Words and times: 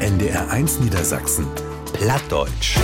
NDR1 0.00 0.82
Niedersachsen. 0.82 1.46
Plattdeutsch. 1.92 2.76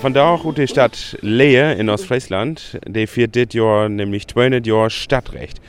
Von 0.00 0.12
da 0.12 0.30
auch 0.30 0.52
die 0.54 0.66
Stadt 0.66 1.16
Lehe 1.20 1.74
in 1.74 1.88
Ostfriesland, 1.88 2.80
die 2.88 3.06
viert 3.06 3.36
dit 3.36 3.54
Jahr 3.54 3.88
nämlich 3.88 4.26
200 4.26 4.66
Jahre 4.66 4.90
Stadtrecht. 4.90 5.60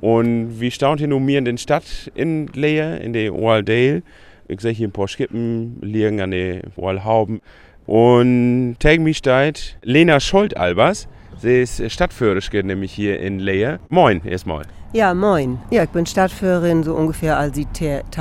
Und 0.00 0.60
wie 0.60 0.72
staunt 0.72 0.98
hier 0.98 1.08
nun 1.08 1.28
in 1.28 1.44
den 1.44 1.56
Stadt 1.56 2.10
in 2.14 2.48
Lehe, 2.48 2.96
in 2.98 3.12
der 3.12 3.32
Waldale. 3.32 4.02
Ich 4.48 4.60
sehe 4.60 4.72
hier 4.72 4.88
ein 4.88 4.92
paar 4.92 5.06
Schippen 5.06 5.78
liegen 5.82 6.20
an 6.20 6.32
den 6.32 6.62
Wallhauben. 6.74 7.40
Und 7.86 8.76
tegen 8.80 9.04
mich 9.04 9.18
steht 9.18 9.76
Lena 9.82 10.18
Scholt-Albers. 10.18 11.06
Sie 11.38 11.62
ist 11.62 11.92
Stadtführerin 11.92 12.66
nämlich 12.66 12.92
hier 12.92 13.20
in 13.20 13.38
Lehe. 13.38 13.78
Moin, 13.90 14.24
erstmal. 14.24 14.64
Ja, 14.92 15.12
moin. 15.12 15.58
Ja, 15.70 15.82
ich 15.82 15.90
bin 15.90 16.06
Stadtführerin 16.06 16.82
so 16.82 16.94
ungefähr 16.94 17.36
als 17.36 17.52
die 17.52 17.66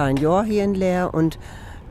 ein 0.03 0.17
Jahr 0.17 0.43
hier 0.43 0.65
in 0.65 0.75
Leer 0.75 1.13
und 1.13 1.39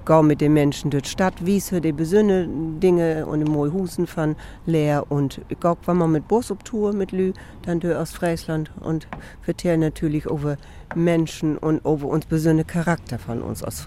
gau 0.05 0.23
mit 0.23 0.43
den 0.43 0.53
Menschen 0.53 0.91
durch 0.91 1.05
die 1.05 1.09
Stadt, 1.09 1.47
wies 1.47 1.71
für 1.71 1.81
die 1.81 1.93
besünne 1.93 2.47
Dinge 2.47 3.25
und 3.25 3.41
im 3.41 3.55
Husen 3.55 4.07
von 4.07 4.37
Leer 4.67 5.11
und 5.11 5.41
ich 5.49 5.59
wenn 5.87 5.97
man 5.97 6.13
mit 6.13 6.29
Bus 6.29 6.51
Tour 6.63 6.93
mit 6.93 7.13
Lü, 7.13 7.33
dann 7.63 7.81
durch 7.81 7.97
aus 7.97 8.13
Friesland 8.13 8.71
und 8.81 9.09
vertell 9.41 9.79
natürlich 9.79 10.27
über 10.27 10.57
Menschen 10.95 11.57
und 11.57 11.79
über 11.79 12.07
uns 12.07 12.27
besünne 12.27 12.65
Charakter 12.65 13.19
von 13.19 13.41
uns 13.41 13.63
aus 13.63 13.81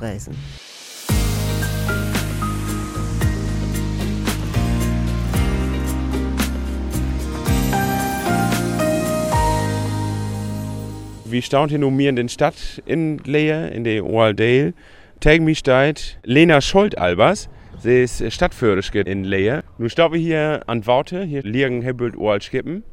Fräsen. 11.27 11.31
Wie 11.31 11.41
staunt 11.41 11.70
hier 11.72 11.80
nun 11.80 11.95
mir 11.95 12.09
in 12.09 12.16
den 12.16 12.30
Stadt 12.30 12.81
in 12.86 13.20
Lehe, 13.20 13.70
in 13.70 13.84
der 13.84 14.04
Waldale. 14.04 14.73
Tegen 15.20 15.45
mich 15.45 15.59
steht 15.59 16.17
Lena 16.23 16.61
Scholt-Albers. 16.61 17.50
Sie 17.80 18.03
ist 18.03 18.23
Stadtführerin 18.34 19.06
in 19.06 19.23
Lehe. 19.23 19.64
Nun 19.78 19.89
stehen 19.89 20.11
wir 20.11 20.19
hier 20.19 20.64
an 20.67 20.86
Worte. 20.86 21.23
Hier 21.23 21.44
liegen 21.44 21.81
Hebbelt 21.81 22.17
Ohrskippen. 22.17 22.84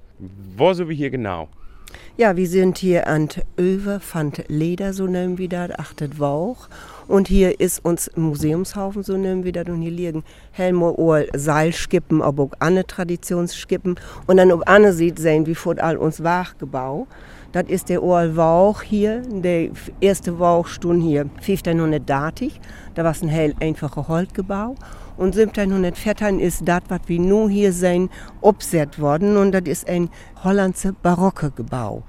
Wo 0.57 0.73
sind 0.73 0.89
wir 0.89 0.97
hier 0.97 1.11
genau? 1.11 1.49
Ja, 2.17 2.37
wir 2.37 2.47
sind 2.47 2.79
hier 2.79 3.07
an 3.07 3.29
Över 3.59 4.01
van 4.13 4.33
Leder, 4.49 4.93
so 4.93 5.07
nennen 5.07 5.39
wir 5.39 5.49
das, 5.49 5.71
achtet 5.73 6.19
Wauch. 6.19 6.69
Und 7.07 7.29
hier 7.29 7.61
ist 7.61 7.85
uns 7.85 8.11
Museumshaufen, 8.17 9.03
so 9.03 9.17
nennen 9.17 9.45
wir 9.45 9.53
das. 9.53 9.67
Und 9.69 9.83
hier 9.83 9.91
liegen 9.91 10.25
Helmer 10.53 10.99
Ohr 10.99 11.25
Seilskippen, 11.35 12.23
aber 12.23 12.45
auch 12.45 12.53
andere 12.59 12.87
Traditionsskippen. 12.87 13.97
Und 14.27 14.37
dann, 14.37 14.53
ob 14.53 14.69
Anne 14.69 14.93
sieht, 14.93 15.19
sehen 15.19 15.47
wir 15.47 15.57
vor 15.57 15.77
all 15.79 15.97
uns 15.97 16.23
Wachgebau. 16.23 17.07
Das 17.53 17.67
ist 17.69 17.89
der 17.89 18.03
Ohr 18.03 18.35
Wauch 18.37 18.83
hier, 18.83 19.23
der 19.23 19.71
erste 20.01 20.41
Wauchstund 20.41 21.05
hier, 21.05 21.27
1530. 21.37 22.61
Da 22.95 23.05
war 23.05 23.13
es 23.13 23.23
ein 23.23 23.29
hell 23.29 23.55
einfacher 23.61 24.09
Holzgebau. 24.09 24.75
Und 25.17 25.37
1714 25.37 26.41
ist 26.41 26.63
das, 26.67 26.83
was 26.89 27.03
wir 27.07 27.21
nun 27.21 27.49
hier 27.49 27.73
sehen, 27.73 28.11
obset 28.41 28.99
worden. 28.99 29.37
Und 29.37 29.53
das 29.53 29.63
ist 29.67 29.89
ein 29.89 30.11
hollandse 30.43 30.95
barocke 30.95 31.53
Gebau. 31.53 32.03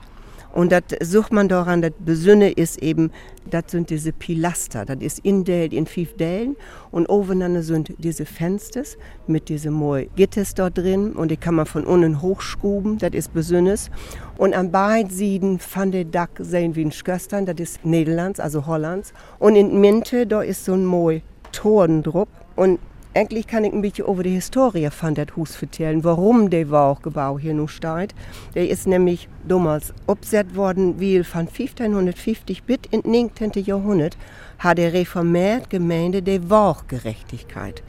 Und 0.55 0.71
das 0.71 0.83
sucht 1.03 1.33
man 1.33 1.49
daran, 1.49 1.81
das 1.81 1.91
Besünne 1.99 2.49
ist 2.49 2.81
eben, 2.81 3.11
das 3.51 3.65
sind 3.67 3.89
diese 3.89 4.13
Pilaster, 4.13 4.85
das 4.85 4.99
ist 5.01 5.19
in 5.19 5.43
Dale, 5.43 5.65
in 5.65 5.85
fünf 5.85 6.15
Dellen 6.15 6.55
und 6.91 7.07
obeneinander 7.07 7.61
sind 7.61 7.93
diese 7.97 8.25
Fenster 8.25 8.83
mit 9.27 9.49
diesem 9.49 9.73
Moi 9.73 10.07
Gittes 10.15 10.53
dort 10.55 10.77
drin 10.77 11.11
und 11.11 11.29
die 11.29 11.35
kann 11.35 11.55
man 11.55 11.65
von 11.65 11.83
unten 11.83 12.21
hochschuben, 12.21 12.97
das 12.97 13.11
ist 13.11 13.33
Besünnes. 13.33 13.91
Und 14.37 14.53
an 14.53 14.71
beiden 14.71 15.09
Seiten 15.11 15.59
von 15.59 15.91
der 15.91 16.05
Dach 16.05 16.29
sehen 16.39 16.73
wir 16.73 16.85
ein 16.85 16.93
Schköstern, 16.93 17.45
das 17.45 17.57
ist 17.59 17.85
Niederlands, 17.85 18.39
also 18.39 18.65
Hollands. 18.65 19.13
Und 19.39 19.57
in 19.57 19.81
Mitte, 19.81 20.25
da 20.25 20.41
ist 20.41 20.63
so 20.63 20.73
ein 20.73 20.85
Moi 20.85 21.21
Toren 21.51 22.01
drauf 22.01 22.29
und 22.55 22.79
eigentlich 23.16 23.47
kann 23.47 23.63
ich 23.63 23.71
ein 23.71 23.81
bisschen 23.81 24.08
über 24.08 24.23
die 24.23 24.31
Historie 24.31 24.89
von 24.91 25.16
dem 25.16 25.28
Haus 25.38 25.62
erzählen, 25.62 26.03
warum 26.03 26.50
der 26.50 26.69
Wauchgebau 26.69 27.39
hier 27.39 27.53
nun 27.53 27.69
steht. 27.69 28.13
Der 28.53 28.69
ist 28.69 28.88
nämlich 28.88 29.29
damals 29.47 29.94
obset 30.06 30.56
worden, 30.56 31.00
weil 31.00 31.23
von 31.23 31.47
1550 31.47 32.63
bis 32.63 32.79
in 32.91 33.01
19. 33.09 33.51
Jahrhundert 33.63 34.17
hat 34.59 34.78
der 34.78 34.91
reformiert 34.91 35.69
Gemeinde 35.69 36.22
der 36.22 36.50
Wauchgerechtigkeit. 36.50 37.84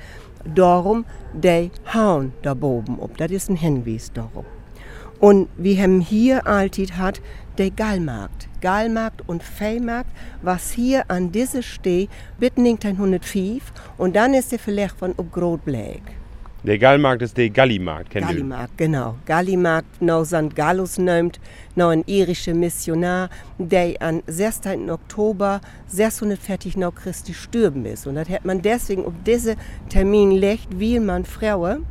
Darum 0.55 1.05
der 1.33 1.71
Hauen 1.93 2.33
da 2.43 2.53
oben 2.53 3.00
ob. 3.00 3.17
Das 3.17 3.33
ist 3.33 3.50
ein 3.50 3.56
Hinweis 3.56 4.12
darum. 4.12 4.45
Und 5.21 5.49
wir 5.56 5.82
haben 5.82 6.00
hier 6.00 6.47
alltid 6.47 6.97
hat 6.97 7.21
der 7.59 7.71
Gallmarkt. 7.71 8.49
Gallmarkt 8.60 9.22
und 9.28 9.43
Feimarkt, 9.43 10.10
was 10.43 10.72
hier 10.72 11.04
an 11.09 11.32
dieser 11.32 11.62
Steh 11.62 12.09
bis 12.38 12.53
1905 12.56 13.72
und 13.97 14.16
dann 14.16 14.34
ist 14.34 14.53
der 14.53 14.59
vielleicht 14.59 14.99
von 14.99 15.15
ob 15.16 15.32
Grotbleck. 15.32 16.03
Der 16.66 16.78
Gallmarkt 16.78 17.22
ist 17.22 17.37
der 17.37 17.49
Gallimarkt, 17.50 18.10
kennt? 18.10 18.26
Gallimarkt, 18.26 18.76
genau. 18.76 19.15
Gallimarkt, 19.25 20.03
noch 20.03 20.25
St. 20.25 20.56
Gallus 20.56 20.99
nimmt, 20.99 21.38
noch 21.76 21.91
ein 21.91 22.03
irischer 22.06 22.55
Missionar, 22.55 23.31
der 23.56 24.03
an 24.03 24.25
16. 24.26 24.91
Oktober 24.91 25.60
640 25.87 26.76
nach 26.76 26.93
Christi 26.93 27.34
stürben 27.34 27.87
ist. 27.87 28.09
Und 28.09 28.16
das 28.16 28.28
hat 28.28 28.44
man 28.44 28.62
deswegen 28.62 29.05
auf 29.05 29.12
diesen 29.25 29.55
Termin 29.88 30.32
legt, 30.32 30.81
weil 30.81 30.99
man 30.99 31.25
Frauen 31.25 31.87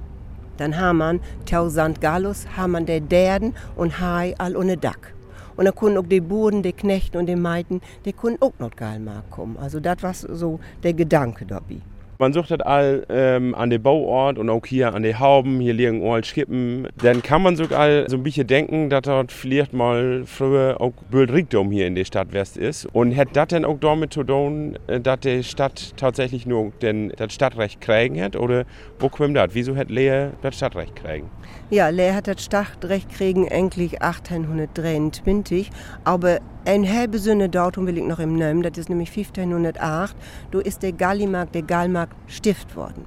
dann 0.58 0.78
haben 0.78 0.98
man 0.98 1.20
Tau 1.46 1.70
St. 1.70 2.00
Gallus, 2.02 2.46
haben 2.56 2.72
man 2.72 2.86
der 2.86 3.02
Derden 3.02 3.54
und 3.76 4.00
Hai 4.00 4.36
all 4.38 4.56
ohne 4.56 4.78
Dack. 4.78 5.14
Und 5.56 5.66
dann 5.66 5.76
konnten 5.76 5.98
auch 5.98 6.08
die 6.08 6.22
Burden, 6.22 6.64
die 6.64 6.74
Knechten 6.74 7.18
und 7.18 7.28
die 7.28 7.36
Meiten, 7.36 7.82
die 8.04 8.14
konnten 8.14 8.42
auch 8.42 8.54
noch 8.60 8.76
Galmark 8.76 9.30
kommen. 9.32 9.58
Also 9.58 9.80
das 9.80 10.04
war 10.04 10.14
so 10.14 10.60
der 10.84 10.94
Gedanke 10.94 11.46
dabei. 11.46 11.80
Man 12.18 12.32
sucht 12.32 12.52
das 12.52 12.62
all 12.62 13.06
ähm, 13.10 13.54
an 13.56 13.70
den 13.70 13.84
Bauort 13.84 14.38
und 14.38 14.50
auch 14.50 14.66
hier 14.66 14.94
an 14.94 15.04
den 15.04 15.20
Hauben, 15.20 15.60
hier 15.60 15.74
liegen 15.74 16.02
all 16.08 16.24
Schippen. 16.24 16.88
Dann 17.02 17.22
kann 17.22 17.42
man 17.42 17.58
sogar 17.58 18.10
so 18.10 18.16
ein 18.16 18.24
bisschen 18.24 18.48
denken, 18.48 18.90
dass 18.90 19.02
dort 19.02 19.34
vielleicht 19.34 19.74
mal 19.74 20.24
früher 20.26 20.80
auch 20.80 20.94
Böldrigtum 21.12 21.72
hier 21.72 21.88
in 21.88 21.96
der 21.96 22.06
Stadt 22.06 22.32
West 22.32 22.58
ist. 22.58 22.86
Und 22.94 23.16
hat 23.18 23.30
das 23.34 23.50
dann 23.50 23.66
auch 23.66 23.80
damit 23.80 24.14
zu 24.14 24.24
tun, 24.24 24.78
äh, 24.88 25.02
dass 25.02 25.20
die 25.22 25.44
Stadt 25.44 25.94
tatsächlich 25.98 26.46
nur 26.46 26.72
den, 26.82 27.12
das 27.18 27.34
Stadtrecht 27.34 27.82
kriegen 27.82 28.22
hat? 28.22 28.36
Oder 28.38 28.64
wo 29.00 29.10
kommt 29.10 29.36
das? 29.36 29.50
Wieso 29.52 29.76
hat 29.76 29.90
Leer 29.90 30.32
das 30.42 30.56
Stadtrecht 30.56 30.96
kriegen? 30.96 31.30
Ja, 31.72 31.90
Leer 31.90 32.14
hat 32.14 32.28
das 32.28 32.44
Stadtrecht 32.44 33.10
kriegen 33.10 33.52
eigentlich 33.52 34.00
1823, 34.00 35.72
aber 36.04 36.38
ein 36.64 36.88
halbe 36.88 37.18
Sünde 37.18 37.50
Datum 37.50 37.88
will 37.88 37.98
ich 37.98 38.04
noch 38.04 38.20
im 38.20 38.36
nehmen, 38.36 38.62
das 38.62 38.78
ist 38.78 38.88
nämlich 38.88 39.10
1508. 39.10 40.16
Da 40.52 40.60
ist 40.60 40.84
der 40.84 40.92
Gallimarkt, 40.92 41.56
der 41.56 41.64
Gallmarkt 41.64 42.16
stift 42.28 42.76
worden 42.76 43.06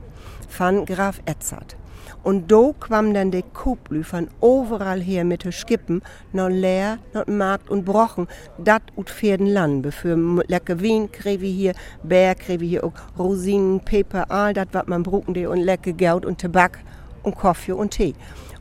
von 0.49 0.87
Graf 0.87 1.21
Edzard. 1.25 1.77
Und 2.25 2.51
da 2.51 2.73
kam 2.81 3.15
dann 3.15 3.31
der 3.31 3.43
Kublü 3.43 4.03
von 4.03 4.27
overall 4.41 5.01
her 5.01 5.25
mit 5.25 5.45
den 5.45 5.53
Skippen, 5.53 6.03
noch 6.33 6.49
leer, 6.49 6.99
noch 7.15 7.29
Markt 7.29 7.71
und 7.71 7.85
Brochen, 7.85 8.27
dat 8.59 8.83
ut 8.97 9.09
Pferden 9.09 9.47
Land. 9.47 9.95
Für 9.95 10.17
lecker 10.49 10.81
Wien 10.81 11.09
wir 11.23 11.39
hier, 11.39 11.75
Bär 12.03 12.35
wir 12.49 12.69
hier 12.69 12.83
auch 12.83 12.93
Rosinen, 13.17 13.79
Peper, 13.79 14.29
all 14.33 14.53
das, 14.53 14.67
was 14.73 14.89
man 14.89 15.05
bruchen 15.05 15.47
und 15.47 15.61
lecker 15.61 15.93
Geld 15.93 16.27
und 16.27 16.41
Tabak 16.41 16.81
und 17.23 17.39
Kaffee 17.39 17.73
und 17.73 17.93
Tee. 17.93 18.15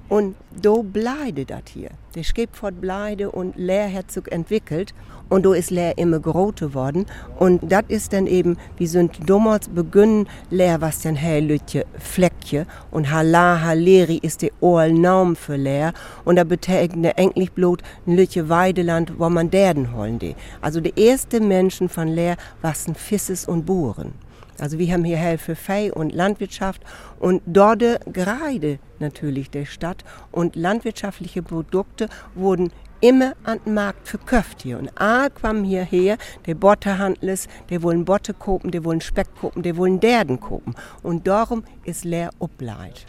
Und 0.09 0.35
do 0.61 0.83
bleide 0.83 1.45
das 1.45 1.63
hier. 1.73 1.89
Der 2.15 2.23
Skipfort 2.23 2.79
bleide 2.79 3.29
und 3.29 3.55
sich 3.57 4.31
entwickelt 4.31 4.93
und 5.29 5.43
do 5.43 5.51
ist 5.51 5.69
Leer 5.69 5.97
immer 5.97 6.19
größer 6.19 6.67
geworden. 6.67 7.05
Und 7.37 7.71
das 7.71 7.83
ist 7.89 8.13
dann 8.13 8.25
eben, 8.25 8.57
wir 8.77 8.87
sind 8.87 9.29
damals 9.29 9.67
beginnen, 9.67 10.27
Leer 10.49 10.79
was 10.79 11.01
dann 11.01 11.17
Lütje 11.45 11.85
Fleckje 11.99 12.65
und 12.91 13.11
Hala 13.11 13.61
Haleri 13.61 14.19
ist 14.21 14.41
der 14.41 14.51
Naum 14.89 15.35
für 15.35 15.57
Leer 15.57 15.93
und 16.23 16.37
da 16.37 16.45
bedeutet 16.45 17.17
eigentlich 17.17 17.51
bloß 17.51 17.79
ein 18.05 18.15
Lütje 18.15 18.47
Weideland, 18.47 19.19
wo 19.19 19.29
man 19.29 19.49
derden 19.49 19.93
holen 19.93 20.19
die. 20.19 20.35
Also 20.61 20.79
die 20.79 20.93
ersten 21.09 21.47
Menschen 21.49 21.89
von 21.89 22.07
Leer 22.07 22.37
waren 22.61 22.95
Fisses 22.95 23.45
und 23.45 23.65
Buren. 23.65 24.13
Also 24.59 24.79
wir 24.79 24.91
haben 24.91 25.03
hier 25.03 25.17
Hilfe 25.17 25.55
Fei 25.55 25.93
und 25.93 26.13
Landwirtschaft 26.13 26.81
und 27.19 27.41
dort 27.45 27.83
gerade 28.11 28.79
natürlich 28.99 29.49
der 29.49 29.65
Stadt 29.65 30.03
und 30.31 30.55
landwirtschaftliche 30.55 31.43
Produkte 31.43 32.09
wurden 32.35 32.71
immer 32.99 33.33
an 33.43 33.59
den 33.65 33.73
Markt 33.75 34.07
verkauft 34.07 34.63
hier. 34.63 34.79
Und 34.79 34.89
all 34.95 35.29
kam 35.29 35.63
hierher, 35.63 36.17
der 36.45 36.55
Bottehandels, 36.55 37.47
der 37.69 37.83
wollen 37.83 38.05
Botte 38.05 38.33
kopen, 38.33 38.71
der 38.71 38.83
wollen 38.83 39.01
Speck 39.01 39.27
kopen, 39.39 39.63
der 39.63 39.77
wollen 39.77 39.99
Derden 39.99 40.39
kopen. 40.39 40.75
Und 41.03 41.27
darum 41.27 41.63
ist 41.83 42.05
leer 42.05 42.31
Obleit. 42.39 43.05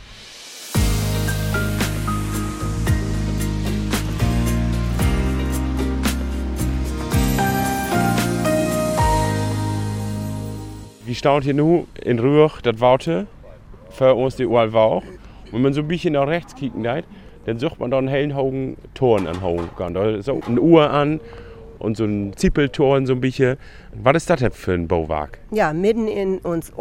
wie 11.08 11.14
staunt 11.14 11.44
hier 11.44 11.55
nu 11.55 11.87
in 12.05 12.19
Rühr 12.19 12.50
das 12.62 12.81
Worte 12.81 13.26
für 13.88 14.14
uns 14.14 14.37
die 14.37 14.44
Uhr 14.44 14.75
Wauch. 14.75 15.02
Wenn 15.53 15.62
man 15.62 15.73
so 15.73 15.81
ein 15.81 15.89
bisschen 15.89 16.15
nach 16.15 16.27
rechts 16.27 16.55
kicken 16.55 16.83
geht, 16.83 17.05
dann 17.47 17.59
sucht 17.59 17.81
man 17.81 17.91
da 17.91 17.99
einen 17.99 18.09
hellen 18.09 18.35
Haugen 18.35 18.77
Toren 18.95 19.27
anhauen 19.27 19.71
kann. 19.77 19.95
Da 19.95 20.11
ist 20.11 20.29
auch 20.29 20.47
eine 20.47 20.61
Uhr 20.61 20.91
an 20.91 21.21
und 21.79 21.97
so 21.97 22.05
ein 22.05 22.33
Zippeltor 22.37 22.97
und 22.97 23.06
so 23.06 23.15
ein 23.15 23.21
bisschen. 23.21 23.56
Was 23.95 24.17
ist 24.17 24.31
das 24.31 24.56
für 24.56 24.73
ein 24.73 24.89
Bauwerk? 24.89 25.39
Ja, 25.50 25.73
mitten 25.73 26.09
in 26.09 26.39
uns 26.39 26.73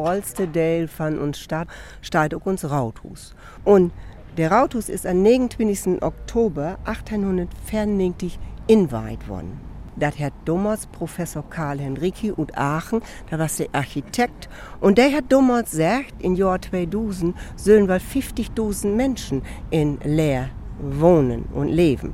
Teil 0.54 0.88
von 0.88 1.19
uns 1.19 1.40
Stadt 1.40 1.68
steht 2.02 2.36
auch 2.36 2.46
uns 2.46 2.69
Rathus. 2.69 3.34
Und 3.64 3.92
der 4.38 4.52
Rathus 4.52 4.90
ist 4.90 5.06
am 5.06 5.24
29. 5.24 6.02
Oktober 6.02 6.78
1894 6.86 8.38
inweiht 8.68 9.28
worden. 9.28 9.67
Das 9.99 10.19
hat 10.19 10.33
damals 10.45 10.85
Professor 10.88 11.44
Karl 11.49 11.79
Henrici 11.79 12.31
und 12.31 12.57
Aachen, 12.57 13.01
da 13.29 13.39
war 13.39 13.47
der 13.57 13.67
Architekt, 13.71 14.47
und 14.79 14.97
der 14.97 15.11
hat 15.11 15.25
damals 15.29 15.71
gesagt, 15.71 16.13
im 16.19 16.35
Jahr 16.35 16.61
2000 16.61 17.35
sollen 17.55 17.89
wohl 17.89 17.95
50.000 17.95 18.94
Menschen 18.94 19.41
in 19.71 19.97
Leer 20.03 20.49
wohnen 20.79 21.45
und 21.53 21.69
leben. 21.69 22.13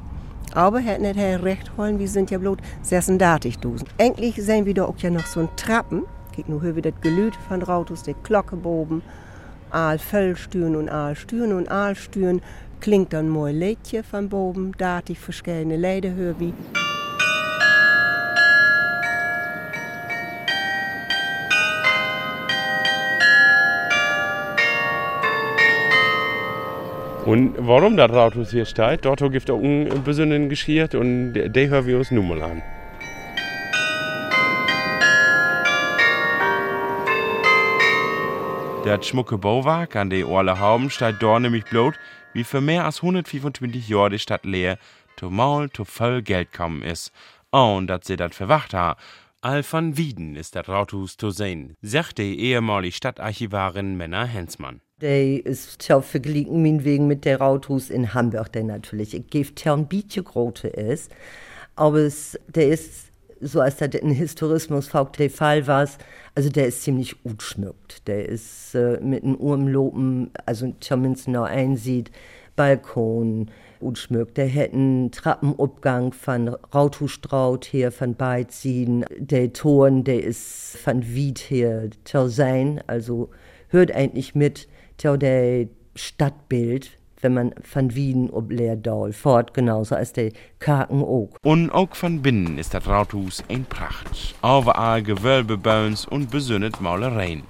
Aber 0.54 0.80
er 0.80 0.94
hat 0.94 1.02
nicht 1.02 1.18
recht 1.18 1.72
holen, 1.78 2.00
wir 2.00 2.08
sind 2.08 2.32
ja 2.32 2.38
bloß 2.38 2.58
36.000. 2.86 3.86
Endlich 3.98 4.36
sehen 4.36 4.66
wir 4.66 4.74
da 4.74 4.86
auch 4.86 4.98
ja 5.00 5.10
noch 5.10 5.26
so 5.26 5.42
ein 5.42 5.50
Trappen. 5.56 6.04
Guck 6.36 6.48
nur, 6.48 6.62
hier 6.62 6.74
das 6.74 6.94
Gelüt 7.02 7.36
von 7.36 7.62
Rautus, 7.62 8.04
der 8.04 8.14
Glocke 8.24 8.56
boben. 8.56 9.02
Und 9.72 9.80
Aal 9.80 10.00
Stüren 10.36 10.76
und 10.76 10.90
Aal 10.90 11.96
Stüren 11.96 12.42
klingt 12.80 13.14
dann 13.14 13.30
mal 13.30 13.52
Liedje 13.52 14.04
von 14.04 14.30
boben, 14.30 14.72
datig 14.78 15.20
verschiedene 15.20 15.78
Leide 15.78 16.14
höre 16.14 16.40
wie. 16.40 16.54
Und 27.26 27.56
warum 27.58 27.96
das 27.96 28.12
Rathaus 28.12 28.52
hier 28.52 28.66
steht, 28.66 29.06
dort 29.06 29.20
gibt 29.20 29.48
es 29.48 29.50
auch 29.50 29.62
ein 29.62 30.04
bisschen 30.04 30.50
Geschichte 30.50 31.00
und 31.00 31.34
die 31.34 31.70
hören 31.70 31.88
wir 31.88 31.98
uns 31.98 32.12
nun 32.12 32.28
mal 32.28 32.42
an. 32.44 32.62
Der 38.84 39.02
schmucke 39.02 39.38
Bauwerk 39.38 39.96
an 39.96 40.10
der 40.10 40.28
Orle 40.28 40.60
Hauben 40.60 40.90
steht 40.90 41.16
dort 41.22 41.42
nämlich 41.42 41.64
bloß, 41.64 41.96
wie 42.34 42.44
für 42.44 42.60
mehr 42.60 42.84
als 42.84 42.98
125 42.98 43.88
Jahre 43.88 44.10
die 44.10 44.20
Stadt 44.20 44.44
leer, 44.44 44.78
to 45.16 45.30
Maul, 45.30 45.70
to 45.70 45.86
voll 45.86 46.22
Geld 46.22 46.52
kommen 46.52 46.82
ist. 46.82 47.14
Und 47.52 47.88
dass 47.88 48.06
sie 48.06 48.18
das 48.18 48.36
verwacht 48.36 48.74
ha. 48.74 48.98
All 49.40 49.64
von 49.64 49.96
Wieden 49.96 50.36
ist 50.36 50.58
das 50.58 50.68
Rathaus 50.68 51.16
zu 51.16 51.30
sehen, 51.30 51.78
sagt 51.82 52.18
die 52.18 52.38
ehemalige 52.38 52.96
Stadtarchivarin 52.96 53.96
Männer 53.96 54.26
Hensmann. 54.26 54.82
Der 55.04 55.46
ist 55.46 55.80
tja 55.80 56.00
verglichen 56.00 56.62
min 56.62 56.86
wegen 56.86 57.08
mit 57.08 57.26
der 57.26 57.42
Rathus 57.42 57.90
in 57.90 58.14
Hamburg, 58.14 58.54
der 58.54 58.64
natürlich. 58.64 59.14
Ich 59.14 59.28
gebe 59.28 59.50
ein 59.66 59.88
bisschen 59.88 60.24
große 60.24 60.70
ist, 60.70 61.12
aber 61.76 61.98
es, 61.98 62.40
der 62.48 62.70
ist 62.70 63.08
so 63.42 63.60
als 63.60 63.76
das 63.76 63.96
in 63.96 64.12
Historismus 64.12 64.92
der 65.18 65.30
Fall 65.30 65.68
war, 65.68 65.90
also 66.36 66.50
der 66.50 66.68
ist 66.68 66.84
ziemlich 66.84 67.22
gut 67.22 67.44
schmückt. 67.44 68.08
Der 68.08 68.30
ist 68.30 68.76
äh, 68.76 68.98
mit 69.02 69.26
einem 69.26 69.36
Urmlopen, 69.36 70.32
also 70.46 70.74
zumindest 70.80 71.28
noch 71.28 71.48
einsieht, 71.48 72.10
Balkon 72.56 73.52
gut 73.82 73.98
schmückt. 73.98 74.38
Der 74.38 74.48
hätte 74.48 74.76
einen 74.76 75.12
Trappenabgang 75.12 76.14
von 76.14 76.48
Rautustraut 76.74 77.66
her, 77.66 77.92
von 77.92 78.16
Beiziehen. 78.16 79.04
Der 79.18 79.52
Ton, 79.52 80.06
der 80.06 80.24
ist 80.24 80.78
von 80.78 81.06
Wied 81.06 81.40
her 81.40 81.90
sein, 82.30 82.82
also 82.88 83.32
hört 83.68 83.92
eigentlich 83.92 84.34
mit 84.34 84.70
tja, 85.04 85.18
der 85.18 85.68
Stadtbild, 85.96 86.98
wenn 87.22 87.34
man 87.34 87.54
von 87.62 87.94
Wien 87.94 88.30
ob 88.32 88.52
Leerdal 88.52 89.14
fort, 89.14 89.54
genauso 89.54 89.96
als 89.96 90.14
der 90.14 90.32
Kaken 90.60 91.02
auch. 91.02 91.30
Und 91.44 91.70
auch 91.72 91.96
von 91.96 92.22
binnen 92.22 92.58
ist 92.58 92.74
das 92.74 92.88
Rathaus 92.88 93.44
ein 93.50 93.66
Pracht. 93.66 94.36
Überall 94.40 95.04
Gewölbebauens 95.04 96.06
und 96.06 96.32
besünnet 96.32 96.82
Malereien. 96.82 97.44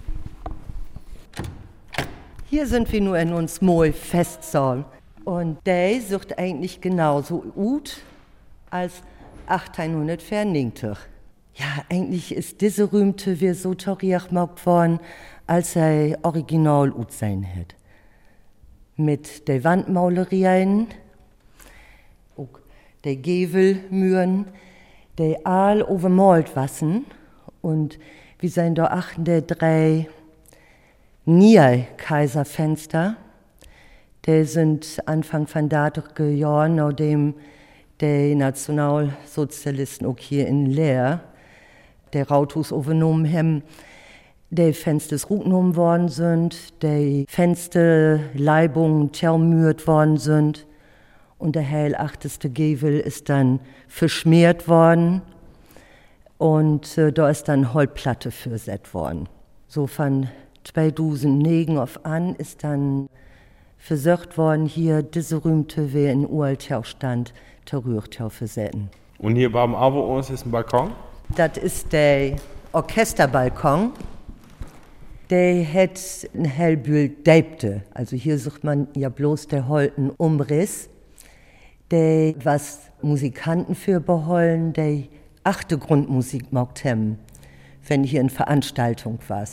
Hier 2.50 2.68
sind 2.68 2.92
wir 2.92 3.02
nur 3.02 3.18
in 3.18 3.34
uns 3.34 3.62
Moll 3.62 3.94
Festsaal. 3.94 4.86
Und 5.24 5.58
der 5.66 6.02
sucht 6.02 6.38
eigentlich 6.38 6.82
genauso 6.82 7.40
gut 7.56 8.02
als 8.70 9.02
1890. 9.48 10.98
Ja, 11.56 11.86
eigentlich 11.90 12.34
ist 12.34 12.62
diese 12.62 12.92
rühmte 12.92 13.40
wir 13.40 13.54
so 13.54 13.76
toriach 13.76 14.32
worden, 14.32 15.00
als 15.46 15.76
er 15.76 16.18
original 16.24 16.92
ut 16.92 17.12
sein 17.12 17.46
hat. 17.46 17.76
Mit 18.96 19.48
de 19.48 19.64
Wandmaulerien, 19.64 20.88
auch 22.38 22.60
de 23.06 23.16
Gevelmüren, 23.16 24.46
de 25.20 25.38
Aal 25.44 25.84
overmalt 25.84 26.56
wassen 26.56 27.06
und 27.62 28.00
wie 28.40 28.48
sein 28.48 28.74
da 28.74 28.86
achten 28.88 29.24
der 29.24 29.42
drei 29.42 30.08
Nier-Kaiserfenster, 31.26 33.16
der 34.26 34.46
sind 34.46 35.02
Anfang 35.06 35.46
von 35.46 35.70
datige 35.70 36.30
Jahren, 36.30 36.76
nachdem 36.76 37.36
die 38.02 38.34
Nationalsozialisten 38.34 40.08
auch 40.08 40.18
hier 40.18 40.48
in 40.48 40.66
Leer 40.66 41.22
der 42.14 42.28
Rauthus 42.28 42.72
overnommen 42.72 43.32
haben, 43.32 43.64
die 44.50 44.74
Fenster 44.74 45.18
genommen 45.18 45.76
worden 45.76 46.10
sind, 46.10 46.82
die 46.84 47.26
Fensterleibungen 47.28 49.12
zermürt 49.14 49.88
worden 49.88 50.18
sind 50.18 50.68
und 51.40 51.56
der 51.56 51.70
heilachteste 51.70 52.50
Gevel 52.50 53.00
ist 53.00 53.30
dann 53.30 53.60
verschmiert 53.88 54.68
worden 54.68 55.22
und 56.38 56.98
äh, 56.98 57.12
da 57.12 57.30
ist 57.30 57.48
dann 57.48 57.74
Holzplatte 57.74 58.32
versetzt 58.32 58.94
worden. 58.94 59.28
So 59.68 59.88
von 59.88 60.28
2009 60.66 61.78
auf 61.78 62.06
an 62.06 62.36
ist 62.36 62.64
dann 62.64 63.10
versucht 63.78 64.38
worden, 64.38 64.66
hier 64.66 65.04
diese 65.04 65.44
rühmte 65.44 65.94
wie 65.94 66.06
in 66.06 66.30
Uraltau 66.30 66.84
stand, 66.84 67.34
Terrürtau 67.66 68.30
versetzen. 68.30 68.90
Und 69.18 69.36
hier 69.36 69.52
beim 69.52 69.76
Abo 69.76 70.16
uns 70.16 70.30
ist 70.30 70.46
ein 70.46 70.52
Balkon? 70.52 70.92
Das 71.36 71.58
ist 71.58 71.92
der 71.92 72.36
Orchesterbalkon 72.72 73.92
der 75.34 75.66
hat 75.74 76.00
ein 76.36 76.46
hellbühl 76.46 77.10
deibte. 77.10 77.82
Also 77.96 78.16
hier 78.16 78.38
sucht 78.38 78.64
man 78.64 78.88
ja 78.96 79.10
bloß 79.10 79.48
der 79.48 79.68
holten 79.68 80.12
Umriss, 80.12 80.90
der 81.90 82.36
was 82.44 82.82
Musikanten 83.02 83.74
für 83.74 84.00
behollen, 84.00 84.74
der 84.74 85.04
achte 85.44 85.80
Grundmusik 85.80 86.54
mocht 86.54 86.84
hem, 86.84 87.18
wenn 87.88 88.04
hier 88.04 88.22
in 88.22 88.30
Veranstaltung 88.30 89.18
war. 89.28 89.48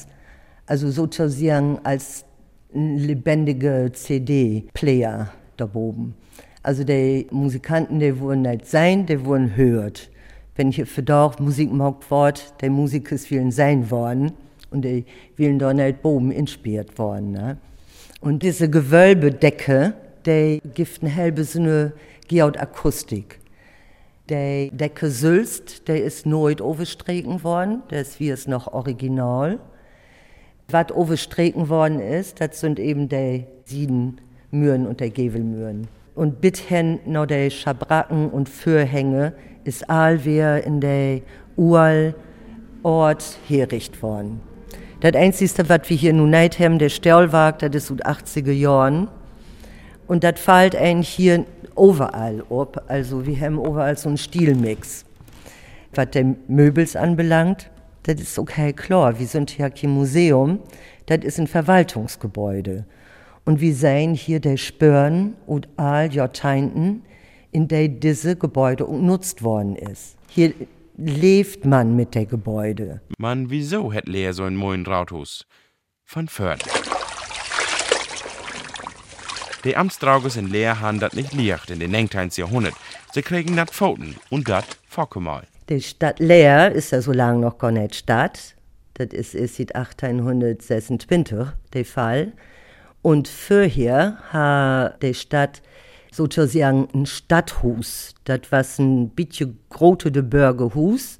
Also 0.66 0.90
sozusagen 0.90 1.78
als 1.82 2.26
ein 2.74 2.98
lebendige 2.98 3.90
CD-Player 3.90 5.30
da 5.56 5.70
oben. 5.72 6.14
Also 6.62 6.84
die 6.84 7.26
Musikanten, 7.30 8.00
die 8.00 8.20
wurden 8.20 8.42
nicht 8.42 8.66
sein, 8.66 9.06
die 9.06 9.24
wurden 9.24 9.56
hört. 9.56 10.09
Wenn 10.60 10.72
hier 10.72 10.86
für 10.86 11.02
Dorf 11.02 11.38
Musik 11.38 11.72
mocht 11.72 12.10
wort, 12.10 12.52
der 12.60 12.68
Musik 12.68 13.10
ist 13.12 13.28
vielen 13.28 13.50
sein 13.50 13.90
worden 13.90 14.32
und 14.70 14.84
die 14.84 15.06
willen 15.38 15.58
da 15.58 15.72
nicht 15.72 16.02
Boben 16.02 16.30
inspiert 16.30 16.98
worden. 16.98 17.32
Ne? 17.32 17.56
Und 18.20 18.42
diese 18.42 18.68
Gewölbedecke, 18.68 19.94
die 20.26 20.60
gibt 20.74 21.02
eine 21.02 21.16
halbe 21.16 21.44
so 21.44 21.60
eine 21.60 21.94
Geodakustik. 22.28 23.38
Die 24.28 24.70
Decke 24.70 25.08
Sülst, 25.08 25.88
der 25.88 26.04
ist 26.04 26.26
neu 26.26 26.54
overstreken 26.60 27.42
worden, 27.42 27.82
das 27.88 28.08
ist 28.08 28.20
wie 28.20 28.28
es 28.28 28.46
noch 28.46 28.66
original. 28.70 29.60
Was 30.68 30.92
overstreken 30.92 31.70
worden 31.70 32.00
ist, 32.00 32.38
das 32.38 32.60
sind 32.60 32.78
eben 32.78 33.08
die 33.08 33.46
Siedenmühren 33.64 34.86
und 34.86 35.00
die 35.00 35.10
Gevelmühren. 35.10 35.88
Und 36.20 36.42
bithen 36.42 37.00
noch 37.06 37.24
die 37.24 37.50
Schabracken 37.50 38.28
und 38.28 38.50
Fürhänge 38.50 39.32
ist 39.64 39.88
allwehr 39.88 40.62
in 40.62 40.82
der 40.82 41.22
Ural 41.56 42.14
Ort 42.82 43.38
herricht 43.48 44.02
worden. 44.02 44.42
Das 45.00 45.14
Einzige, 45.14 45.66
was 45.70 45.88
wir 45.88 45.96
hier 45.96 46.12
nun 46.12 46.28
nicht 46.28 46.58
haben, 46.58 46.78
der 46.78 46.90
Stellwag, 46.90 47.60
das 47.60 47.74
ist 47.74 47.90
aus 47.90 48.00
80er 48.00 48.52
Jahren. 48.52 49.08
Und 50.08 50.22
das 50.22 50.38
fällt 50.38 50.76
eigentlich 50.76 51.08
hier 51.08 51.46
überall 51.74 52.44
ab. 52.50 52.84
Also 52.88 53.24
wir 53.24 53.40
haben 53.40 53.56
überall 53.56 53.96
so 53.96 54.10
einen 54.10 54.18
Stilmix. 54.18 55.06
Was 55.94 56.10
die 56.10 56.36
Möbels 56.48 56.96
anbelangt, 56.96 57.70
das 58.02 58.20
ist 58.20 58.38
okay 58.38 58.74
klar. 58.74 59.18
Wir 59.18 59.26
sind 59.26 59.48
hier 59.52 59.70
kein 59.70 59.88
Museum, 59.88 60.58
das 61.06 61.20
ist 61.24 61.40
ein 61.40 61.46
Verwaltungsgebäude. 61.46 62.84
Und 63.50 63.60
wir 63.60 63.74
sehen 63.74 64.14
hier 64.14 64.38
der 64.38 64.56
Spören 64.56 65.34
und 65.44 65.66
all 65.76 66.14
Jahrzehnten, 66.14 67.02
in 67.50 67.66
der 67.66 67.88
diese 67.88 68.36
Gebäude 68.36 68.84
genutzt 68.84 69.42
worden 69.42 69.74
ist. 69.74 70.14
Hier 70.28 70.54
lebt 70.96 71.64
man 71.64 71.96
mit 71.96 72.14
der 72.14 72.26
Gebäude. 72.26 73.00
Man, 73.18 73.50
wieso 73.50 73.92
hat 73.92 74.06
Lea 74.06 74.30
so 74.30 74.44
ein 74.44 74.54
moin 74.54 74.86
Rathaus? 74.86 75.46
Von 76.04 76.28
Föhrn. 76.28 76.60
Die 79.64 79.76
Amtstrauges 79.76 80.36
in 80.36 80.46
Leer 80.46 80.80
han 80.80 81.00
dat 81.00 81.14
nicht 81.14 81.34
liegt 81.34 81.70
in 81.70 81.80
den 81.80 81.90
19. 81.90 82.30
Jahrhundert. 82.36 82.74
Sie 83.12 83.22
kriegen 83.22 83.56
dat 83.56 83.70
Pfoten 83.70 84.14
und 84.30 84.48
dat 84.48 84.78
Fockemal. 84.86 85.42
Die 85.68 85.80
Stadt 85.80 86.20
Leer 86.20 86.70
ist 86.70 86.92
ja 86.92 87.02
so 87.02 87.10
lange 87.10 87.40
noch 87.40 87.58
gar 87.58 87.72
nicht 87.72 87.96
Stadt. 87.96 88.54
Das 88.94 89.08
ist, 89.08 89.34
ist 89.34 89.56
seit 89.56 89.74
1826 89.74 91.48
der 91.72 91.84
Fall. 91.84 92.32
Und 93.02 93.28
vorher 93.28 94.18
hat 94.30 95.02
die 95.02 95.14
Stadt 95.14 95.62
sozusagen 96.12 96.88
ein 96.94 97.06
Stadthus. 97.06 98.14
Das 98.24 98.40
war 98.50 98.64
ein 98.78 99.10
bisschen 99.10 99.58
große 99.70 100.10
Bürgerhus, 100.10 101.18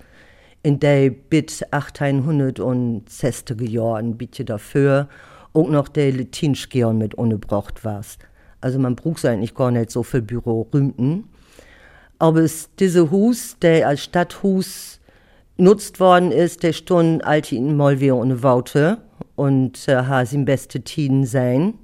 in 0.62 0.78
der 0.78 1.10
bis 1.10 1.64
1860er 1.64 3.68
Jahren 3.68 4.10
ein 4.10 4.18
bisschen 4.18 4.46
dafür 4.46 5.08
auch 5.52 5.68
noch 5.68 5.88
der 5.88 6.12
Latinschgeon 6.12 6.98
mit 6.98 7.14
unterbracht 7.14 7.84
war. 7.84 8.02
Also 8.60 8.78
man 8.78 8.94
braucht 8.94 9.24
eigentlich 9.24 9.54
gar 9.54 9.70
nicht 9.70 9.90
so 9.90 10.02
viel 10.02 10.22
Büro 10.22 10.68
rühmten. 10.72 11.24
Aber 12.18 12.40
es, 12.40 12.68
diese 12.78 13.10
Hus, 13.10 13.56
der 13.60 13.88
als 13.88 14.04
Stadthus 14.04 15.00
nutzt 15.56 15.98
worden 15.98 16.30
ist, 16.30 16.62
der 16.62 16.72
stund 16.72 17.24
alte 17.24 17.56
in 17.56 17.76
Molvier 17.76 18.16
und 18.16 18.42
Waute 18.42 18.98
und 19.40 19.88
äh, 19.88 20.04
has 20.04 20.34
im 20.34 20.44
beste 20.44 20.82
Tiden 20.82 21.24
sein. 21.24 21.74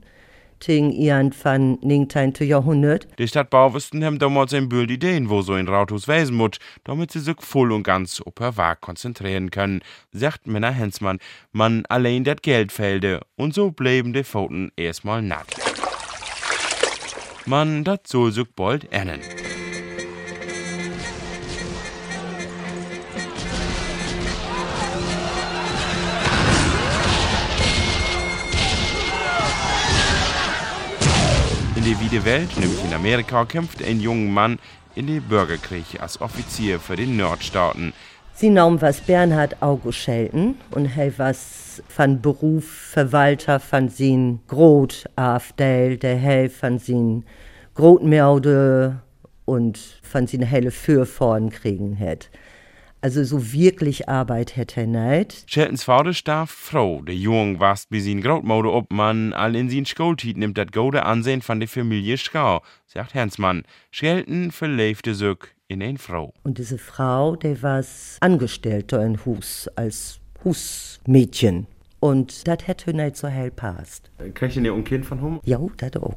Ting 0.58 0.90
ihren 0.90 1.34
van 1.42 1.78
19. 1.82 2.34
Jahrhundert. 2.40 3.08
Die 3.18 3.28
Stadtbauwisten 3.28 4.04
haben 4.04 4.18
damals 4.18 4.52
ein 4.54 4.68
Bild 4.68 4.90
Ideen, 4.90 5.28
wo 5.30 5.42
so 5.42 5.52
ein 5.54 5.68
Rathaus 5.68 6.06
wesen 6.06 6.36
muss, 6.36 6.52
damit 6.84 7.12
sie 7.12 7.20
sich 7.20 7.36
voll 7.40 7.72
und 7.72 7.82
ganz 7.82 8.20
auf 8.20 8.34
ihr 8.40 8.56
Werk 8.56 8.80
konzentrieren 8.82 9.50
können, 9.50 9.80
sagt 10.12 10.46
Männer 10.46 10.70
Hensmann, 10.70 11.18
man 11.52 11.84
allein 11.88 12.24
das 12.24 12.36
Geld 12.42 12.72
fehlte 12.72 13.20
und 13.36 13.54
so 13.54 13.70
bleiben 13.70 14.12
die 14.12 14.24
Pfoten 14.24 14.70
erstmal 14.76 15.22
natt. 15.22 15.46
Man, 17.46 17.84
dat 17.84 18.06
soll 18.06 18.32
sich 18.32 18.48
bald 18.54 18.92
ändern. 18.92 19.20
Die 31.86 32.00
Wiede 32.00 32.24
Welt, 32.24 32.48
nämlich 32.58 32.84
in 32.84 32.92
Amerika, 32.92 33.44
kämpft 33.44 33.80
ein 33.80 34.00
junger 34.00 34.28
Mann 34.28 34.58
in 34.96 35.06
den 35.06 35.22
Bürgerkrieg 35.22 35.84
als 36.00 36.20
Offizier 36.20 36.80
für 36.80 36.96
den 36.96 37.16
Nordstaaten. 37.16 37.92
Sie 38.34 38.50
nahm 38.50 38.82
was 38.82 39.00
Bernhard 39.00 39.62
August 39.62 39.98
Schelten 39.98 40.56
und 40.72 40.90
er 40.96 41.16
was 41.16 41.84
von 41.86 42.20
Beruf 42.20 42.64
Verwalter 42.64 43.60
von 43.60 43.88
sin 43.88 44.40
Grot 44.48 45.04
Afdale, 45.14 45.96
der 45.96 46.16
Hell 46.16 46.48
von 46.48 46.80
sin 46.80 47.24
Grotmerde 47.76 49.00
und 49.44 49.78
von 50.02 50.26
sin 50.26 50.42
helle 50.42 50.72
Fürvorn 50.72 51.50
kriegen 51.50 51.96
hat. 52.00 52.30
Also 53.06 53.22
so 53.22 53.52
wirklich 53.52 54.08
Arbeit 54.08 54.56
hätte 54.56 54.80
er 54.80 54.88
nicht. 54.88 55.44
Scheltens 55.48 55.84
Vater 55.84 56.12
starb 56.12 56.48
froh. 56.48 57.02
Der 57.02 57.14
Jung 57.14 57.60
warst 57.60 57.88
bis 57.88 58.04
in 58.04 58.20
Großmode 58.20 58.72
ob 58.72 58.92
man 58.92 59.32
all 59.32 59.54
in 59.54 59.70
sin 59.70 59.86
Schultit 59.86 60.36
nimmt 60.36 60.58
das 60.58 60.72
gute 60.72 61.04
Ansehen 61.04 61.40
von 61.40 61.60
der 61.60 61.68
Familie 61.68 62.18
Schau, 62.18 62.62
sagt 62.84 63.14
Hensmann. 63.14 63.62
Schelten 63.92 64.50
verlebte 64.50 65.14
sich 65.14 65.36
in 65.68 65.84
ein 65.84 65.98
Frau. 65.98 66.34
Und 66.42 66.58
diese 66.58 66.78
Frau, 66.78 67.36
der 67.36 67.62
war 67.62 67.84
Angestellte 68.18 68.96
in 68.96 69.24
Hus, 69.24 69.70
als 69.76 70.18
Husmädchen. 70.42 71.68
Und 72.00 72.48
das 72.48 72.66
hätte 72.66 72.92
nicht 72.92 73.16
so 73.16 73.28
hell 73.28 73.52
passt. 73.52 74.10
Kriegt 74.34 74.56
ihr 74.56 74.72
ein 74.72 74.82
Kind 74.82 75.06
von 75.06 75.20
Hum? 75.20 75.40
Ja, 75.44 75.60
das 75.76 75.94
auch. 76.02 76.16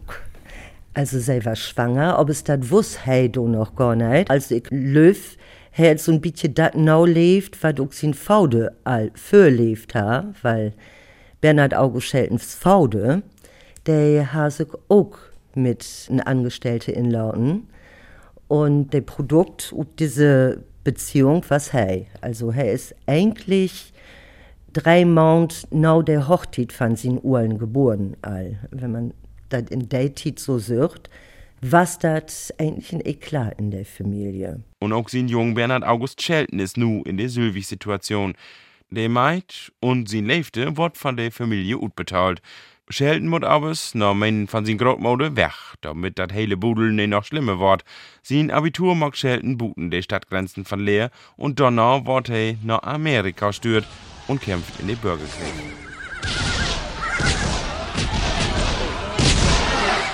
Also 0.96 1.20
sie 1.20 1.46
war 1.46 1.56
schwanger, 1.56 2.18
ob 2.18 2.30
es 2.30 2.44
das 2.44 2.72
wuss 2.72 3.06
hey 3.06 3.30
du 3.32 3.48
noch 3.48 3.76
gar 3.76 3.96
nicht. 3.96 4.32
Als 4.32 4.50
ich 4.50 4.64
löf, 4.72 5.38
er 5.80 5.98
so 5.98 6.12
ein 6.12 6.22
bisschen 6.22 6.54
dat 6.54 6.76
nou 6.76 7.06
lebt, 7.06 7.64
was 7.64 7.80
auch 7.80 7.94
sin 7.94 8.14
Faude 8.14 8.76
all 8.84 9.12
für 9.16 9.50
lebt 9.50 9.96
ha, 9.96 10.34
weil 10.42 10.74
Bernhard 11.42 11.74
August 11.74 12.08
Scheltens 12.08 12.54
Faude, 12.54 13.24
der 13.86 14.34
ha 14.34 14.50
sich 14.50 14.68
auch 14.90 15.18
mit 15.56 15.86
n 16.10 16.20
Angestellte 16.20 16.92
inlauten 16.92 17.68
und 18.48 18.92
der 18.92 19.02
Produkt 19.02 19.72
und 19.72 20.00
diese 20.00 20.64
Beziehung 20.84 21.44
was 21.48 21.72
hey. 21.72 22.08
Also 22.22 22.52
er 22.52 22.74
ist 22.74 22.94
eigentlich 23.06 23.94
drei 24.74 25.06
Monate 25.06 25.66
nach 25.72 26.04
der 26.04 26.28
Hochzeit 26.28 26.74
von 26.74 26.96
sin 26.96 27.20
Uhren 27.24 27.58
geboren 27.58 28.18
all, 28.22 28.58
wenn 28.72 28.92
man 28.92 29.14
das 29.48 29.64
in 29.70 29.90
Zeit 29.90 30.40
so 30.40 30.60
sagt 30.60 31.10
was 31.62 32.00
das 32.00 32.54
eigentlich 32.58 32.94
ein 32.94 33.06
Eklat 33.06 33.60
in 33.60 33.72
der 33.72 33.86
Familie. 33.86 34.64
Und 34.80 34.94
auch 34.94 35.10
sein 35.10 35.28
Jung 35.28 35.56
Bernhard 35.56 35.84
August 35.84 36.22
Schelten 36.22 36.60
ist 36.60 36.78
nu 36.78 37.04
in 37.04 37.18
der 37.18 37.30
Sylvie-Situation. 37.30 38.36
Der 38.90 39.10
Maid 39.10 39.72
und 39.80 40.10
sein 40.10 40.26
Leifte 40.26 40.78
wird 40.78 40.98
von 40.98 41.16
der 41.16 41.32
Familie 41.32 41.78
utbetalt. 41.78 42.42
Schelten 42.92 43.28
muss 43.28 43.44
aber 43.44 43.74
noch 43.94 44.16
meinen 44.16 44.48
von 44.48 44.66
sin 44.66 44.80
Grotmode 44.80 45.36
weg, 45.36 45.54
damit 45.82 46.18
das 46.18 46.34
hele 46.34 46.58
Budel 46.58 46.92
nicht 46.92 47.10
noch 47.10 47.24
schlimmer 47.24 47.60
wird. 47.60 47.84
Sein 48.24 48.50
Abitur 48.50 48.96
mag 48.96 49.16
Schelten 49.16 49.60
buten 49.60 49.92
der 49.92 50.02
Stadtgrenzen 50.02 50.66
von 50.66 50.80
Leer 50.80 51.12
und 51.38 51.60
danach 51.60 52.06
wird 52.06 52.30
er 52.30 52.56
nach 52.64 52.82
Amerika 52.82 53.54
stört 53.54 53.86
und 54.28 54.42
kämpft 54.42 54.80
in 54.80 54.88
den 54.88 54.98
Bürgerkrieg. 54.98 55.54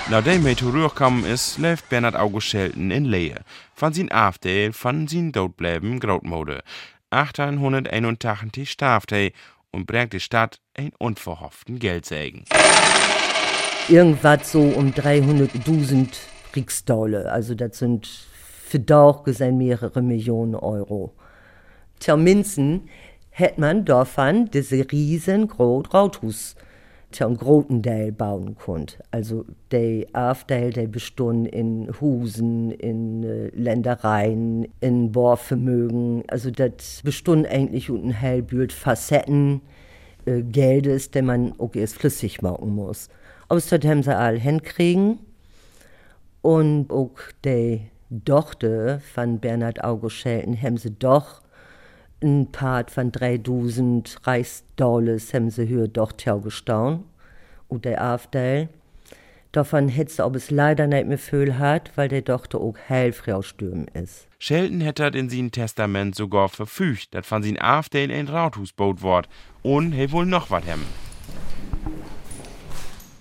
Nachdem 0.07 0.45
er 0.45 0.55
zurückgekommen 0.55 1.25
ist, 1.25 1.57
läuft 1.57 1.89
Bernhard 1.89 2.15
August 2.15 2.47
Schelten 2.47 2.91
in 2.91 3.05
Lehe. 3.05 3.41
Von 3.73 3.91
sin 3.91 4.11
Afdeel 4.11 4.71
von 4.71 5.07
sin 5.07 5.31
Dodbleiben 5.31 5.99
Grautmode. 5.99 6.61
1881 7.09 8.69
starb 8.69 9.11
er 9.11 9.31
und 9.71 9.87
bringt 9.87 10.13
die 10.13 10.19
Stadt 10.19 10.59
ein 10.75 10.91
unverhofften 10.99 11.79
Geldsegen. 11.79 12.45
Irgendwas 13.89 14.51
so 14.51 14.61
um 14.61 14.91
300.000 14.91 16.09
Kriegsdaule. 16.51 17.31
Also 17.31 17.55
das 17.55 17.79
sind 17.79 18.07
für 18.07 18.79
Dauch 18.79 19.23
gesehen 19.23 19.57
mehrere 19.57 20.03
Millionen 20.03 20.53
Euro. 20.53 21.15
Tja, 21.99 22.15
Minzen 22.15 22.89
hätte 23.31 23.59
man 23.59 23.85
davon 23.85 24.51
diese 24.51 24.85
riesengroße 24.91 25.89
Rauthus 25.89 26.55
zum 27.15 27.37
Grotendale 27.37 28.11
bauen 28.11 28.55
konnt. 28.55 28.99
Also 29.11 29.45
der 29.71 30.05
Afdale, 30.13 30.71
der 30.71 30.87
bestund 30.87 31.47
in 31.47 31.89
Husen, 31.99 32.71
in 32.71 33.23
äh, 33.23 33.47
Ländereien, 33.49 34.67
in 34.81 35.11
Bohrvermögen. 35.11 36.23
Also 36.27 36.51
das 36.51 37.01
bestund 37.03 37.47
eigentlich 37.47 37.89
und 37.89 38.05
ein 38.05 38.11
hellbühlt 38.11 38.73
Facetten 38.73 39.61
äh, 40.25 40.41
Geldes, 40.41 41.11
den 41.11 41.25
man 41.25 41.53
auch 41.59 41.73
erst 41.73 41.95
flüssig 41.95 42.41
machen 42.41 42.75
muss. 42.75 43.09
Aber 43.47 43.59
das 43.59 43.71
haben 43.71 44.03
sie 44.03 44.15
all 44.15 44.39
hinkriegen. 44.39 45.19
Und 46.41 46.91
auch 46.91 47.15
die 47.43 47.81
Tochter 48.25 48.99
von 48.99 49.39
Bernhard 49.39 49.83
August 49.83 50.17
Schelten 50.17 50.61
haben 50.61 50.77
sie 50.77 50.91
doch 50.91 51.41
ein 52.25 52.51
Part 52.51 52.91
von 52.91 53.11
3000 53.11 54.17
Reichsdollars 54.23 55.33
haben 55.33 55.49
sie 55.49 55.65
hier 55.65 55.87
doch 55.87 56.13
gestaun 56.17 57.03
und 57.67 57.85
der 57.85 58.03
AfD. 58.03 58.67
Davon 59.51 59.87
hätte 59.87 60.25
ob 60.25 60.35
es 60.35 60.51
leider 60.51 60.85
nicht 60.85 61.07
mehr 61.07 61.17
viel 61.17 61.57
hat, 61.57 61.91
weil 61.95 62.09
der 62.09 62.25
Tochter 62.25 62.59
auch 62.59 62.75
heilfrau 62.89 63.41
stürmen 63.41 63.87
ist. 63.93 64.27
Schelten 64.37 64.81
hätte 64.81 65.05
in 65.05 65.29
sein 65.29 65.51
Testament 65.51 66.15
sogar 66.15 66.49
verfügt, 66.49 67.13
dass 67.15 67.25
von 67.25 67.41
sin 67.41 67.57
AfD 67.61 68.03
in 68.03 68.11
ein 68.11 68.27
Rathaus 68.27 68.73
baut 68.73 69.01
ward. 69.01 69.29
Und 69.61 69.93
he 69.93 70.11
wohl 70.11 70.25
noch 70.25 70.51
was 70.51 70.65
haben. 70.67 70.85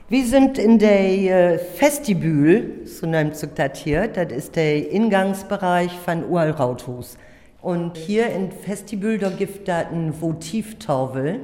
Wir 0.08 0.26
sind 0.26 0.58
in 0.58 0.78
der 0.78 1.54
äh, 1.54 1.60
Vestibül, 1.78 2.84
so 2.84 3.06
nennt 3.06 3.36
sich 3.36 3.50
das 3.54 3.78
hier. 3.78 4.08
Das 4.08 4.32
ist 4.32 4.56
der 4.56 4.90
Ingangsbereich 4.90 5.92
von 5.92 6.24
Uralrathus. 6.24 7.16
Und 7.64 7.96
hier 7.96 8.26
im 8.28 8.50
Vestibül, 8.50 9.16
da 9.16 9.30
gibt 9.30 9.66
es 9.66 9.74
ein 9.74 10.12
Votivtafel 10.20 11.40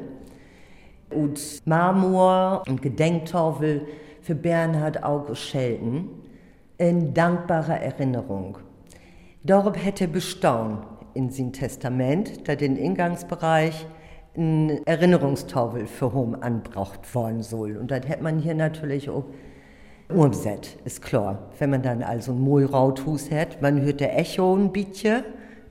und 1.08 1.62
Marmor 1.64 2.62
und 2.68 2.82
Gedenktafel 2.82 3.86
für 4.20 4.34
Bernhard 4.34 5.02
August 5.02 5.40
Schelten 5.40 6.10
in 6.76 7.14
dankbarer 7.14 7.80
Erinnerung. 7.80 8.58
Darauf 9.44 9.82
hätte 9.82 10.08
bestaunt 10.08 10.84
in 11.14 11.30
sein 11.30 11.54
Testament, 11.54 12.46
da 12.46 12.54
den 12.54 12.76
Ingangsbereich 12.76 13.86
ein 14.36 14.86
Erinnerungstafel 14.86 15.86
für 15.86 16.12
Hom 16.12 16.36
anbracht 16.38 17.14
worden 17.14 17.42
soll. 17.42 17.78
Und 17.78 17.90
das 17.90 18.06
hätte 18.06 18.22
man 18.22 18.40
hier 18.40 18.54
natürlich 18.54 19.08
auch 19.08 19.24
umset, 20.10 20.76
ist 20.84 21.00
klar. 21.00 21.48
Wenn 21.58 21.70
man 21.70 21.80
dann 21.80 22.02
also 22.02 22.32
ein 22.32 22.40
Mohlrauthus 22.40 23.30
hat, 23.30 23.62
man 23.62 23.80
hört 23.80 24.00
der 24.00 24.18
Echo 24.18 24.54
ein 24.54 24.70
bisschen, 24.70 25.24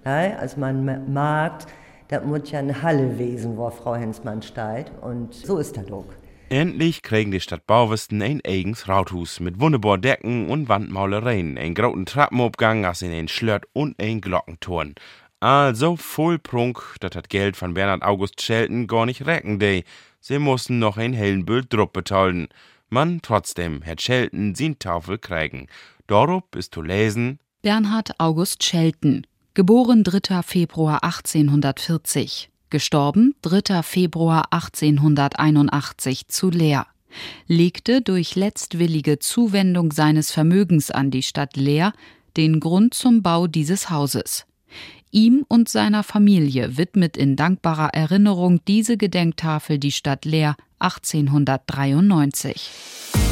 ja, 0.09 0.37
also 0.37 0.59
man 0.59 1.13
mag, 1.13 1.65
das 2.07 2.23
muss 2.23 2.51
ja 2.51 2.59
eine 2.59 2.81
Halle 2.81 3.17
wesen, 3.17 3.57
wo 3.57 3.69
Frau 3.69 3.95
Hensmann 3.95 4.41
steht. 4.41 4.91
Und 5.01 5.33
so 5.33 5.57
ist 5.57 5.77
das 5.77 5.91
auch. 5.91 6.05
Endlich 6.49 7.03
kriegen 7.03 7.29
die 7.31 7.41
Stadt 7.41 7.67
Bauwesten 7.67 8.23
ein 8.23 8.41
eigens 8.43 8.87
Rathaus 8.87 9.39
mit 9.39 9.59
wunderbar 9.59 9.99
Decken 9.99 10.49
und 10.49 10.67
Wandmalereien, 10.67 11.59
ein 11.59 11.75
großen 11.75 12.07
Trappenabgang, 12.07 12.85
als 12.85 13.03
in 13.03 13.11
ein 13.11 13.27
Schlört 13.27 13.65
und 13.73 14.01
ein 14.01 14.19
Glockenturm. 14.19 14.95
Also 15.41 15.95
voll 15.95 16.39
Prunk, 16.39 16.95
dat 16.99 17.15
hat 17.15 17.29
Geld 17.29 17.55
von 17.55 17.75
Bernhard 17.75 18.01
August 18.01 18.41
Schelten 18.41 18.87
gar 18.87 19.05
nicht 19.05 19.27
recken 19.27 19.59
de. 19.59 19.83
Sie 20.19 20.39
mussten 20.39 20.79
noch 20.79 20.97
ein 20.97 21.13
Hellenbild 21.13 21.71
drupp 21.71 21.93
betalen. 21.93 22.47
Man 22.89 23.21
trotzdem 23.21 23.85
hat 23.85 24.01
Schelten 24.01 24.55
sin 24.55 24.79
Tafel 24.79 25.19
kriegen. 25.19 25.67
Dorop 26.07 26.55
ist 26.55 26.73
zu 26.73 26.81
lesen 26.81 27.39
Bernhard 27.61 28.19
August 28.19 28.63
Schelten, 28.63 29.27
geboren 29.59 30.05
3. 30.05 30.41
Februar 30.41 31.03
1840, 31.03 32.49
gestorben 32.69 33.35
3. 33.41 33.83
Februar 33.83 34.53
1881 34.53 36.29
zu 36.29 36.49
Leer, 36.49 36.87
legte 37.45 38.01
durch 38.01 38.37
letztwillige 38.37 39.19
Zuwendung 39.19 39.91
seines 39.91 40.31
Vermögens 40.31 40.91
an 40.91 41.11
die 41.11 41.23
Stadt 41.23 41.57
Leer 41.57 41.91
den 42.37 42.61
Grund 42.61 42.93
zum 42.93 43.21
Bau 43.21 43.47
dieses 43.47 43.89
Hauses. 43.89 44.45
Ihm 45.11 45.43
und 45.49 45.67
seiner 45.67 46.03
Familie 46.03 46.77
widmet 46.77 47.17
in 47.17 47.35
dankbarer 47.35 47.89
Erinnerung 47.89 48.61
diese 48.65 48.95
Gedenktafel 48.95 49.77
die 49.77 49.91
Stadt 49.91 50.23
Leer 50.23 50.55
1893. 50.79 53.28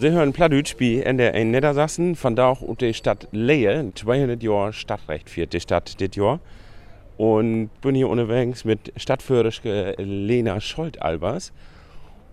Sie 0.00 0.10
hören 0.10 0.32
Plattdeutsch 0.32 0.76
bei 0.76 1.02
NDR 1.02 1.34
in 1.34 1.52
Niedersachsen, 1.52 2.16
von 2.16 2.34
da 2.34 2.48
auch 2.48 2.62
und 2.62 2.80
die 2.80 2.92
Stadt 2.92 3.28
Lehe, 3.30 3.92
200 3.94 4.42
Jahre 4.42 4.72
Stadtrecht 4.72 5.30
für 5.30 5.46
die 5.46 5.60
Stadt 5.60 6.00
dit 6.00 6.16
Jahr. 6.16 6.40
Und 7.16 7.70
bin 7.80 7.94
hier 7.94 8.08
unterwegs 8.08 8.64
mit 8.64 8.92
Stadtführerin 8.96 9.94
Lena 9.98 10.60
Scholt-Albers. 10.60 11.52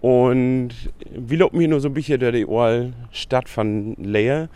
Und 0.02 0.70
wir 1.12 1.38
laufen 1.38 1.60
hier 1.60 1.68
nur 1.68 1.80
so 1.80 1.90
ein 1.90 1.94
bisschen 1.94 2.20
durch 2.20 2.34
die 2.34 2.48
Oral 2.48 2.94
Stadt 3.12 3.48
von 3.48 3.94
Lehe. 4.00 4.50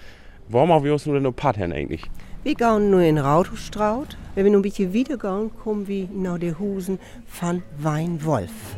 Warum 0.50 0.72
haben 0.72 0.84
wir 0.84 0.94
uns 0.94 1.06
nur 1.06 1.20
noch 1.20 1.36
Herren 1.44 1.74
eigentlich? 1.74 2.02
Wir 2.42 2.56
gehen 2.56 2.90
nur 2.90 3.02
in 3.02 3.20
Rautustraut. 3.20 4.18
Wenn 4.34 4.46
wir 4.46 4.52
noch 4.52 4.60
ein 4.60 4.64
bisschen 4.64 4.94
wieder 4.94 5.18
gehen, 5.18 5.52
kommen 5.64 5.88
wir 5.88 6.08
nach 6.12 6.40
den 6.40 6.58
Husen 6.58 6.98
von 7.28 7.62
Weinwolf. 7.78 8.76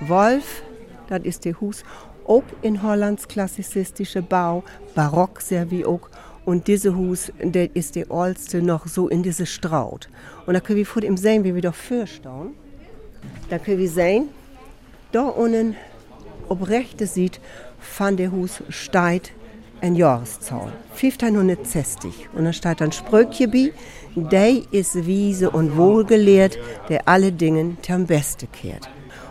Wolf, 0.00 0.62
das 1.08 1.22
ist 1.22 1.46
der 1.46 1.58
Hus 1.62 1.82
auch 2.26 2.44
in 2.62 2.82
Hollands 2.82 3.28
klassizistische 3.28 4.22
Bau, 4.22 4.64
barock 4.94 5.40
sehr 5.40 5.70
wie 5.70 5.84
auch. 5.84 6.08
Und 6.44 6.66
diese 6.66 6.94
Hus, 6.96 7.32
der 7.42 7.74
ist 7.74 7.96
der 7.96 8.10
älteste 8.10 8.60
noch 8.60 8.86
so 8.86 9.08
in 9.08 9.22
diese 9.22 9.46
Straut. 9.46 10.08
Und 10.46 10.54
da 10.54 10.60
können 10.60 10.78
wir 10.78 10.86
vor 10.86 11.00
dem 11.00 11.16
sehen, 11.16 11.44
wie 11.44 11.54
wir 11.54 11.62
doch 11.62 11.74
vorstehen. 11.74 12.54
Da 13.48 13.58
können 13.58 13.78
wir 13.78 13.88
sehen, 13.88 14.28
da 15.12 15.22
unten, 15.22 15.76
ob 16.48 16.68
rechte 16.68 17.06
sieht, 17.06 17.40
von 17.78 18.16
der 18.16 18.32
Hus 18.32 18.62
steigt 18.68 19.32
ein 19.80 19.94
Jahreszahl. 19.94 20.72
1560. 20.92 22.28
Und 22.34 22.44
da 22.44 22.52
steht 22.52 22.80
dann 22.80 22.92
Spröckje 22.92 23.48
bei, 23.48 23.72
der 24.16 24.62
ist 24.70 25.06
wiese 25.06 25.50
und 25.50 25.76
wohlgelehrt, 25.76 26.58
der 26.88 27.06
alle 27.06 27.32
Dingen 27.32 27.78
zum 27.82 28.06
Beste 28.06 28.46
kehrt. 28.46 28.88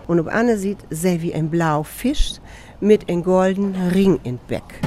Und 0.08 0.20
ob 0.20 0.28
Anne 0.28 0.58
sieht, 0.58 0.80
sehr 0.90 1.22
wie 1.22 1.34
ein 1.34 1.50
blau 1.50 1.84
Fisch 1.84 2.36
mit 2.84 3.10
einem 3.10 3.24
goldenen 3.24 3.90
Ring 3.90 4.20
in 4.24 4.40
Beck. 4.48 4.82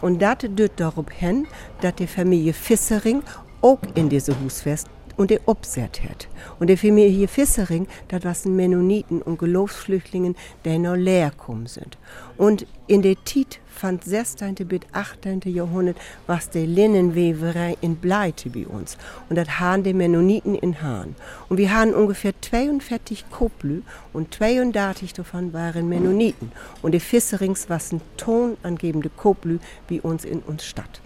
Und 0.00 0.20
das 0.20 0.38
tut 0.38 0.72
darauf 0.76 1.10
hin, 1.10 1.46
dass 1.80 1.94
die 1.94 2.06
Familie 2.06 2.52
Fissering 2.52 3.22
auch 3.62 3.78
in 3.94 4.08
diese 4.08 4.38
Hus 4.40 4.62
fest 4.62 4.88
und 5.16 5.30
der 5.30 5.40
obsert 5.46 6.02
hat. 6.02 6.28
Und 6.58 6.68
die 6.68 6.76
Familie 6.76 7.28
Fissering, 7.28 7.86
das 8.08 8.24
waren 8.24 8.56
Mennoniten 8.56 9.22
und 9.22 9.38
Geloofsflüchtlingen, 9.38 10.34
die 10.64 10.78
noch 10.78 10.96
leer 10.96 11.30
gekommen 11.30 11.66
sind. 11.66 11.98
Und 12.38 12.66
in 12.86 13.02
der 13.02 13.16
Tit 13.24 13.60
fand 13.80 14.04
16. 14.04 14.54
bis 14.54 14.80
18. 14.92 15.40
Jahrhundert 15.46 15.96
was 16.26 16.50
die 16.50 16.66
Linnenweberei 16.66 17.78
in 17.80 17.96
Bleite 17.96 18.50
bei 18.50 18.66
uns. 18.66 18.98
Und 19.30 19.36
das 19.36 19.58
haben 19.58 19.82
die 19.82 19.94
Mennoniten 19.94 20.54
in 20.54 20.82
Hahn. 20.82 21.16
Und 21.48 21.56
wir 21.56 21.72
haben 21.72 21.94
ungefähr 21.94 22.34
42 22.38 23.30
Koplü 23.30 23.80
und 24.12 24.34
32 24.34 25.14
davon 25.14 25.54
waren 25.54 25.88
Mennoniten. 25.88 26.52
Und 26.82 26.92
die 26.92 27.00
Fisserings 27.00 27.70
waren 27.70 28.02
tonangebende 28.18 29.08
Koplü 29.08 29.58
bei 29.88 30.02
uns 30.02 30.26
in 30.26 30.40
uns 30.40 30.62
Stadt. 30.66 31.00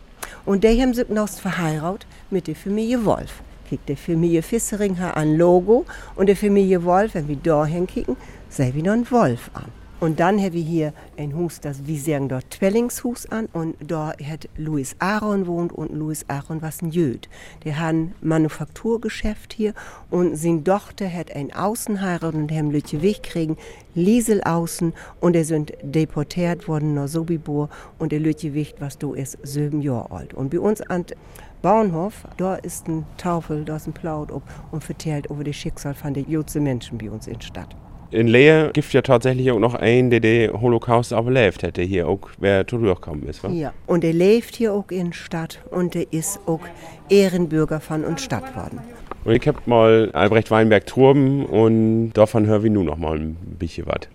Und 0.45 0.65
die 0.65 0.83
haben 0.83 0.95
sich 0.95 1.09
noch 1.09 1.29
verheiratet 1.29 2.09
mit 2.31 2.49
der 2.49 2.57
Familie 2.57 3.05
Wolf 3.05 3.43
kriegt 3.69 3.89
die 3.89 3.97
Familie 3.97 4.43
Fissering 4.43 4.99
ein 4.99 5.37
Logo 5.37 5.87
und 6.17 6.29
die 6.29 6.35
Familie 6.35 6.85
Wolf, 6.85 7.15
wenn 7.15 7.29
wir 7.29 7.37
da 7.37 7.65
hinkicken, 7.65 8.15
sehen 8.51 8.75
wir 8.75 8.83
noch 8.83 8.93
einen 8.93 9.11
Wolf 9.11 9.51
an. 9.55 9.84
Und 10.05 10.21
dann 10.21 10.39
haben 10.39 10.53
wir 10.53 10.63
hier 10.63 10.93
ein 11.17 11.35
Hus, 11.35 11.61
das 11.61 11.87
wir 11.87 11.99
sagen 11.99 12.29
dort 12.29 12.51
Twellingshus 12.51 13.25
an 13.25 13.47
und 13.55 13.75
da 13.81 14.13
hat 14.23 14.51
Louis 14.55 14.95
Aaron 14.99 15.47
wohnt 15.47 15.73
und 15.73 15.95
Louis 15.95 16.27
Aaron 16.29 16.61
was 16.61 16.83
ein 16.83 16.91
Jöd. 16.91 17.27
Der 17.65 17.79
hat 17.79 17.95
ein 17.95 18.15
Manufakturgeschäft 18.21 19.55
hier 19.55 19.73
und 20.11 20.37
seine 20.37 20.63
Tochter 20.63 21.11
hat 21.11 21.35
ein 21.35 21.55
Außenheirat 21.55 22.35
und 22.35 22.53
haben 22.53 22.71
Lütje 22.71 23.01
Weg 23.01 23.23
kriegen, 23.23 23.57
Liesel 23.95 24.43
außen 24.43 24.93
und 25.23 25.37
er 25.37 25.47
sind 25.47 25.73
deportiert 25.83 26.69
worden 26.69 26.93
nach 26.93 27.09
Sobibor 27.09 27.71
und 27.99 28.13
der 28.13 28.21
Lütje 28.21 28.53
Wicht, 28.53 28.83
was 28.83 28.99
du 28.99 29.15
ist, 29.15 29.39
sieben 29.43 29.81
Jahre 29.81 30.11
alt. 30.11 30.35
Und 30.35 30.51
bei 30.51 30.61
uns 30.61 30.83
an 30.83 31.07
Bauernhof, 31.63 32.27
da 32.37 32.57
ist 32.57 32.89
ein 32.89 33.07
Tafel, 33.17 33.65
da 33.65 33.77
ist 33.77 33.87
ein 33.87 33.95
Plaut 33.95 34.31
und 34.71 34.85
vertellt 34.85 35.31
über 35.31 35.45
das 35.45 35.57
Schicksal 35.57 35.95
von 35.95 36.13
den 36.13 36.29
jüdischen 36.29 36.65
Menschen 36.65 36.99
bei 36.99 37.11
uns 37.11 37.27
in 37.27 37.39
der 37.39 37.47
Stadt. 37.47 37.75
In 38.11 38.29
Leer 38.29 38.71
gibt 38.73 38.93
ja 38.93 39.03
tatsächlich 39.03 39.51
auch 39.51 39.59
noch 39.59 39.75
einen, 39.75 40.11
der 40.11 40.21
den 40.21 40.61
Holocaust 40.61 41.13
überlebt 41.13 41.63
hätte, 41.63 41.83
hier 41.83 42.09
auch, 42.09 42.21
wer 42.39 42.67
zurückgekommen 42.67 43.25
ist. 43.29 43.43
Wa? 43.43 43.49
Ja, 43.49 43.73
und 43.87 44.05
er 44.05 44.13
lebt 44.13 44.55
hier 44.55 44.73
auch 44.73 44.91
in 44.91 45.07
der 45.07 45.15
Stadt 45.15 45.61
und 45.71 45.97
er 45.97 46.13
ist 46.13 46.41
auch 46.47 46.61
Ehrenbürger 47.09 47.81
von 47.81 48.05
uns 48.05 48.23
Stadt 48.23 48.55
worden. 48.57 48.81
Und 49.25 49.35
ich 49.35 49.49
hab 49.49 49.67
mal 49.67 50.11
Albrecht 50.13 50.51
Weinberg 50.51 50.87
Turben 50.87 51.47
und 51.47 52.13
davon 52.13 52.47
hören 52.47 52.63
wir 52.63 52.71
nun 52.71 52.87
noch 52.87 52.99
mal 52.99 53.17
ein 53.17 53.37
bisschen 53.59 53.87
was. 53.87 54.09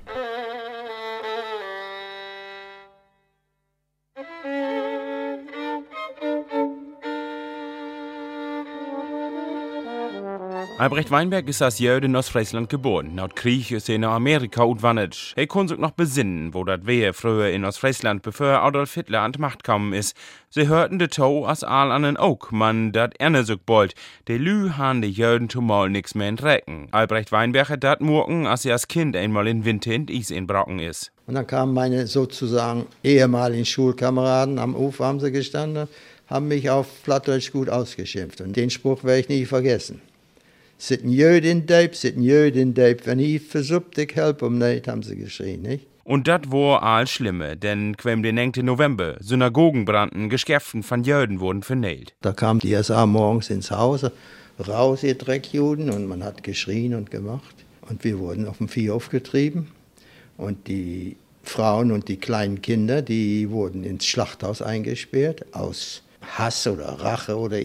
Albrecht 10.79 11.11
Weinberg 11.11 11.49
ist 11.49 11.61
als 11.61 11.79
Jöde 11.79 12.05
in 12.05 12.15
Ostfriesland 12.15 12.69
geboren. 12.69 13.17
Laut 13.17 13.35
Krieg 13.35 13.69
ist 13.71 13.89
er 13.89 13.97
nach 13.99 14.13
Amerika 14.13 14.63
utwandert. 14.63 15.33
Er 15.35 15.45
kann 15.45 15.67
sich 15.67 15.77
noch 15.77 15.91
besinnen, 15.91 16.53
wo 16.53 16.63
das 16.63 16.85
wäre 16.85 17.11
früher 17.11 17.49
in 17.49 17.65
Ostfriesland, 17.65 18.21
bevor 18.21 18.61
Adolf 18.61 18.93
Hitler 18.93 19.19
an 19.19 19.33
die 19.33 19.41
Macht 19.41 19.65
gekommen 19.65 19.91
ist. 19.91 20.15
Sie 20.49 20.69
hörten 20.69 20.97
de 20.97 21.09
Tau 21.09 21.43
als 21.43 21.65
all 21.65 21.91
an 21.91 22.03
den 22.03 22.17
Oak, 22.17 22.53
man 22.53 22.93
dat 22.93 23.19
erne 23.19 23.43
so 23.43 23.57
bold. 23.57 23.93
De 24.29 24.37
Lü 24.37 24.69
han 24.69 25.01
de 25.01 25.09
Jöden 25.09 25.49
zumal 25.49 25.89
nix 25.89 26.15
mehr 26.15 26.29
entrecken. 26.29 26.87
Albrecht 26.91 27.33
Weinberg 27.33 27.67
hat 27.67 27.83
dat 27.83 27.99
morgen, 27.99 28.47
als 28.47 28.63
er 28.63 28.71
als 28.71 28.87
Kind 28.87 29.17
einmal 29.17 29.49
in 29.49 29.65
Winter 29.65 29.91
in 29.91 30.07
Is 30.07 30.31
in 30.31 30.47
Brocken 30.47 30.79
ist. 30.79 31.11
Und 31.27 31.35
dann 31.35 31.45
kamen 31.45 31.73
meine 31.73 32.07
sozusagen 32.07 32.85
ehemaligen 33.03 33.65
Schulkameraden, 33.65 34.57
am 34.57 34.75
Ufer 34.75 35.07
haben 35.07 35.19
sie 35.19 35.33
gestanden, 35.33 35.89
haben 36.27 36.47
mich 36.47 36.69
auf 36.69 36.87
Plattdeutsch 37.03 37.51
gut 37.51 37.67
ausgeschimpft. 37.67 38.39
Und 38.39 38.55
den 38.55 38.69
Spruch 38.69 39.03
werde 39.03 39.19
ich 39.19 39.27
nie 39.27 39.45
vergessen. 39.45 40.01
Sit 40.81 41.03
ein 41.03 41.09
Jödin 41.09 41.65
Deib, 41.65 41.93
sit 41.93 42.15
ein 42.15 42.21
Jödin 42.23 42.73
Deib, 42.73 43.05
wenn 43.05 43.19
ich 43.19 43.41
versucht, 43.41 43.97
ich 43.97 44.15
help 44.15 44.41
um 44.41 44.57
nicht, 44.57 44.87
haben 44.87 45.03
sie 45.03 45.17
geschrien, 45.17 45.61
nicht? 45.61 45.85
Und 46.05 46.29
dat 46.29 46.53
war 46.53 46.81
all 46.83 47.05
Schlimme, 47.05 47.57
denn 47.57 47.97
quem 47.97 48.23
den 48.23 48.35
9. 48.35 48.63
November 48.63 49.17
Synagogen 49.19 49.83
brannten, 49.83 50.29
Geschäften 50.29 50.81
von 50.81 51.03
Jöden 51.03 51.41
wurden 51.41 51.63
vernäht. 51.63 52.13
Da 52.21 52.31
kam 52.31 52.59
die 52.59 52.81
SA 52.81 53.05
morgens 53.05 53.49
ins 53.49 53.71
Haus, 53.71 54.09
raus, 54.69 55.03
ihr 55.03 55.15
Dreckjuden, 55.15 55.89
und 55.89 56.07
man 56.07 56.23
hat 56.23 56.43
geschrien 56.43 56.95
und 56.95 57.11
gemacht. 57.11 57.55
Und 57.89 58.05
wir 58.05 58.17
wurden 58.17 58.47
auf 58.47 58.59
dem 58.59 58.69
Vieh 58.69 58.89
aufgetrieben. 58.89 59.67
Und 60.37 60.69
die 60.69 61.17
Frauen 61.43 61.91
und 61.91 62.07
die 62.07 62.17
kleinen 62.17 62.61
Kinder, 62.61 63.01
die 63.01 63.49
wurden 63.49 63.83
ins 63.83 64.05
Schlachthaus 64.05 64.61
eingesperrt, 64.61 65.45
aus 65.53 66.03
Hass 66.37 66.67
oder 66.67 66.85
Rache 66.85 67.37
oder 67.37 67.57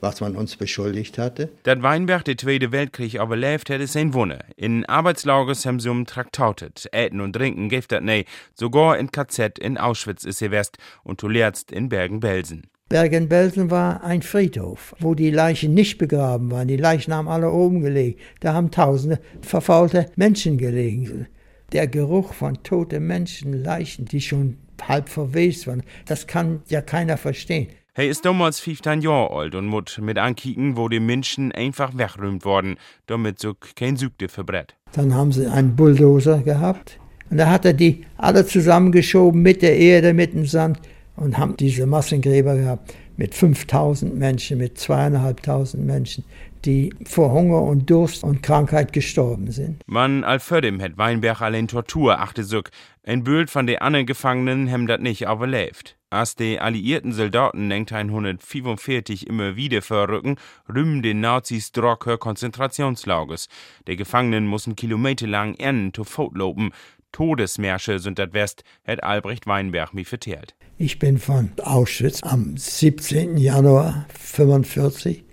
was 0.00 0.20
man 0.20 0.36
uns 0.36 0.56
beschuldigt 0.56 1.18
hatte. 1.18 1.50
Dat 1.64 1.82
Weinberg 1.82 2.24
der 2.24 2.36
Zweite 2.36 2.72
Weltkrieg 2.72 3.14
überlebt 3.14 3.68
hätte 3.68 3.86
sein 3.86 4.14
Wunder. 4.14 4.44
In 4.56 4.84
Arbeitslagers 4.86 5.66
haben 5.66 5.80
sie 5.80 5.90
um 5.90 6.06
Traktautet. 6.06 6.88
Äten 6.92 7.20
und 7.20 7.34
Trinken 7.34 7.68
gibt 7.68 7.92
dat 7.92 8.02
nee. 8.02 8.24
Sogar 8.54 8.98
in 8.98 9.10
KZ 9.10 9.58
in 9.58 9.78
Auschwitz 9.78 10.24
ist 10.24 10.38
sie 10.38 10.50
west 10.50 10.78
und 11.04 11.20
zuletzt 11.20 11.72
in 11.72 11.88
Bergen-Belsen. 11.88 12.66
Bergen-Belsen 12.88 13.70
war 13.70 14.04
ein 14.04 14.20
Friedhof, 14.20 14.94
wo 14.98 15.14
die 15.14 15.30
Leichen 15.30 15.72
nicht 15.72 15.96
begraben 15.96 16.50
waren. 16.50 16.68
Die 16.68 16.76
Leichen 16.76 17.14
haben 17.14 17.28
alle 17.28 17.50
oben 17.50 17.80
gelegen. 17.80 18.18
Da 18.40 18.52
haben 18.52 18.70
tausende 18.70 19.18
verfaulte 19.40 20.10
Menschen 20.16 20.58
gelegen. 20.58 21.26
Der 21.72 21.88
Geruch 21.88 22.34
von 22.34 22.62
toten 22.62 23.06
Menschen, 23.06 23.54
Leichen, 23.54 24.04
die 24.04 24.20
schon 24.20 24.58
halb 24.86 25.08
verwest 25.08 25.66
waren, 25.66 25.82
das 26.04 26.26
kann 26.26 26.60
ja 26.68 26.82
keiner 26.82 27.16
verstehen. 27.16 27.68
Er 27.94 28.08
ist 28.08 28.24
damals 28.24 28.58
15 28.58 29.02
Jahre 29.02 29.36
alt 29.36 29.54
und 29.54 29.66
muss 29.66 29.98
mit 29.98 30.16
ankicken, 30.16 30.78
wo 30.78 30.88
die 30.88 30.98
Menschen 30.98 31.52
einfach 31.52 31.92
wegräumt 31.94 32.42
worden, 32.42 32.76
damit 33.04 33.38
so 33.38 33.52
kein 33.76 33.98
Sügde 33.98 34.30
verbrett. 34.30 34.74
Dann 34.92 35.14
haben 35.14 35.30
sie 35.30 35.46
einen 35.46 35.76
Bulldozer 35.76 36.38
gehabt 36.38 36.98
und 37.28 37.36
da 37.36 37.50
hat 37.50 37.66
er 37.66 37.74
die 37.74 38.06
alle 38.16 38.46
zusammengeschoben 38.46 39.42
mit 39.42 39.60
der 39.60 39.76
Erde, 39.76 40.14
mit 40.14 40.32
dem 40.32 40.46
Sand 40.46 40.80
und 41.16 41.36
haben 41.36 41.54
diese 41.58 41.84
Massengräber 41.84 42.56
gehabt 42.56 42.94
mit 43.18 43.34
5000 43.34 44.18
Menschen, 44.18 44.56
mit 44.56 44.78
zweieinhalbtausend 44.78 45.84
Menschen, 45.84 46.24
die 46.64 46.94
vor 47.04 47.30
Hunger 47.32 47.60
und 47.60 47.90
Durst 47.90 48.24
und 48.24 48.42
Krankheit 48.42 48.94
gestorben 48.94 49.50
sind. 49.50 49.82
Man 49.86 50.24
alfördem 50.24 50.80
het 50.80 50.96
Weinberg 50.96 51.42
allein 51.42 51.68
Tortur 51.68 52.18
achte 52.18 52.42
suk. 52.42 52.70
Ein 53.04 53.22
Bild 53.22 53.50
von 53.50 53.66
de 53.66 53.80
anderen 53.80 54.06
Gefangenen 54.06 54.66
hem 54.66 54.86
dat 54.86 55.02
nicht 55.02 55.22
überlebt. 55.22 55.98
Als 56.12 56.36
die 56.36 56.60
alliierten 56.60 57.14
Soldaten 57.14 57.72
1945 57.72 59.26
immer 59.26 59.56
wieder 59.56 59.80
verrücken, 59.80 60.36
rümmen 60.68 61.00
den 61.00 61.20
Nazis 61.20 61.72
Drocker 61.72 62.18
Konzentrationslagers. 62.18 63.48
Die 63.88 63.96
Gefangenen 63.96 64.46
mussten 64.46 64.76
kilometerlang 64.76 65.54
ennen 65.54 65.94
zu 65.94 66.04
Fuß 66.04 66.32
lopen. 66.34 66.72
Todesmärsche 67.12 67.98
sind 67.98 68.18
das 68.18 68.34
West, 68.34 68.62
hat 68.86 69.02
Albrecht 69.02 69.46
Weinberg 69.46 69.94
mir 69.94 70.04
vertellt. 70.04 70.54
Ich 70.76 70.98
bin 70.98 71.16
von 71.16 71.50
Auschwitz 71.62 72.22
am 72.22 72.58
17. 72.58 73.38
Januar 73.38 74.04
1945 74.10 75.24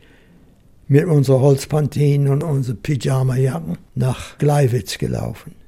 mit 0.88 1.04
unserer 1.08 1.42
Holzpantinen 1.42 2.30
und 2.30 2.42
unseren 2.42 2.82
Pyjamajacken 2.82 3.78
nach 3.96 4.38
Gleiwitz 4.38 4.98
gelaufen. 4.98 5.59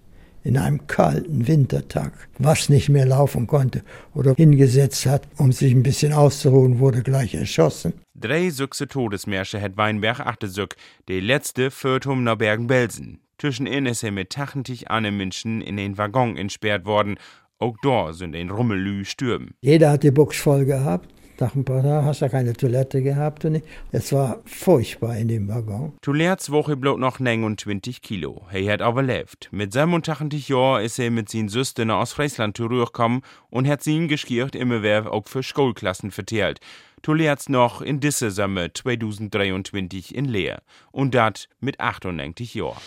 In 0.43 0.57
einem 0.57 0.87
kalten 0.87 1.47
Wintertag, 1.47 2.13
was 2.39 2.69
nicht 2.69 2.89
mehr 2.89 3.05
laufen 3.05 3.45
konnte 3.45 3.83
oder 4.15 4.33
hingesetzt 4.33 5.05
hat, 5.05 5.27
um 5.37 5.51
sich 5.51 5.71
ein 5.71 5.83
bisschen 5.83 6.13
auszuruhen, 6.13 6.79
wurde 6.79 7.03
gleich 7.03 7.35
erschossen. 7.35 7.93
Drei 8.15 8.49
Süchse 8.49 8.87
Todesmärsche 8.87 9.61
hat 9.61 9.77
Weinberg 9.77 10.19
achte 10.19 10.47
Sück, 10.47 10.75
die 11.07 11.19
letzte 11.19 11.69
führt 11.69 12.07
um 12.07 12.23
nach 12.23 12.37
Bergen-Belsen. 12.37 13.19
Zwischen 13.37 13.67
ihnen 13.67 13.87
ist 13.87 14.03
er 14.03 14.11
mit 14.11 14.37
80 14.37 14.89
anderen 14.89 15.17
Menschen 15.17 15.61
in 15.61 15.77
den 15.77 15.97
Waggon 15.97 16.37
entsperrt 16.37 16.85
worden. 16.85 17.17
Auch 17.59 17.75
da 17.83 18.13
sind 18.13 18.35
ein 18.35 18.49
Rummelü 18.49 19.05
stürben. 19.05 19.55
Jeder 19.61 19.91
hat 19.91 20.03
die 20.03 20.11
Box 20.11 20.37
voll 20.37 20.65
gehabt. 20.65 21.09
Nach 21.41 21.55
ein 21.55 21.65
paar 21.65 21.81
Tagen 21.81 22.05
hast 22.05 22.21
du 22.21 22.29
keine 22.29 22.53
Toilette 22.53 23.01
gehabt. 23.01 23.45
Und 23.45 23.63
es 23.91 24.13
war 24.13 24.41
furchtbar 24.45 25.17
in 25.17 25.27
dem 25.27 25.47
Waggon. 25.47 25.93
Zuletzt 26.03 26.51
Woche 26.51 26.77
bloß 26.77 26.99
noch 26.99 27.19
29 27.19 28.03
Kilo. 28.03 28.43
Er 28.51 28.73
hat 28.73 28.81
überlebt. 28.81 29.49
Mit 29.51 29.73
87 29.73 30.49
Jahren 30.49 30.85
ist 30.85 30.99
er 30.99 31.09
mit 31.09 31.29
seinen 31.29 31.49
Süsten 31.49 31.89
aus 31.89 32.13
Friesland 32.13 32.57
zurückgekommen 32.57 33.23
und 33.49 33.67
hat 33.67 33.81
sie 33.81 34.05
geschirrt 34.05 34.55
immer 34.55 34.83
wer 34.83 35.11
auch 35.11 35.27
für 35.27 35.41
Schulklassen 35.41 36.11
verteilt. 36.11 36.59
Zuletzt 37.01 37.49
noch 37.49 37.81
in 37.81 37.99
diese 37.99 38.29
Sommer 38.29 38.71
2023 38.71 40.13
in 40.13 40.25
Leer. 40.25 40.61
Und 40.91 41.15
dat 41.15 41.49
mit 41.59 41.79
98 41.79 42.53
Jahren. 42.53 42.77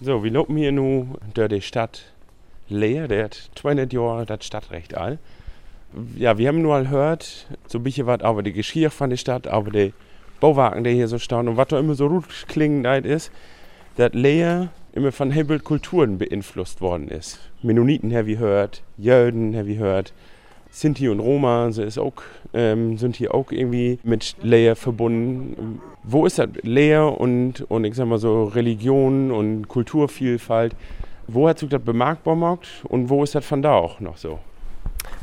So, 0.00 0.22
wir 0.22 0.30
laufen 0.30 0.56
hier 0.56 0.70
nun 0.70 1.16
durch 1.34 1.48
die 1.48 1.60
Stadt 1.60 2.12
Leer, 2.68 3.08
der 3.08 3.24
hat 3.24 3.50
200 3.56 3.92
Jahre 3.92 4.26
das 4.26 4.46
Stadtrecht 4.46 4.96
all. 4.96 5.18
Ja, 6.16 6.38
wir 6.38 6.46
haben 6.46 6.62
nur 6.62 6.80
gehört, 6.80 7.48
so 7.66 7.78
ein 7.78 7.82
bisschen 7.82 8.06
was 8.06 8.20
über 8.20 8.44
die 8.44 8.52
Geschichte 8.52 8.90
von 8.90 9.10
der 9.10 9.16
Stadt, 9.16 9.48
aber 9.48 9.72
die 9.72 9.92
Bauwagen, 10.38 10.84
die 10.84 10.92
hier 10.92 11.08
so 11.08 11.18
stehen 11.18 11.48
und 11.48 11.56
was 11.56 11.66
da 11.66 11.80
immer 11.80 11.96
so 11.96 12.08
gut 12.08 12.28
klingend 12.46 13.06
ist, 13.06 13.32
dass 13.96 14.12
Leer 14.12 14.68
immer 14.92 15.10
von 15.10 15.32
Hebel 15.32 15.58
Kulturen 15.58 16.16
beeinflusst 16.16 16.80
worden 16.80 17.08
ist. 17.08 17.40
Mennoniten, 17.64 18.12
her 18.12 18.26
wie 18.26 18.38
hört, 18.38 18.84
Jöden, 18.98 19.52
her 19.52 19.66
wie 19.66 19.78
hört, 19.78 20.12
Sinti 20.70 21.08
und 21.08 21.20
Roma 21.20 21.70
so 21.72 21.82
ist 21.82 21.98
auch, 21.98 22.12
ähm, 22.52 22.98
sind 22.98 23.16
hier 23.16 23.34
auch 23.34 23.50
irgendwie 23.50 23.98
mit 24.02 24.36
Leer 24.42 24.76
verbunden. 24.76 25.80
Wo 26.04 26.26
ist 26.26 26.38
das 26.38 26.48
Leer 26.62 27.20
und, 27.20 27.62
und 27.70 27.84
ich 27.84 27.94
sag 27.94 28.06
mal 28.06 28.18
so 28.18 28.44
Religion 28.44 29.30
und 29.30 29.68
Kulturvielfalt? 29.68 30.74
Wo 31.26 31.48
hat 31.48 31.58
sich 31.58 31.68
das 31.68 31.82
bemerkbar 31.82 32.34
gemacht 32.34 32.66
und 32.84 33.10
wo 33.10 33.22
ist 33.22 33.34
das 33.34 33.44
von 33.44 33.62
da 33.62 33.74
auch 33.74 34.00
noch 34.00 34.16
so? 34.16 34.38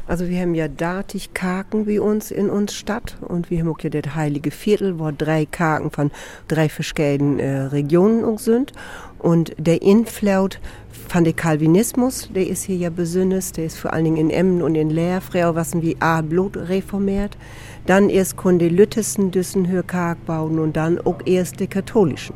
Also 0.08 0.30
wir 0.30 0.39
haben 0.39 0.54
ja 0.54 0.68
datig 0.68 1.34
Kaken 1.34 1.88
wie 1.88 1.98
uns 1.98 2.30
in 2.30 2.50
uns 2.50 2.76
Stadt 2.76 3.18
und 3.22 3.50
wir 3.50 3.60
haben 3.60 3.70
auch 3.70 3.80
ja 3.80 3.89
das 3.89 4.13
heilige 4.13 4.52
Viertel, 4.52 5.00
wo 5.00 5.10
drei 5.12 5.46
Kaken 5.46 5.89
von 5.89 6.12
drei 6.48 6.70
verschiedenen 6.70 7.39
äh, 7.39 7.62
Regionen 7.62 8.38
sind. 8.38 8.72
Und 9.18 9.56
der 9.58 9.82
Inflaut 9.82 10.60
von 11.08 11.24
der 11.24 11.34
Calvinismus, 11.34 12.30
der 12.34 12.48
ist 12.48 12.63
hier 12.63 12.78
ja 12.78 12.89
besonders, 12.89 13.52
der 13.52 13.65
ist 13.65 13.78
vor 13.78 13.94
allen 13.94 14.06
Dingen 14.06 14.18
in 14.18 14.30
Emmen 14.30 14.62
und 14.62 14.76
in 14.76 14.89
Leer, 14.89 15.22
früher 15.22 15.56
was 15.56 15.74
wie 15.82 15.98
A 16.00 16.22
Blut 16.22 16.56
reformiert. 16.56 17.38
Dann 17.86 18.10
erst 18.10 18.36
konnte 18.36 18.67
Lüttessen 18.67 19.32
düssen 19.32 19.67
Hörkark 19.67 20.26
bauen 20.26 20.58
und 20.58 20.76
dann 20.76 21.00
auch 21.00 21.19
erst 21.26 21.60
die 21.60 21.67
katholischen. 21.67 22.36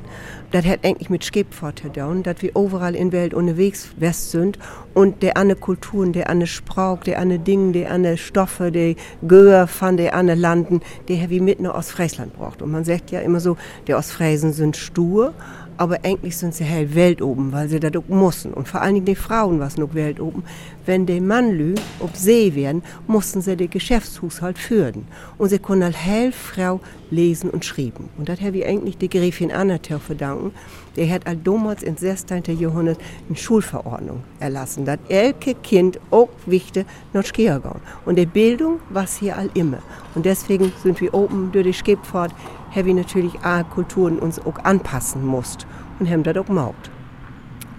Das 0.52 0.66
hat 0.66 0.84
eigentlich 0.84 1.10
mit 1.10 1.24
Skepfort 1.24 1.84
getan, 1.84 2.24
dass 2.24 2.42
wir 2.42 2.56
überall 2.56 2.96
in 2.96 3.12
der 3.12 3.22
Welt 3.22 3.34
unterwegs 3.34 3.90
west 3.98 4.32
sind 4.32 4.58
und 4.94 5.22
der 5.22 5.38
andere 5.38 5.60
Kulturen, 5.60 6.12
der 6.14 6.30
andere 6.30 6.48
Sprach, 6.48 7.04
der 7.04 7.20
andere 7.20 7.40
Dinge, 7.40 7.72
der 7.72 7.92
andere 7.92 8.18
Stoffe, 8.18 8.72
der 8.72 8.96
Gör 9.28 9.68
von 9.68 9.98
der 9.98 10.16
andere 10.16 10.38
Landen, 10.38 10.82
der 11.08 11.30
wie 11.30 11.40
mitten 11.40 11.68
aus 11.68 11.92
Friesland 11.92 12.36
braucht. 12.36 12.62
Und 12.62 12.72
man 12.72 12.84
sagt 12.84 13.12
ja 13.12 13.20
immer 13.20 13.40
so, 13.40 13.58
die 13.88 13.94
Ostfriesen 13.94 14.54
sind 14.54 14.76
stur, 14.76 15.34
aber 15.80 16.00
eigentlich 16.04 16.36
sind 16.36 16.54
sie 16.54 16.65
hell 16.65 16.94
Welt 16.94 17.22
oben, 17.22 17.54
weil 17.54 17.70
sie 17.70 17.80
das 17.80 17.96
auch 17.96 18.08
müssen. 18.10 18.54
Und 18.54 18.68
vor 18.68 18.82
allen 18.82 18.96
Dingen 18.96 19.06
die 19.06 19.15
Frauen 19.15 19.62
was 19.62 19.78
noch 19.78 19.94
Welt 19.94 20.20
oben. 20.20 20.44
Wenn 20.86 21.06
die 21.06 21.22
Mannlü 21.22 21.76
ob 22.02 22.18
See 22.18 22.54
werden, 22.54 22.84
mussten 23.08 23.39
sie 23.42 23.56
den 23.56 23.70
Geschäftshaushalt 23.70 24.58
führen. 24.58 25.08
Und 25.38 25.48
sie 25.50 25.60
konnten 25.60 25.84
als 25.84 25.96
Hellfrau 25.96 26.82
lesen 27.12 27.50
und 27.50 27.63
schreiben. 27.63 28.10
Und 28.18 28.28
das 28.28 28.42
habe 28.42 28.58
ich 28.58 28.65
eigentlich 28.65 28.98
die 28.98 29.10
Gräfin 29.10 29.54
Anna 29.54 29.82
zu 29.82 30.00
verdanken. 30.00 30.52
Der 31.00 31.10
hat 31.10 31.26
all 31.28 31.38
damals 31.38 31.82
im 31.82 31.96
16. 31.96 32.44
Jahrhundert 32.60 33.00
eine 33.30 33.38
Schulverordnung 33.38 34.22
erlassen, 34.42 34.84
dass 34.84 35.00
elke 35.08 35.56
Kind 35.56 35.98
auch 36.12 36.28
wichtig 36.46 36.86
nach 37.14 37.24
gehen. 37.32 37.62
Und 38.06 38.18
die 38.18 38.26
Bildung 38.26 38.82
war 38.90 39.08
hier 39.08 39.38
all 39.38 39.50
immer. 39.54 39.78
Und 40.14 40.26
deswegen 40.26 40.74
sind 40.84 41.00
wir 41.00 41.14
oben 41.14 41.54
durch 41.54 41.66
die 41.68 41.74
Skipfahrt 41.74 42.34
haben 42.76 42.86
wir 42.86 42.94
natürlich 42.94 43.34
auch 43.46 43.70
Kulturen 43.70 44.20
uns 44.20 44.40
auch 44.40 44.58
anpassen 44.66 45.26
musst 45.26 45.66
und 46.00 46.10
haben 46.10 46.24
das 46.24 46.36
auch 46.36 46.46
gemacht. 46.46 46.92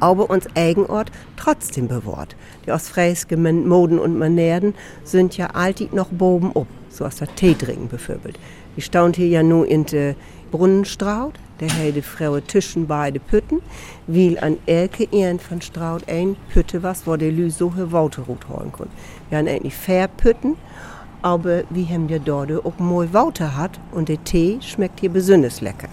Aber 0.00 0.30
uns 0.30 0.46
Eigenort 0.56 1.12
trotzdem 1.36 1.88
bewahrt. 1.88 2.36
Die 2.64 2.72
ostfriesischen 2.72 3.68
Moden 3.68 3.98
und 3.98 4.18
Manieren 4.18 4.74
sind 5.04 5.36
ja 5.36 5.48
alltid 5.48 5.92
noch 5.92 6.08
boben 6.08 6.52
ob, 6.54 6.68
so 6.88 7.04
aus 7.04 7.16
der 7.16 7.28
Teetringen 7.34 7.88
beföbelt. 7.88 8.38
Die 8.78 8.80
staunt 8.80 9.16
hier 9.16 9.28
ja 9.28 9.42
nur 9.42 9.66
in 9.66 9.84
der 9.84 10.14
Brunnenstraut, 10.50 11.34
der 11.60 11.72
heide 11.76 12.02
Frau 12.02 12.40
Tischen 12.40 12.86
beide 12.86 13.20
Pütten, 13.20 13.60
weil 14.06 14.38
an 14.38 14.56
Elke 14.66 15.06
ihren 15.10 15.38
von 15.38 15.60
Straut 15.60 16.08
ein 16.08 16.36
Pütte 16.52 16.82
was, 16.82 17.06
wo 17.06 17.16
der 17.16 17.30
Lü 17.30 17.50
so 17.50 17.72
Wauterut 17.76 18.48
holen 18.48 18.72
kann. 18.72 18.88
Wir 19.28 19.38
haben 19.38 19.48
eigentlich 19.48 19.74
Pütten 20.16 20.56
aber 21.22 21.64
wir 21.70 21.86
haben 21.86 22.08
ja 22.08 22.18
dort 22.18 22.64
auch 22.64 22.78
mal 22.78 23.12
Wauter 23.12 23.56
hat 23.56 23.78
und 23.92 24.08
der 24.08 24.22
Tee 24.24 24.58
schmeckt 24.60 25.00
hier 25.00 25.10
besonders 25.10 25.60
lecker. 25.60 25.88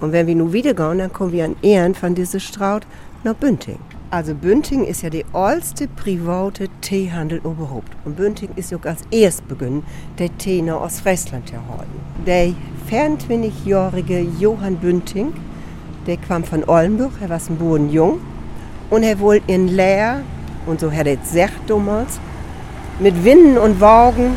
Und 0.00 0.12
wenn 0.12 0.26
wir 0.26 0.34
nun 0.34 0.52
wieder 0.52 0.74
gehen, 0.74 0.98
dann 0.98 1.12
kommen 1.12 1.32
wir 1.32 1.44
an 1.44 1.56
Ehren 1.62 1.94
von 1.94 2.14
dieser 2.14 2.40
Straut 2.40 2.86
nach 3.22 3.34
Bünding. 3.34 3.78
Also 4.10 4.34
Bünding 4.34 4.84
ist 4.84 5.02
ja 5.02 5.10
der 5.10 5.24
älteste 5.34 5.88
private 5.88 6.68
Teehandel 6.80 7.38
überhaupt. 7.38 7.90
Und 8.04 8.16
Bünding 8.16 8.50
ist 8.54 8.70
ja 8.70 8.78
als 8.84 9.00
erst 9.10 9.48
begonnen, 9.48 9.82
der 10.18 10.36
Tee 10.38 10.62
nach 10.62 10.80
Ostfriesland 10.82 11.48
zu 11.48 11.54
holen. 11.54 11.88
Der 12.24 12.52
24-jährige 12.90 14.26
Johann 14.38 14.76
Bünding, 14.76 15.32
der 16.06 16.16
kam 16.16 16.44
von 16.44 16.62
Oldenburg, 16.68 17.12
er 17.20 17.30
war 17.30 17.40
ein 17.48 17.56
Bodenjung. 17.56 18.20
Und 18.90 19.02
er 19.02 19.18
wollte 19.18 19.50
in 19.52 19.68
Leer, 19.68 20.22
und 20.66 20.78
so 20.78 20.92
hat 20.92 21.06
er 21.06 21.14
es 21.14 21.30
gesagt 21.30 21.68
damals, 21.68 22.20
mit 23.00 23.24
Winden 23.24 23.58
und 23.58 23.80
Wagen 23.80 24.36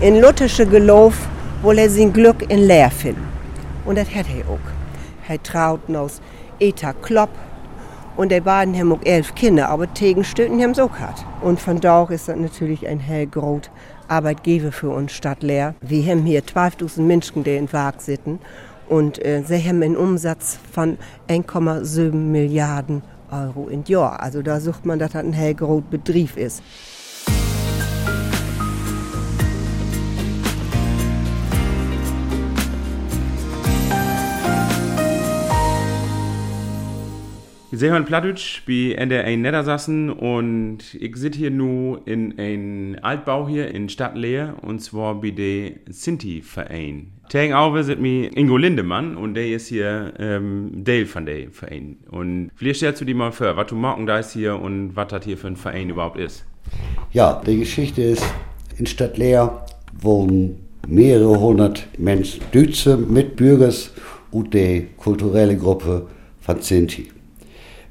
in 0.00 0.20
lutherische 0.20 0.66
Gelauf, 0.66 1.28
wo 1.62 1.70
er 1.72 1.88
sein 1.88 2.12
Glück 2.12 2.50
in 2.50 2.66
Leer 2.66 2.90
finden. 2.90 3.28
Und 3.84 3.98
das 3.98 4.12
hat 4.14 4.26
er 4.34 4.48
auch. 4.50 4.58
Er 5.28 5.40
trauten 5.40 5.94
aus 5.94 6.20
Eta 6.58 6.92
Klopp 6.92 7.30
und 8.20 8.28
der 8.28 8.42
beiden 8.42 8.78
haben 8.78 8.92
auch 8.92 9.00
elf 9.02 9.34
Kinder, 9.34 9.70
aber 9.70 9.94
Tegenstöten 9.94 10.60
haben 10.60 10.74
sie 10.74 10.84
auch 10.84 10.92
gehabt. 10.92 11.24
Und 11.40 11.58
von 11.58 11.80
da 11.80 12.04
ist 12.10 12.28
das 12.28 12.36
natürlich 12.36 12.86
ein 12.86 13.00
hellgrot 13.00 13.70
Arbeitgeber 14.08 14.72
für 14.72 14.90
uns 14.90 15.12
Stadt 15.12 15.42
Leer. 15.42 15.74
Wir 15.80 16.04
haben 16.04 16.26
hier 16.26 16.42
12.000 16.42 17.00
Menschen, 17.00 17.44
die 17.44 17.56
in 17.56 17.72
Waag 17.72 18.02
sitzen 18.02 18.38
und 18.90 19.24
äh, 19.24 19.42
sie 19.46 19.66
haben 19.66 19.82
einen 19.82 19.96
Umsatz 19.96 20.58
von 20.70 20.98
1,7 21.30 22.12
Milliarden 22.12 23.00
Euro 23.30 23.68
im 23.70 23.84
Jahr. 23.86 24.20
Also 24.20 24.42
da 24.42 24.60
sucht 24.60 24.84
man, 24.84 24.98
dass 24.98 25.12
das 25.12 25.24
ein 25.24 25.32
hellgrot 25.32 25.88
Betrieb 25.88 26.36
ist. 26.36 26.62
Sie 37.80 37.88
hören 37.88 38.04
Plattdeutsch 38.04 38.60
bei 38.66 38.94
NDR 38.94 39.34
Niedersachsen 39.38 40.10
und 40.10 40.80
ich 40.92 41.16
sitze 41.16 41.38
hier 41.38 41.50
nur 41.50 42.06
in 42.06 42.38
einem 42.38 42.98
Altbau 43.00 43.48
hier 43.48 43.74
in 43.74 43.88
Stadtleer 43.88 44.54
und 44.60 44.80
zwar 44.80 45.18
bei 45.18 45.30
der 45.30 45.70
Sinti-Verein. 45.88 47.12
Tegenover 47.30 47.82
sind 47.82 48.02
mir 48.02 48.36
Ingo 48.36 48.58
Lindemann 48.58 49.16
und 49.16 49.32
der 49.32 49.48
ist 49.48 49.68
hier 49.68 50.12
ähm, 50.18 50.72
Dale 50.84 51.06
von 51.06 51.24
dem 51.24 51.52
Verein. 51.52 51.96
Und 52.10 52.50
vielleicht 52.54 52.80
stellst 52.80 53.00
du 53.00 53.06
dir 53.06 53.14
mal 53.14 53.32
vor, 53.32 53.56
was 53.56 53.68
du 53.68 53.76
morgen 53.76 54.04
da 54.04 54.18
ist 54.18 54.34
hier 54.34 54.60
und 54.60 54.94
was 54.94 55.08
das 55.08 55.24
hier 55.24 55.38
für 55.38 55.46
ein 55.46 55.56
Verein 55.56 55.88
überhaupt 55.88 56.18
ist. 56.18 56.44
Ja, 57.12 57.40
die 57.46 57.60
Geschichte 57.60 58.02
ist, 58.02 58.26
in 58.76 58.84
Stadtleer 58.84 59.64
wohnen 59.98 60.66
mehrere 60.86 61.40
hundert 61.40 61.88
Menschen, 61.98 62.42
Deutsche 62.52 62.98
Mitbürgers 62.98 63.94
und 64.32 64.52
die 64.52 64.88
kulturelle 64.98 65.56
Gruppe 65.56 66.08
von 66.42 66.60
Sinti. 66.60 67.08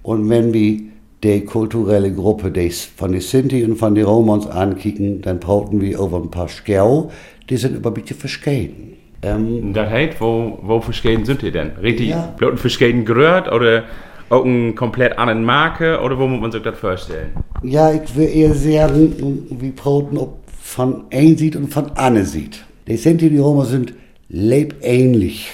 Und 0.10 0.28
wenn 0.28 0.52
wir 0.56 0.80
die 1.24 1.46
kulturelle 1.46 2.12
Gruppe 2.12 2.50
des, 2.50 2.84
von 2.84 3.12
den 3.12 3.22
Sinti 3.22 3.64
und 3.64 3.76
von 3.76 3.94
den 3.94 4.06
Romans 4.06 4.48
ankicken, 4.48 5.22
dann 5.22 5.40
brauchen 5.40 5.80
wir 5.82 6.02
over 6.02 6.18
ein 6.18 6.32
paar 6.32 6.48
Skau, 6.48 7.12
die 7.48 7.58
sind 7.58 7.76
aber 7.76 7.92
ein 7.92 7.94
bisschen 7.94 8.18
verschieden. 8.18 8.96
Ähm, 9.22 9.72
das 9.72 9.88
heißt, 9.88 10.20
wo, 10.20 10.58
wo 10.64 10.82
verschieden 10.82 11.26
sind 11.26 11.44
die 11.44 11.52
denn? 11.52 11.74
Richtig 11.84 12.10
Ja. 12.10 12.34
bloß 12.36 12.60
verschieden 12.60 13.06
gerührt 13.06 13.52
oder 13.52 13.84
auch 14.32 14.46
eine 14.46 14.74
komplett 14.74 15.16
andere 15.20 15.38
Marke 15.38 16.00
oder 16.02 16.18
wo 16.18 16.26
muss 16.26 16.42
man 16.42 16.52
sich 16.52 16.64
das 16.64 16.80
vorstellen? 16.80 17.30
Ja, 17.62 17.94
ich 17.94 18.16
will 18.16 18.30
eher 18.34 18.56
sagen, 18.56 19.46
wir 19.52 19.76
brauchen 19.76 20.18
ob 20.18 20.40
von 20.60 21.04
ein 21.12 21.38
sieht 21.38 21.56
und 21.56 21.72
von 21.72 21.92
Anne 21.94 22.26
sieht. 22.26 22.66
Die 22.88 22.98
Sinti 22.98 23.28
und 23.28 23.34
die 23.34 23.38
Roma 23.38 23.66
sind 23.66 23.94
lebenähnlich. 24.28 25.52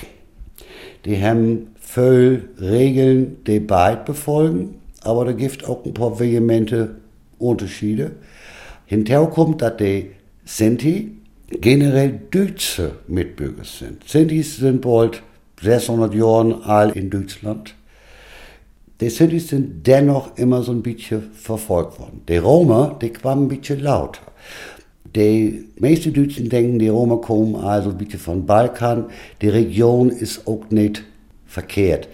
Die 1.04 1.22
haben 1.22 1.75
viel 1.96 2.50
Regeln, 2.60 3.38
die 3.48 3.62
beide 3.62 4.04
befolgen, 4.04 4.82
aber 5.02 5.24
da 5.24 5.32
gibt 5.32 5.64
auch 5.64 5.86
ein 5.86 5.94
paar 5.94 6.20
vehemente 6.20 6.96
Unterschiede. 7.40 8.12
Hinterher 8.86 9.26
kommt, 9.28 9.62
dass 9.62 9.78
die 9.78 10.12
Sinti 10.44 11.14
generell 11.50 12.20
deutsche 12.32 12.98
Mitbürger 13.08 13.64
sind. 13.64 14.08
Sintis 14.10 14.58
sind 14.58 14.82
bald 14.82 15.24
600 15.62 16.14
Jahre 16.14 16.66
alt 16.66 16.98
in 16.98 17.10
Deutschland. 17.10 17.76
Die 19.00 19.10
Sintis 19.10 19.48
sind 19.48 19.88
dennoch 19.88 20.38
immer 20.38 20.64
so 20.64 20.74
ein 20.74 20.82
bisschen 20.82 21.32
verfolgt 21.32 21.98
worden. 21.98 22.24
Die 22.28 22.38
Roma, 22.38 22.98
die 23.02 23.12
kamen 23.12 23.46
ein 23.46 23.48
bisschen 23.48 23.80
lauter. 23.80 24.22
Die 25.16 25.70
meisten 25.80 26.14
Deutschen 26.14 26.50
denken, 26.50 26.78
die 26.78 26.90
Roma 26.90 27.16
kommen 27.16 27.56
also 27.56 27.92
ein 27.92 27.98
bisschen 27.98 28.20
von 28.20 28.46
Balkan. 28.46 29.06
Die 29.42 29.48
Region 29.48 30.10
ist 30.10 30.46
auch 30.46 30.70
nicht 30.70 31.06
verkehrt. 31.56 32.08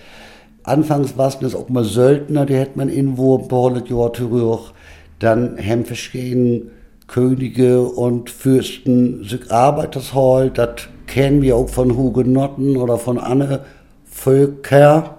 Anfangs 0.63 1.17
waren 1.17 1.45
es 1.45 1.56
auch 1.56 1.69
mal 1.69 1.84
Söldner, 1.84 2.45
die 2.45 2.58
hat 2.58 2.75
man 2.75 2.89
irgendwo 2.89 3.39
ein 3.39 3.47
paar 3.47 3.63
hundert 3.63 3.89
Jahre 3.89 4.13
zurück. 4.13 4.73
Dann 5.19 5.58
haben 5.58 5.86
verschiedene 5.86 6.67
Könige 7.08 7.82
und 7.82 8.30
Fürsten 8.30 9.23
sich 9.23 9.51
Arbeitersholt. 9.51 10.58
Das 10.58 10.88
kennen 11.08 11.41
wir 11.41 11.56
auch 11.56 11.67
von 11.67 11.97
Hugenotten 11.97 12.77
oder 12.77 12.97
von 12.97 13.17
anderen 13.17 13.60
Völkern. 14.06 15.10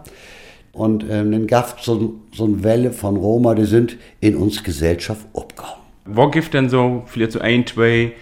Und 0.72 1.04
ähm, 1.10 1.32
dann 1.32 1.46
gab 1.46 1.78
es 1.78 1.84
so, 1.84 2.14
so 2.32 2.44
eine 2.44 2.62
Welle 2.64 2.92
von 2.92 3.16
Roma, 3.16 3.54
die 3.54 3.66
sind 3.66 3.98
in 4.20 4.36
uns 4.36 4.62
Gesellschaft 4.62 5.26
abgehauen. 5.34 5.80
Wo 6.06 6.30
gibt 6.30 6.54
denn 6.54 6.68
so 6.68 7.02
vielleicht 7.06 7.32
so 7.32 7.40
ein, 7.40 7.66
zwei 7.66 8.12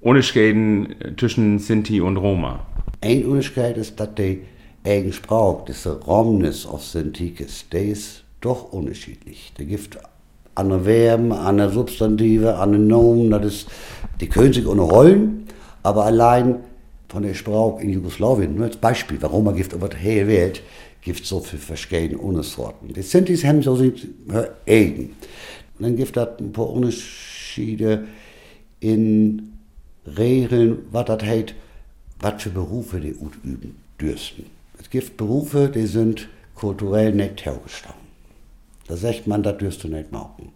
Unterschiede 0.00 0.88
zwischen 1.16 1.58
Sinti 1.58 2.00
und 2.00 2.16
Roma? 2.18 2.66
Ein 3.00 3.24
Unterschied 3.24 3.76
ist, 3.76 3.98
dass 3.98 4.14
die 4.16 4.42
eigen 4.84 5.12
Sprache, 5.12 5.64
diese 5.68 6.00
Romnes 6.00 6.66
aus 6.66 6.92
Sintikis, 6.92 7.64
der 7.72 7.86
ist 7.86 8.22
doch 8.40 8.72
unterschiedlich. 8.72 9.52
Der 9.58 9.64
gibt 9.64 9.98
andere 10.54 10.84
Verben, 10.84 11.32
andere 11.32 11.70
Substantive, 11.70 12.56
andere 12.56 12.82
Nomen, 12.82 13.30
das 13.30 13.46
ist, 13.46 13.68
die 14.20 14.28
können 14.28 14.52
sich 14.52 14.66
unterholen, 14.66 15.46
aber 15.82 16.04
allein 16.04 16.56
von 17.08 17.22
der 17.22 17.34
Sprache 17.34 17.82
in 17.82 17.90
Jugoslawien, 17.90 18.54
nur 18.54 18.66
als 18.66 18.76
Beispiel, 18.76 19.16
warum 19.20 19.44
man 19.44 19.56
gibt 19.56 19.72
über 19.72 19.88
die 19.88 19.96
hele 19.96 20.28
Welt, 20.28 20.62
gibt 21.00 21.24
so 21.24 21.40
viele 21.40 21.62
verschiedene 21.62 22.18
Untersorten. 22.18 22.92
Die 22.92 23.02
Sintis 23.02 23.44
haben 23.44 23.62
so 23.62 23.76
sich 23.76 24.06
eigen. 24.66 25.14
Und 25.78 25.86
dann 25.86 25.96
gibt 25.96 26.16
es 26.16 26.28
ein 26.38 26.52
paar 26.52 26.70
Unterschiede 26.70 28.06
in 28.80 29.52
Regeln, 30.06 30.78
was 30.90 31.06
das 31.06 31.22
heißt, 31.22 31.54
was 32.20 32.42
für 32.42 32.50
Berufe 32.50 33.00
die 33.00 33.08
üben 33.08 33.76
dürsten. 34.00 34.53
Es 34.84 34.90
gibt 34.90 35.16
Berufe, 35.16 35.70
die 35.74 35.86
sind 35.86 36.28
kulturell 36.54 37.14
nicht 37.14 37.46
hergestanden. 37.46 38.04
Da 38.86 38.96
sagt 38.96 39.26
man, 39.26 39.42
das 39.42 39.56
dürst 39.56 39.82
du 39.82 39.88
nicht 39.88 40.12
machen. 40.12 40.52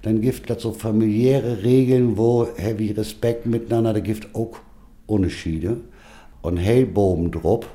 Dann 0.00 0.22
gibt 0.22 0.48
es 0.48 0.62
so 0.62 0.72
familiäre 0.72 1.62
Regeln, 1.62 2.16
wo 2.16 2.48
heavy 2.56 2.92
Respekt 2.92 3.44
miteinander, 3.44 3.92
da 3.92 4.00
gibt 4.00 4.34
auch 4.34 4.56
Unterschiede. 5.06 5.76
Und 6.40 6.56
Hellbogen 6.56 7.30
drauf 7.30 7.66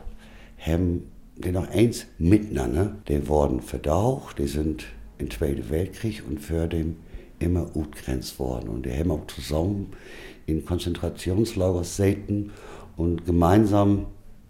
haben 0.58 1.04
die 1.38 1.52
noch 1.52 1.70
eins 1.70 2.08
miteinander, 2.18 2.96
die 3.08 3.28
wurden 3.28 3.62
verdaucht, 3.62 4.40
die 4.40 4.48
sind 4.48 4.86
im 5.20 5.30
Zweiten 5.30 5.70
Weltkrieg 5.70 6.24
und 6.28 6.40
für 6.40 6.68
den 6.68 6.96
immer 7.38 7.76
utgrenzt 7.76 8.40
worden. 8.40 8.70
Und 8.70 8.88
die 8.88 8.92
haben 8.92 9.12
auch 9.12 9.28
zusammen 9.28 9.94
in 10.48 10.66
Konzentrationslager 10.66 11.84
säten 11.84 12.52
und 12.98 13.26
gemeinsam 13.28 14.08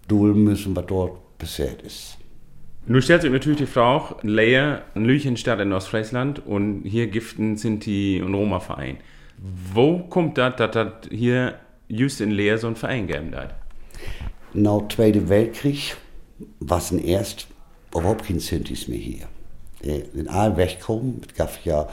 dulden 0.07 0.45
müssen, 0.45 0.75
was 0.75 0.85
dort 0.87 1.20
passiert 1.41 1.81
ist. 1.81 2.17
Nun 2.87 3.01
stellt 3.01 3.21
sich 3.21 3.31
natürlich 3.31 3.59
die 3.59 3.65
Frage, 3.65 4.15
ein 4.23 5.05
Lüchenstadt 5.05 5.59
in 5.59 5.73
Ostfriesland 5.73 6.45
und 6.45 6.83
hier 6.83 7.07
giften 7.07 7.57
Sinti 7.57 8.21
und 8.23 8.33
Roma-Verein. 8.33 8.97
Wo 9.73 9.99
kommt 9.99 10.37
das, 10.37 10.55
dass 10.55 10.71
das 10.71 10.93
hier 11.11 11.59
just 11.87 12.21
in 12.21 12.31
Leer 12.31 12.57
so 12.57 12.67
ein 12.67 12.75
Verein 12.75 13.07
geben 13.07 13.35
hat? 13.35 13.55
Nach 14.53 14.87
Zweiten 14.87 15.29
Weltkrieg 15.29 15.95
waren 16.59 16.99
erst 16.99 17.47
überhaupt 17.91 18.25
keine 18.25 18.39
Sintis 18.39 18.87
mehr 18.87 18.99
hier. 18.99 19.27
Die 19.83 20.03
sind 20.13 20.27
alle 20.27 20.57
weggekommen. 20.57 21.21
Es 21.27 21.35
gab 21.35 21.65
ja 21.65 21.87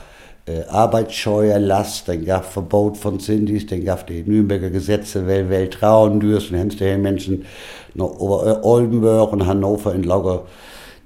äh, 0.49 0.63
Arbeitsscheuerlast, 0.67 2.07
dann 2.07 2.25
gab 2.25 2.43
es 2.43 2.49
Verbot 2.49 2.97
von 2.97 3.19
Sintis, 3.19 3.67
dann 3.67 3.85
gab 3.85 3.99
es 3.99 4.05
die 4.05 4.23
Nürnberger 4.23 4.69
Gesetze, 4.69 5.27
wer 5.27 5.49
Welt 5.49 5.73
trauen 5.73 6.19
dürfen, 6.19 6.57
haben 6.57 6.69
die 6.69 6.97
Menschen 6.97 7.45
nach 7.93 8.07
Ober- 8.07 8.63
Oldenburg 8.63 9.31
und 9.31 9.45
Hannover 9.45 9.93
in 9.93 10.03
Lager 10.03 10.45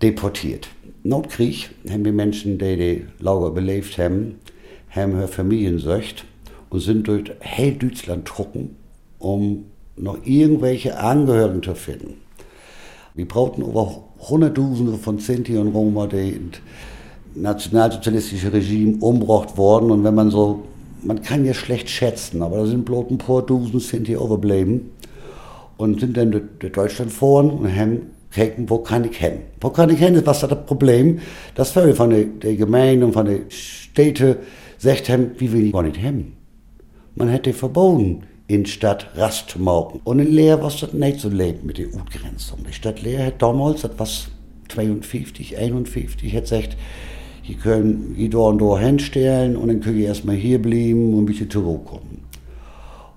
deportiert. 0.01 0.67
Nach 1.03 1.23
Krieg 1.23 1.71
haben 1.89 2.03
die 2.03 2.11
Menschen, 2.11 2.57
die 2.57 2.77
die 2.77 3.05
Lager 3.19 3.47
überlebt 3.47 3.97
haben, 3.97 4.39
haben 4.89 5.17
ihre 5.17 5.27
Familien 5.27 5.79
söcht 5.79 6.23
und 6.69 6.79
sind 6.79 7.07
durch 7.07 7.31
hell 7.39 7.73
Deutschland 7.73 8.25
trucken, 8.25 8.77
um 9.19 9.65
noch 9.97 10.17
irgendwelche 10.23 10.97
Angehörigen 10.97 11.61
zu 11.61 11.75
finden. 11.75 12.15
Wir 13.13 13.27
brauchten 13.27 13.61
über 13.61 14.03
Hunderttausende 14.19 14.93
von 14.93 15.19
Sinti 15.19 15.57
und 15.57 15.73
Roma, 15.73 16.07
die 16.07 16.29
in 16.29 16.51
nationalsozialistische 17.35 18.51
Regime 18.53 18.97
umgebracht 18.99 19.57
worden. 19.57 19.91
Und 19.91 20.03
wenn 20.03 20.15
man 20.15 20.31
so, 20.31 20.63
man 21.03 21.21
kann 21.21 21.45
ja 21.45 21.53
schlecht 21.53 21.89
schätzen, 21.89 22.41
aber 22.41 22.57
da 22.57 22.65
sind 22.65 22.85
bloß 22.85 23.05
ein 23.09 23.17
paar 23.17 23.41
Dusen 23.41 23.79
Sinti 23.79 24.13
überblieben 24.13 24.91
und 25.77 25.99
sind 25.99 26.17
dann 26.17 26.31
durch, 26.31 26.71
Deutschland 26.71 27.11
fahren 27.11 27.49
und 27.49 27.75
haben 27.75 28.01
gucken, 28.33 28.69
wo 28.69 28.79
kann 28.79 29.05
ich 29.05 29.17
hin? 29.17 29.39
Wo 29.61 29.69
kann 29.69 29.89
ich 29.89 29.99
hin? 29.99 30.21
Was 30.25 30.43
ist 30.43 30.51
das 30.51 30.65
Problem? 30.65 31.19
Das 31.55 31.71
viele 31.71 31.93
von 31.93 32.09
der, 32.09 32.25
der 32.25 32.55
Gemeinde 32.55 33.05
und 33.05 33.13
von 33.13 33.25
den 33.25 33.49
Städten 33.49 34.37
sagt 34.77 35.09
haben, 35.09 35.31
wie 35.37 35.51
will 35.51 35.67
ich 35.67 35.73
gar 35.73 35.83
nicht 35.83 35.97
hin? 35.97 36.33
Man 37.15 37.29
hätte 37.29 37.53
verboten, 37.53 38.23
in 38.47 38.65
Stadt 38.65 39.07
Rast 39.15 39.49
zu 39.49 39.59
machen. 39.59 40.01
Und 40.03 40.19
in 40.19 40.31
Leer 40.31 40.61
war 40.61 40.69
das 40.69 40.93
nicht 40.93 41.19
so 41.19 41.29
leben 41.29 41.65
mit 41.65 41.77
der 41.77 41.93
Utgrenzung. 41.93 42.59
Die 42.67 42.73
Stadt 42.73 43.01
Leer 43.01 43.27
hat 43.27 43.41
damals, 43.41 43.81
das 43.81 43.97
war 43.97 44.07
52, 44.69 45.57
51, 45.57 46.35
hat 46.35 46.43
gesagt, 46.43 46.77
hier 47.43 47.57
können 47.57 48.15
hier 48.17 48.29
da 48.29 48.37
und 48.37 48.61
da 48.61 48.79
hinstellen 48.79 49.57
und 49.57 49.67
dann 49.67 49.81
können 49.81 49.99
ihr 49.99 50.07
erstmal 50.07 50.37
hier 50.37 50.61
bleiben 50.61 51.13
und 51.13 51.23
ein 51.23 51.25
bisschen 51.25 51.49
zurückkommen. 51.49 52.23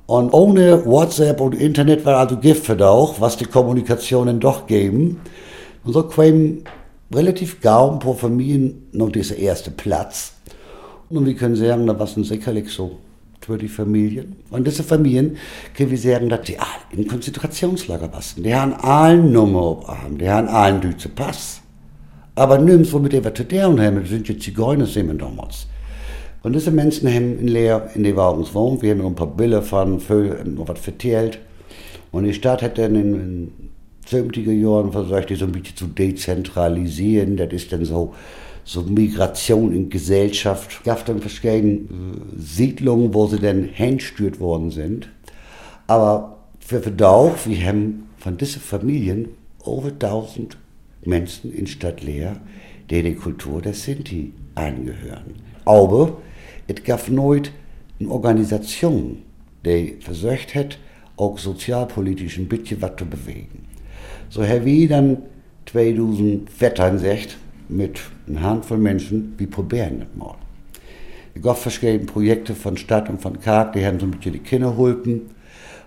Und 0.06 0.32
ohne 0.32 0.84
WhatsApp 0.84 1.40
und 1.40 1.54
Internet 1.54 2.04
war 2.04 2.18
also 2.18 2.36
Gift 2.36 2.66
für 2.66 2.86
auch, 2.86 3.20
was 3.20 3.36
die 3.36 3.44
Kommunikationen 3.44 4.40
doch 4.40 4.66
geben. 4.66 5.20
Und 5.84 5.92
so 5.92 6.02
kamen 6.02 6.64
relativ 7.14 7.58
ein 7.64 7.98
paar 8.00 8.14
Familien 8.14 8.88
noch 8.92 9.10
dieser 9.10 9.36
erste 9.36 9.70
Platz. 9.70 10.32
Und 11.08 11.24
wir 11.24 11.34
können 11.34 11.54
sagen, 11.54 11.86
da 11.86 11.96
war 11.96 12.06
es 12.06 12.14
sicherlich 12.14 12.70
so 12.70 12.98
für 13.40 13.58
die 13.58 13.68
Familien. 13.68 14.34
Und 14.50 14.66
diese 14.66 14.82
Familien 14.82 15.36
können 15.76 15.92
wir 15.92 15.98
sagen, 15.98 16.28
dass 16.28 16.42
die 16.42 16.58
alle 16.58 16.68
in 16.90 17.06
Konzentrationslager 17.06 18.08
passen. 18.08 18.42
Die 18.42 18.52
haben 18.52 18.74
allen 18.74 19.30
Nummer 19.30 19.84
haben, 19.86 20.18
die 20.18 20.28
haben 20.28 20.48
allen 20.48 20.80
deutschen 20.80 21.14
Pass. 21.14 21.60
Aber 22.36 22.58
nirgendwo 22.58 22.98
mit 22.98 23.14
der 23.14 23.22
deren 23.22 23.80
haben, 23.80 24.00
das 24.00 24.10
sind 24.10 24.28
die 24.28 24.38
Zigeuner, 24.38 24.84
sehen 24.84 25.08
wir 25.08 25.14
damals. 25.14 25.66
Und 26.42 26.52
diese 26.52 26.70
Menschen 26.70 27.08
haben 27.08 27.40
in 27.40 27.48
Leer 27.48 27.90
in 27.94 28.04
den 28.04 28.14
Wagens 28.14 28.48
gewohnt. 28.48 28.82
Wir 28.82 28.90
haben 28.90 28.98
noch 28.98 29.06
ein 29.06 29.14
paar 29.14 29.26
Bilder 29.26 29.62
von, 29.62 29.96
noch 30.54 30.68
was 30.68 30.78
vertellt. 30.78 31.38
Und 32.12 32.24
die 32.24 32.34
Stadt 32.34 32.60
hat 32.62 32.76
dann 32.76 32.94
in 32.94 33.12
den 33.12 33.70
70er 34.06 34.52
Jahren 34.52 34.92
versucht, 34.92 35.30
die 35.30 35.34
so 35.34 35.46
ein 35.46 35.52
bisschen 35.52 35.76
zu 35.76 35.86
dezentralisieren. 35.86 37.38
Das 37.38 37.52
ist 37.52 37.72
dann 37.72 37.86
so, 37.86 38.14
so 38.64 38.82
Migration 38.82 39.74
in 39.74 39.88
Gesellschaft. 39.88 40.72
Es 40.72 40.82
gab 40.84 41.06
dann 41.06 41.20
verschiedene 41.20 41.80
Siedlungen, 42.36 43.14
wo 43.14 43.26
sie 43.26 43.38
dann 43.38 43.64
hinstürzt 43.64 44.40
worden 44.40 44.70
sind. 44.70 45.08
Aber 45.86 46.36
für 46.60 46.82
Verdauch, 46.82 47.34
wir 47.46 47.66
haben 47.66 48.08
von 48.18 48.36
diesen 48.36 48.60
Familien 48.60 49.30
over 49.64 49.88
1000 49.88 50.58
Menschen 51.06 51.52
in 51.52 51.66
Stadt 51.66 52.02
Leer, 52.02 52.40
die 52.90 53.02
der 53.02 53.14
Kultur 53.14 53.62
der 53.62 53.74
Sinti 53.74 54.32
angehören. 54.54 55.34
Aber 55.64 56.18
es 56.66 56.82
gab 56.84 57.08
nooit 57.08 57.52
eine 57.98 58.10
Organisation, 58.10 59.18
die 59.64 59.96
versucht 60.00 60.54
hat, 60.54 60.78
auch 61.16 61.38
sozialpolitisch 61.38 62.38
ein 62.38 62.48
bisschen 62.48 62.82
was 62.82 62.96
zu 62.96 63.06
bewegen. 63.06 63.66
So 64.28 64.44
haben 64.44 64.64
wir 64.64 64.88
dann 64.88 65.22
2014 65.66 66.92
gesagt, 66.92 67.38
mit 67.68 68.00
einer 68.28 68.42
Handvoll 68.42 68.78
Menschen, 68.78 69.34
wir 69.38 69.50
probieren 69.50 70.00
das 70.00 70.08
mal. 70.16 70.36
Es 71.34 71.42
gab 71.42 71.58
verschiedene 71.58 72.04
Projekte 72.04 72.54
von 72.54 72.76
Stadt 72.76 73.08
und 73.08 73.20
von 73.20 73.40
Kark, 73.40 73.72
die 73.72 73.84
haben 73.84 73.98
so 73.98 74.06
ein 74.06 74.12
bisschen 74.12 74.34
die 74.34 74.38
Kinder 74.38 74.70
geholfen, 74.70 75.22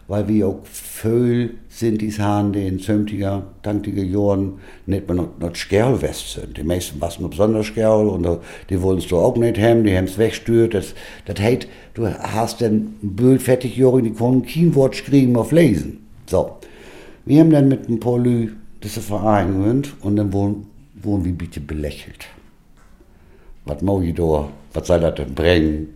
weil 0.09 0.27
wir 0.27 0.47
auch 0.47 0.59
viel 0.63 1.59
sind, 1.69 2.01
die 2.01 2.11
haben, 2.11 2.51
die 2.51 2.65
in 2.65 2.79
70er, 2.79 3.43
tantige 3.61 4.03
Jahren 4.03 4.53
nicht 4.87 5.07
mehr 5.07 5.15
noch, 5.15 5.37
noch 5.39 5.55
Skerlwest 5.55 6.33
sind. 6.33 6.57
Die 6.57 6.63
meisten 6.63 6.99
waren 6.99 7.21
noch 7.21 7.29
besonders 7.29 7.67
Skerl 7.67 8.07
und 8.07 8.27
die 8.71 8.81
wollen 8.81 8.97
es 8.97 9.13
auch 9.13 9.37
nicht 9.37 9.59
haben, 9.59 9.83
die 9.83 9.95
haben 9.95 10.05
es 10.05 10.17
wegstört. 10.17 10.73
Das, 10.73 10.95
das 11.25 11.39
heißt, 11.39 11.67
du 11.93 12.07
hast 12.07 12.59
dann 12.61 12.95
ein 13.03 13.15
Bild 13.15 13.43
fertig, 13.43 13.77
Jahre, 13.77 14.01
die 14.01 14.11
konnten 14.11 14.47
kein 14.47 14.73
Wort 14.73 14.95
schreiben 14.95 15.37
auf 15.37 15.51
lesen. 15.51 16.07
So. 16.25 16.57
Wir 17.25 17.41
haben 17.41 17.51
dann 17.51 17.67
mit 17.67 17.87
ein 17.87 17.99
paar 17.99 18.17
Leuten 18.17 18.59
diese 18.83 19.01
Vereinigung 19.01 19.83
und 20.01 20.15
dann 20.15 20.33
wurden, 20.33 20.65
wurden 20.95 21.23
wir 21.23 21.33
bisschen 21.33 21.67
belächelt. 21.67 22.25
Was 23.65 23.83
mau 23.83 24.01
ich 24.01 24.15
da? 24.15 24.49
Was 24.73 24.87
soll 24.87 25.01
das 25.01 25.13
denn 25.13 25.35
bringen? 25.35 25.89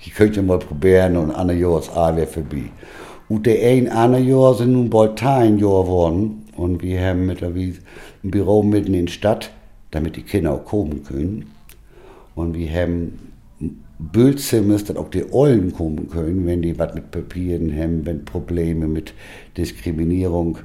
Ich 0.00 0.14
könnte 0.14 0.40
mal 0.40 0.58
probieren 0.58 1.18
und 1.18 1.30
ein 1.32 1.58
Jahr 1.58 1.78
ist 1.78 1.94
A 1.94 2.16
wäre 2.16 2.26
vorbei. 2.26 2.70
Und 3.28 3.46
der 3.46 3.62
ein 3.62 3.88
andere 3.88 4.22
Jahr 4.22 4.54
sind 4.54 4.72
nun 4.72 4.90
bald 4.90 5.22
ein 5.22 5.58
Jahr 5.58 5.84
geworden 5.84 6.44
und 6.56 6.82
wir 6.82 7.00
haben 7.00 7.26
mittlerweile 7.26 7.74
ein 8.24 8.30
Büro 8.30 8.62
mitten 8.62 8.94
in 8.94 9.06
der 9.06 9.12
Stadt, 9.12 9.50
damit 9.90 10.16
die 10.16 10.22
Kinder 10.22 10.54
auch 10.54 10.64
kommen 10.64 11.02
können. 11.04 11.50
Und 12.34 12.54
wir 12.56 12.70
haben 12.72 13.18
Bildzimmers, 13.98 14.84
dass 14.84 14.96
auch 14.96 15.10
die 15.10 15.32
Eulen 15.32 15.72
kommen 15.72 16.08
können, 16.08 16.46
wenn 16.46 16.62
die 16.62 16.78
was 16.78 16.94
mit 16.94 17.10
Papieren 17.10 17.76
haben, 17.76 18.06
wenn 18.06 18.24
Probleme 18.24 18.86
mit 18.86 19.12
Diskriminierung 19.56 20.58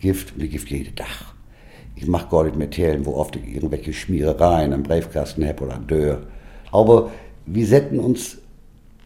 Gift 0.00 0.34
und 0.34 0.42
ich 0.42 0.50
gift 0.50 0.68
jeden 0.70 0.94
Tag. 0.96 1.34
Ich 1.94 2.08
mache 2.08 2.28
gar 2.28 2.44
nicht 2.44 2.56
mehr 2.56 2.68
Teilen, 2.68 3.06
wo 3.06 3.14
oft 3.14 3.36
ich 3.36 3.54
irgendwelche 3.54 3.92
Schmierereien 3.92 4.72
am 4.72 4.82
Briefkasten 4.82 5.46
habe 5.46 5.64
oder 5.64 5.78
Dörr. 5.78 6.22
Aber 6.72 7.12
wir 7.46 7.66
setzen 7.66 8.00
uns 8.00 8.38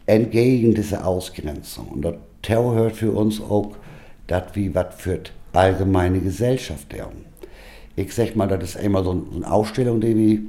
entgegen 0.07 0.73
dieser 0.73 1.05
Ausgrenzung. 1.05 1.87
Und 1.89 2.01
das 2.03 2.15
Terror 2.47 2.75
hört 2.75 2.95
für 2.95 3.11
uns 3.11 3.41
auch, 3.41 3.75
dass 4.27 4.43
wir 4.53 4.73
was 4.73 4.95
für 4.95 5.17
die 5.17 5.31
allgemeine 5.51 6.21
Gesellschaft 6.21 6.93
haben. 6.97 7.25
Ich 7.97 8.13
sag 8.13 8.37
mal, 8.37 8.47
das 8.47 8.75
ist 8.75 8.81
immer 8.81 9.03
so 9.03 9.25
eine 9.35 9.51
Ausstellung, 9.51 9.99
die 9.99 10.15
wir 10.15 10.39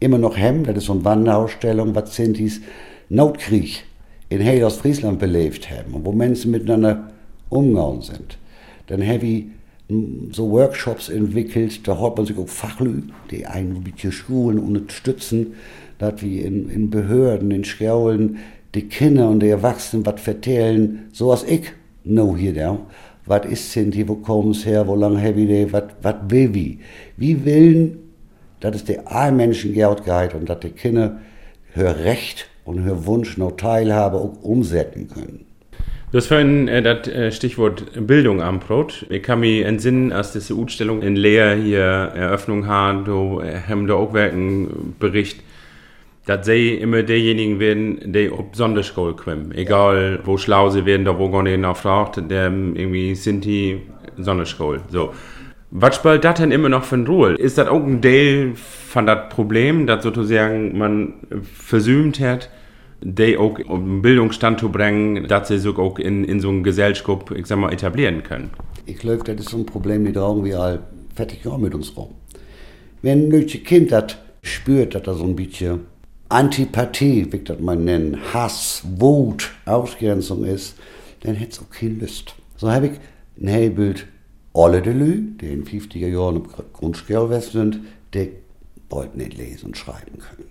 immer 0.00 0.18
noch 0.18 0.36
haben. 0.36 0.64
Das 0.64 0.76
ist 0.76 0.84
so 0.84 0.92
eine 0.92 1.06
Wanderausstellung, 1.06 1.94
was 1.94 2.14
Sintis 2.14 2.60
Notkrieg 3.08 3.84
in 4.28 4.44
Heil 4.44 4.68
Friesland 4.68 5.20
belebt 5.20 5.70
haben 5.70 5.94
und 5.94 6.04
wo 6.04 6.12
Menschen 6.12 6.50
miteinander 6.50 7.10
umgegangen 7.48 8.02
sind. 8.02 8.36
Dann 8.88 9.06
habe 9.06 9.24
ich 9.24 9.44
so 10.32 10.50
Workshops 10.50 11.08
entwickelt, 11.08 11.88
da 11.88 11.98
hat 11.98 12.18
man 12.18 12.26
sich 12.26 12.36
auch 12.36 12.48
Fachlü, 12.48 13.04
die 13.30 13.46
ein 13.46 13.82
bisschen 13.82 14.12
schulen 14.12 14.58
unterstützen, 14.58 15.54
dass 15.98 16.20
wir 16.20 16.44
in, 16.44 16.68
in 16.68 16.90
Behörden, 16.90 17.50
in 17.50 17.64
Schulen, 17.64 18.38
die 18.74 18.88
Kinder 18.88 19.28
und 19.28 19.40
die 19.40 19.48
Erwachsenen 19.48 20.06
was 20.06 20.20
vertellen, 20.20 21.08
so 21.12 21.30
als 21.30 21.44
ich 21.44 21.72
know 22.04 22.36
hier 22.36 22.54
da. 22.54 22.78
Was 23.26 23.46
ist 23.46 23.72
sind 23.72 23.94
die, 23.94 24.08
wo 24.08 24.16
kommen 24.16 24.52
sie 24.52 24.70
her, 24.70 24.86
wo 24.86 24.96
lange 24.96 25.20
habe 25.22 25.40
ich 25.40 25.48
die, 25.48 25.72
was 25.72 26.14
will 26.28 26.52
wie? 26.54 26.80
Wie 27.16 27.44
willen, 27.44 27.98
dass 28.60 28.76
es 28.76 28.84
der 28.84 29.10
Allmenschen 29.10 29.74
Geld 29.74 30.04
geht 30.04 30.34
und 30.34 30.48
dass 30.48 30.60
die 30.60 30.70
Kinder 30.70 31.20
hör 31.72 32.04
Recht 32.04 32.48
und 32.64 32.82
hör 32.82 33.06
Wunsch 33.06 33.36
noch 33.36 33.52
Teilhabe 33.52 34.18
auch 34.18 34.42
umsetzen 34.42 35.08
können. 35.08 35.46
Du 36.10 36.18
hast 36.18 36.26
vorhin 36.26 36.68
äh, 36.68 36.82
das 36.82 37.08
äh, 37.08 37.32
Stichwort 37.32 38.06
Bildung 38.06 38.42
anbrot. 38.42 39.06
Ich 39.08 39.22
kann 39.22 39.40
mich 39.40 39.64
entsinnen, 39.64 40.12
als 40.12 40.32
diese 40.32 40.54
Ausstellung 40.54 41.00
in 41.00 41.16
Leer 41.16 41.54
hier 41.54 41.80
Eröffnung 41.80 42.66
hat, 42.66 43.08
du 43.08 43.40
äh, 43.40 43.60
haben 43.66 43.86
da 43.86 43.94
auch 43.94 44.14
einen 44.14 44.94
Bericht, 44.98 45.40
dass 46.26 46.46
sie 46.46 46.74
immer 46.74 47.02
diejenigen 47.02 47.58
werden, 47.58 48.12
die 48.12 48.30
auf 48.30 48.46
Sonderschule 48.52 49.14
kommen. 49.14 49.52
Egal, 49.52 50.20
wo 50.24 50.36
schlau 50.36 50.70
sie 50.70 50.86
werden, 50.86 51.04
da 51.04 51.18
wo 51.18 51.30
gar 51.30 51.42
nicht 51.42 51.58
nachfragt, 51.58 52.22
der 52.30 52.46
irgendwie 52.46 53.14
sind 53.14 53.44
die 53.44 53.82
Sonderschule. 54.16 54.80
So. 54.88 55.12
Was 55.70 55.96
spielt 55.96 56.24
das 56.24 56.38
denn 56.38 56.52
immer 56.52 56.68
noch 56.68 56.84
für 56.84 56.96
eine 56.96 57.06
Rolle? 57.06 57.36
Ist 57.36 57.56
das 57.58 57.66
auch 57.66 57.82
ein 57.82 58.02
Teil 58.02 58.52
von 58.54 59.06
das 59.06 59.30
Problem, 59.30 59.86
dass 59.86 60.02
sozusagen 60.02 60.76
man 60.76 61.14
versümt 61.42 62.20
hat, 62.20 62.50
die 63.00 63.36
auch 63.36 63.56
den 63.56 64.02
Bildungsstand 64.02 64.60
zu 64.60 64.68
bringen, 64.68 65.26
dass 65.26 65.48
sie 65.48 65.58
sich 65.58 65.76
auch 65.76 65.98
in, 65.98 66.24
in 66.24 66.40
so 66.40 66.50
einer 66.50 66.62
Gesellschaft, 66.62 67.30
ich 67.34 67.46
sag 67.46 67.58
mal, 67.58 67.72
etablieren 67.72 68.22
können. 68.22 68.50
Ich 68.86 68.98
glaube, 68.98 69.24
das 69.24 69.36
ist 69.36 69.48
so 69.48 69.56
ein 69.56 69.66
Problem, 69.66 70.04
die 70.04 70.12
tragen 70.12 70.44
wir 70.44 70.60
all 70.60 70.80
fertig 71.14 71.44
Jahre 71.44 71.58
mit 71.58 71.74
uns 71.74 71.96
rum. 71.96 72.10
Wenn 73.00 73.32
ein 73.32 73.46
Kind 73.46 73.90
das 73.90 74.16
spürt, 74.42 74.94
dass 74.94 75.02
da 75.02 75.14
so 75.14 75.24
ein 75.24 75.34
bisschen 75.34 75.80
Antipathie, 76.32 77.30
wie 77.30 77.40
das 77.40 77.60
man 77.60 77.84
nennen, 77.84 78.16
Hass, 78.32 78.82
Wut, 78.96 79.52
Ausgrenzung 79.66 80.44
ist, 80.44 80.76
dann 81.20 81.34
hätte 81.34 81.52
es 81.52 81.60
auch 81.60 81.70
keine 81.70 81.94
Lust. 81.94 82.34
So 82.56 82.70
habe 82.70 82.86
ich 82.86 82.92
ein 83.40 83.48
Hellbild, 83.48 84.06
alle 84.54 84.80
die 84.80 84.90
Lü, 84.90 85.22
die 85.40 85.52
in 85.52 85.64
50er 85.64 86.08
Jahren 86.08 86.36
im 86.36 86.46
Grundschule 86.72 87.40
sind, 87.40 87.80
die 88.14 88.30
wollten 88.88 89.18
nicht 89.18 89.36
lesen 89.36 89.66
und 89.66 89.76
schreiben 89.76 90.18
können. 90.18 90.48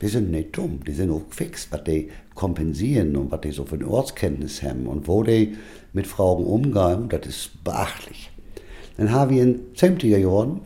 Die 0.00 0.08
sind 0.08 0.30
nicht 0.30 0.56
dumm, 0.56 0.80
die 0.84 0.92
sind 0.92 1.10
auch 1.10 1.22
fix, 1.30 1.68
was 1.70 1.84
die 1.84 2.10
kompensieren 2.34 3.16
und 3.16 3.30
was 3.30 3.40
die 3.42 3.52
so 3.52 3.64
für 3.64 3.76
eine 3.76 3.86
Ortskenntnis 3.88 4.62
haben 4.62 4.86
und 4.86 5.06
wo 5.06 5.22
die 5.22 5.56
mit 5.92 6.06
Frauen 6.06 6.44
umgehen, 6.44 7.08
das 7.08 7.26
ist 7.26 7.64
beachtlich. 7.64 8.30
Dann 8.96 9.12
haben 9.12 9.34
wir 9.34 9.42
in 9.42 9.60
70er 9.74 10.18
Jahren 10.18 10.60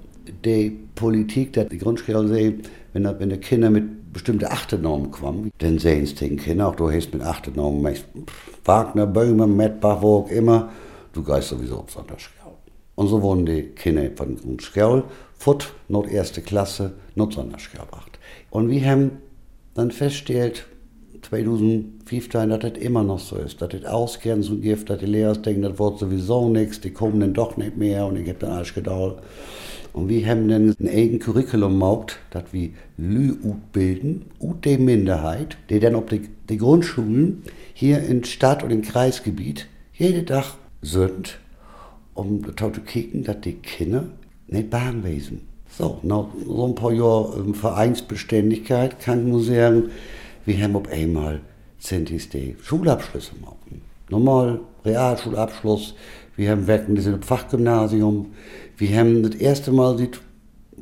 die 0.44 0.78
Politik, 0.94 1.52
dass 1.52 1.68
die 1.68 1.78
Grundschule 1.78 2.28
sehen, 2.28 2.62
wenn 2.92 3.30
die 3.30 3.36
Kinder 3.36 3.70
mit 3.70 3.84
bestimmten 4.18 4.46
Achternormen 4.46 5.10
kommen, 5.10 5.50
dann 5.58 5.78
sehen 5.78 6.04
sie 6.04 6.14
den 6.14 6.36
Kinder, 6.36 6.68
auch 6.68 6.74
du 6.74 6.90
hast 6.90 7.12
mit 7.12 7.22
Achternormen, 7.22 7.96
Wagner, 8.64 9.06
Böhmer, 9.06 9.46
Mettbach, 9.46 10.02
wo 10.02 10.18
auch 10.18 10.30
immer, 10.30 10.70
du 11.12 11.22
gehst 11.22 11.48
sowieso 11.48 11.78
auf 11.78 11.90
Sonderschule. 11.90 12.34
Und 12.96 13.06
so 13.06 13.22
wurden 13.22 13.46
die 13.46 13.62
Kinder 13.62 14.10
von 14.16 14.36
Grundschule, 14.36 15.04
fort, 15.38 15.72
not 15.86 16.10
erste 16.10 16.42
Klasse, 16.42 16.94
not 17.14 17.34
Sonderschule 17.34 17.84
gebracht. 17.84 18.18
Und 18.50 18.70
wir 18.70 18.84
haben 18.84 19.18
dann 19.74 19.92
feststellt, 19.92 20.66
2015, 21.22 22.48
dass 22.50 22.60
das 22.60 22.72
immer 22.72 23.02
noch 23.04 23.18
so 23.18 23.36
ist, 23.36 23.60
dass 23.62 23.68
das 23.68 23.84
Ausgrenzen 23.84 24.60
gibt, 24.60 24.90
dass 24.90 24.98
die 24.98 25.06
Lehrer 25.06 25.34
denken, 25.34 25.62
das 25.62 25.78
wird 25.78 25.98
sowieso 25.98 26.48
nichts, 26.48 26.80
die 26.80 26.90
kommen 26.90 27.20
dann 27.20 27.34
doch 27.34 27.56
nicht 27.56 27.76
mehr 27.76 28.06
und 28.06 28.16
ich 28.16 28.28
habe 28.28 28.38
dann 28.38 28.50
alles 28.50 28.74
gedauert. 28.74 29.22
Und 29.92 30.08
wir 30.08 30.26
haben 30.26 30.48
dann 30.48 30.74
ein 30.80 30.88
eigenes 30.88 31.24
Curriculum 31.24 31.72
gemacht, 31.72 32.18
dass 32.30 32.44
wir 32.52 32.70
Lü 32.96 33.34
bilden, 33.72 34.26
ut 34.40 34.64
die 34.64 34.78
Minderheit, 34.78 35.56
die 35.70 35.80
dann 35.80 35.94
auf 35.94 36.06
die, 36.06 36.28
die 36.48 36.58
Grundschulen 36.58 37.42
hier 37.74 38.02
in 38.02 38.24
Stadt- 38.24 38.62
und 38.62 38.70
im 38.70 38.82
Kreisgebiet 38.82 39.66
jeden 39.94 40.26
Tag 40.26 40.54
sind, 40.82 41.38
um 42.14 42.44
zu 42.56 42.80
kicken, 42.84 43.24
dass 43.24 43.40
die 43.40 43.54
Kinder 43.54 44.04
nicht 44.46 44.70
Bahn 44.70 45.04
wesen. 45.04 45.42
So, 45.70 45.98
nach 46.02 46.26
so 46.46 46.66
ein 46.66 46.74
paar 46.74 46.92
Jahren 46.92 47.54
Vereinsbeständigkeit 47.54 49.00
kann 49.00 49.20
ich 49.20 49.26
nur 49.26 49.42
sagen, 49.42 49.90
wir 50.46 50.62
haben 50.62 50.76
auf 50.76 50.88
einmal 50.88 51.40
Zentis 51.78 52.28
die 52.28 52.56
Schulabschlüsse 52.62 53.32
machen. 53.40 53.82
Normal 54.08 54.60
Realschulabschluss, 54.84 55.94
wir 56.36 56.50
haben 56.50 56.66
Werken, 56.66 56.94
die 56.94 57.02
sind 57.02 57.14
im 57.14 57.22
Fachgymnasium, 57.22 58.26
wir 58.78 58.96
haben 58.96 59.24
das 59.24 59.34
erste 59.34 59.72
Mal 59.72 59.98
seit 59.98 60.20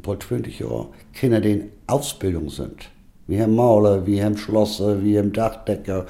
vor 0.03 0.21
20 0.21 0.59
Jahren 0.59 0.89
Kinder, 1.15 1.41
die 1.41 1.53
in 1.53 1.71
Ausbildung 1.87 2.51
sind. 2.51 2.91
Wir 3.27 3.43
haben 3.43 3.55
Mauler, 3.55 4.07
wir 4.07 4.23
haben 4.23 4.37
Schlosser, 4.37 5.03
wir 5.03 5.19
haben 5.19 5.33
Dachdecker. 5.33 6.05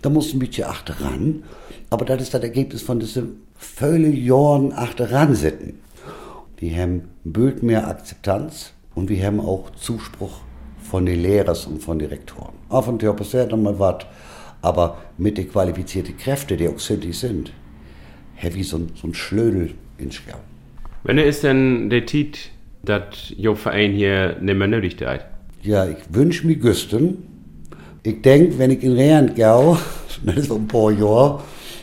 Da 0.00 0.10
muss 0.10 0.32
ein 0.32 0.38
bisschen 0.38 0.68
achteran. 0.68 1.42
Aber 1.90 2.04
das 2.04 2.22
ist 2.22 2.34
das 2.34 2.42
Ergebnis 2.42 2.82
von 2.82 3.00
diesen 3.00 3.42
völlig 3.56 4.24
Jahren 4.24 4.72
achteran 4.72 5.34
sitzen. 5.34 5.80
Wir 6.56 6.76
haben 6.76 7.08
Bild 7.24 7.64
mehr 7.64 7.88
Akzeptanz 7.88 8.72
und 8.94 9.08
wir 9.08 9.26
haben 9.26 9.40
auch 9.40 9.70
Zuspruch 9.70 10.38
von 10.78 11.04
den 11.04 11.20
Lehrern 11.20 11.56
und 11.66 11.82
von 11.82 11.98
den 11.98 12.08
Rektoren. 12.08 12.54
Auf 12.68 12.86
und 12.86 13.02
zu 13.02 13.12
passiert 13.12 13.54
mal 13.56 13.78
was, 13.78 14.06
aber 14.62 14.98
mit 15.18 15.36
den 15.36 15.50
qualifizierten 15.50 16.16
Kräften, 16.16 16.56
die 16.56 16.68
auch 16.68 16.78
sind, 16.78 17.52
habe 18.36 18.56
ich 18.56 18.68
so, 18.68 18.80
so 18.94 19.08
ein 19.08 19.14
Schlödel 19.14 19.74
in 19.98 20.12
Schau. 20.12 20.38
Wenn 21.06 21.18
ist 21.18 21.44
denn 21.44 21.90
der 21.90 22.06
Tit 22.06 22.50
dass 22.82 23.30
Ihr 23.36 23.54
Verein 23.56 23.92
hier 23.92 24.36
nicht 24.40 24.56
mehr 24.56 24.68
nötig 24.68 25.00
ist? 25.00 25.24
Ja, 25.62 25.86
ich 25.86 25.98
wünsche 26.08 26.46
mir 26.46 26.56
Güsten. 26.56 27.18
Ich 28.02 28.22
denke, 28.22 28.58
wenn 28.58 28.70
ich 28.70 28.82
in 28.82 28.92
Rehn 28.92 29.34
gehe, 29.34 29.78
das 30.24 30.36
ist 30.36 30.50
ein 30.50 30.66
paar 30.66 30.90
Jahre, 30.90 31.42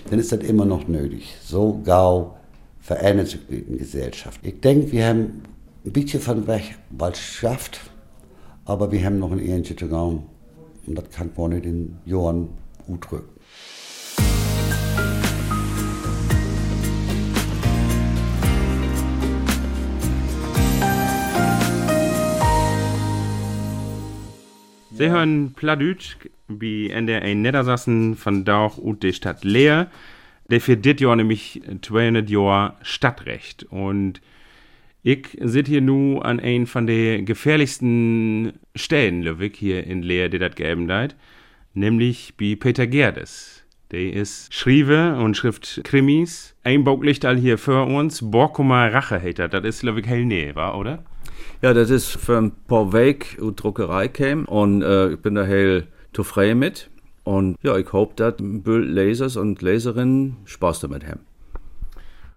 dann 0.10 0.18
ist 0.18 0.32
das 0.32 0.40
immer 0.40 0.66
noch 0.66 0.88
nötig. 0.88 1.36
So 1.44 1.82
gau 1.84 2.36
verändert 2.80 3.28
sich 3.28 3.42
die 3.48 3.78
Gesellschaft. 3.78 4.40
Ich 4.44 4.60
denke, 4.60 4.92
wir 4.92 5.08
haben 5.08 5.44
ein 5.86 5.92
bisschen 5.92 6.20
von 6.20 6.48
weg 6.48 6.76
bald 6.90 7.14
geschafft, 7.14 7.80
aber 8.66 8.92
wir 8.92 9.06
haben 9.06 9.20
noch 9.20 9.32
ein 9.32 9.40
Ähnchen 9.40 9.78
zu. 9.78 9.86
Und 9.86 10.96
das 10.96 11.10
kann 11.12 11.30
man 11.38 11.52
nicht 11.52 11.66
in 11.66 11.98
Jahren 12.06 12.50
gut 12.88 13.08
drücken. 25.02 25.12
Sie 25.12 25.18
hören 25.18 25.54
Pladütsch, 25.54 26.18
wie 26.48 26.88
in 26.88 27.08
der 27.08 27.22
ein 27.24 27.42
Niedersassen 27.42 28.16
von 28.16 28.46
Dauch 28.46 28.78
und 28.78 29.04
der 29.04 29.14
Stadt 29.14 29.44
Leer. 29.44 29.90
Der 30.50 30.62
für 30.62 30.76
dit 30.78 31.00
Jahr 31.00 31.16
nämlich 31.16 31.62
200 31.82 32.30
Jahre 32.30 32.76
Stadtrecht. 32.82 33.64
Und 33.70 34.22
ich 35.02 35.38
sitze 35.40 35.72
hier 35.72 35.82
nun 35.82 36.22
an 36.22 36.40
ein 36.40 36.68
von 36.68 36.88
den 36.88 37.26
gefährlichsten 37.26 38.54
Stellen, 38.76 39.24
Löwig, 39.24 39.56
hier 39.56 39.86
in 39.86 40.04
Leer, 40.04 40.30
die 40.30 40.40
das 40.40 40.56
gegeben 40.56 40.92
hat. 40.92 41.16
Nämlich 41.74 42.34
bei 42.38 42.58
Peter 42.60 42.86
Gerdes. 42.86 43.64
Der 43.92 44.14
ist 44.14 44.54
Schriebe 44.54 45.16
und 45.16 45.36
schrift 45.36 45.82
Krimis. 45.84 46.56
Ein 46.64 46.84
Bauglicht 46.84 47.26
all 47.26 47.38
hier 47.38 47.58
für 47.58 47.84
uns. 47.84 48.20
Borkumer 48.22 48.94
Rachehater. 48.94 49.48
Das 49.48 49.64
ist, 49.64 49.84
Löwig, 49.84 50.08
hell 50.08 50.26
nee, 50.26 50.54
war, 50.54 50.78
oder? 50.78 51.04
Ja, 51.62 51.74
das 51.74 51.90
ist 51.90 52.08
für 52.08 52.38
ein 52.38 52.52
paar 52.68 52.92
Weg 52.94 53.38
die 53.40 53.56
Druckerei 53.56 54.08
kam 54.08 54.46
und 54.46 54.82
äh, 54.82 55.14
ich 55.14 55.20
bin 55.20 55.36
da 55.36 55.46
heel 55.46 55.88
zufrieden 56.14 56.60
mit. 56.60 56.90
Und 57.24 57.56
ja, 57.62 57.78
ich 57.78 57.92
hoffe, 57.94 58.14
dass 58.16 58.36
Lasers 58.40 59.38
und 59.38 59.62
Leserinnen 59.62 60.38
Spaß 60.46 60.80
damit 60.80 61.06
haben. 61.06 61.20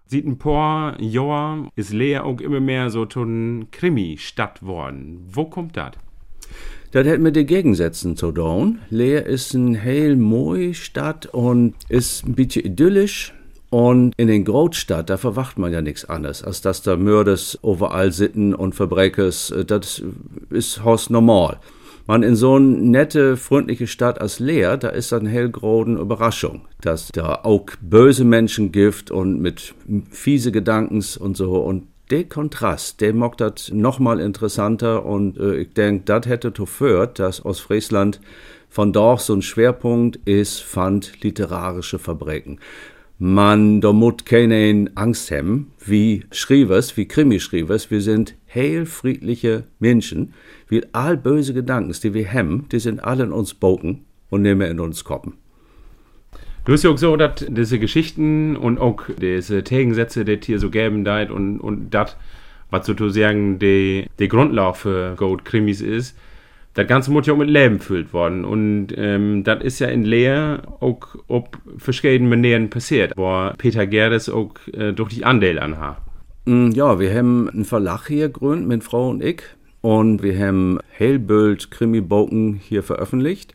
Sieht 0.07 0.27
ein 0.27 0.37
paar 0.37 1.01
Jahre 1.01 1.69
ist 1.75 1.91
Lea 1.91 2.19
auch 2.19 2.39
immer 2.39 2.59
mehr 2.59 2.91
so 2.91 3.07
ein 3.15 3.71
Krimi-Stadt 3.71 4.63
worden. 4.63 5.25
Wo 5.27 5.45
kommt 5.45 5.75
das? 5.77 5.93
Das 6.91 7.07
hat 7.07 7.19
mit 7.19 7.35
den 7.35 7.47
Gegensätzen 7.47 8.15
zu 8.15 8.31
tun. 8.31 8.79
Leer 8.91 9.25
ist 9.25 9.53
ein 9.55 9.73
heel 9.73 10.15
mooi 10.15 10.75
Stadt 10.75 11.25
und 11.25 11.73
ist 11.89 12.25
ein 12.25 12.35
bisschen 12.35 12.65
idyllisch. 12.65 13.33
Und 13.75 14.13
in 14.15 14.29
den 14.29 14.45
Großstadt, 14.45 15.09
da 15.09 15.17
verwacht 15.17 15.57
man 15.57 15.73
ja 15.73 15.81
nichts 15.81 16.05
anderes, 16.05 16.41
als 16.41 16.61
dass 16.61 16.81
da 16.81 16.95
Mörders 16.95 17.59
überall 17.61 18.13
sitten 18.13 18.55
und 18.55 18.73
Verbreches. 18.73 19.53
Das 19.67 20.01
ist 20.49 20.85
Haus 20.85 21.09
normal. 21.09 21.59
Man 22.07 22.23
in 22.23 22.37
so 22.37 22.55
eine 22.55 22.67
nette, 22.67 23.35
freundliche 23.35 23.87
Stadt 23.87 24.21
als 24.21 24.39
Leer, 24.39 24.77
da 24.77 24.87
ist 24.87 25.11
das 25.11 25.19
eine 25.19 25.29
hellgroßen 25.29 25.97
Überraschung, 25.97 26.61
dass 26.79 27.09
da 27.09 27.41
auch 27.43 27.65
böse 27.81 28.23
Menschen 28.23 28.71
gibt 28.71 29.11
und 29.11 29.41
mit 29.41 29.75
fiese 30.09 30.53
Gedankens 30.53 31.17
und 31.17 31.35
so. 31.35 31.57
Und 31.57 31.89
der 32.11 32.23
Kontrast, 32.23 33.01
der 33.01 33.13
macht 33.13 33.41
das 33.41 33.73
nochmal 33.73 34.21
interessanter 34.21 35.05
und 35.05 35.37
äh, 35.37 35.55
ich 35.57 35.73
denke, 35.73 36.03
das 36.05 36.27
hätte 36.27 36.53
geführt, 36.53 37.19
dass 37.19 37.43
Ostfriesland 37.43 38.21
von 38.69 38.93
dort 38.93 39.19
so 39.19 39.33
ein 39.33 39.41
Schwerpunkt 39.41 40.15
ist, 40.23 40.61
fand 40.61 41.21
literarische 41.23 41.99
Verbrechen 41.99 42.59
man 43.17 43.79
da 43.81 43.93
mut 43.93 44.25
keine 44.25 44.91
Angst 44.95 45.31
haben, 45.31 45.71
wie 45.85 46.25
Schriebers, 46.31 46.97
wie 46.97 47.07
Krimi-Schriebers. 47.07 47.89
Wir 47.89 48.01
sind 48.01 48.35
heilfriedliche 48.53 49.63
Menschen. 49.79 50.33
Wir 50.67 50.87
all 50.91 51.15
böse 51.17 51.53
Gedanken, 51.53 51.95
die 52.03 52.13
wir 52.13 52.31
haben, 52.31 52.67
die 52.71 52.79
sind 52.79 53.03
alle 53.03 53.23
in 53.23 53.31
uns 53.31 53.53
boten 53.53 54.05
und 54.29 54.41
nehmen 54.41 54.69
in 54.69 54.79
uns 54.79 55.03
koppen. 55.03 55.33
Du 56.65 56.73
hast 56.73 56.83
ja 56.83 56.89
auch 56.89 56.97
so, 56.97 57.15
dass 57.15 57.45
diese 57.47 57.77
Geschichten 57.77 58.57
und 58.57 58.79
auch 58.79 59.03
diese 59.21 59.61
Gegensätze, 59.61 60.25
die 60.25 60.39
hier 60.43 60.59
so 60.59 60.71
geben 60.71 61.05
da 61.05 61.21
und, 61.31 61.59
und 61.59 61.91
das, 61.91 62.17
was 62.71 62.87
sozusagen 62.87 63.59
die, 63.59 64.07
Grundlage 64.17 64.75
für 64.75 65.15
Gold 65.15 65.45
Krimis 65.45 65.79
ist, 65.79 66.17
das 66.75 66.87
Ganze 66.87 67.09
muss 67.09 67.25
ja 67.25 67.33
auch 67.33 67.37
mit 67.37 67.49
Leben 67.49 67.79
gefüllt 67.79 68.13
worden. 68.13 68.43
Und 68.43 68.89
ähm, 68.97 69.43
das 69.43 69.63
ist 69.63 69.79
ja 69.79 69.87
in 69.87 70.03
Leer 70.03 70.61
auch 70.81 70.99
ob 71.27 71.57
verschiedene 71.77 72.29
Manieren 72.29 72.69
passiert, 72.69 73.13
wo 73.15 73.49
Peter 73.57 73.87
Gerdes 73.87 74.29
auch 74.29 74.53
äh, 74.73 74.91
durch 74.91 75.13
die 75.13 75.25
Anteil 75.25 75.57
anhat. 75.57 75.97
Mm, 76.45 76.71
ja, 76.71 76.99
wir 76.99 77.15
haben 77.15 77.49
einen 77.49 77.65
Verlag 77.65 78.07
hier 78.07 78.27
gegründet 78.27 78.67
mit 78.67 78.83
Frau 78.83 79.09
und 79.09 79.23
ich. 79.23 79.41
Und 79.79 80.21
wir 80.21 80.37
haben 80.37 80.79
Hellbild 80.89 81.71
Krimi-Boken 81.71 82.55
hier 82.55 82.83
veröffentlicht. 82.83 83.53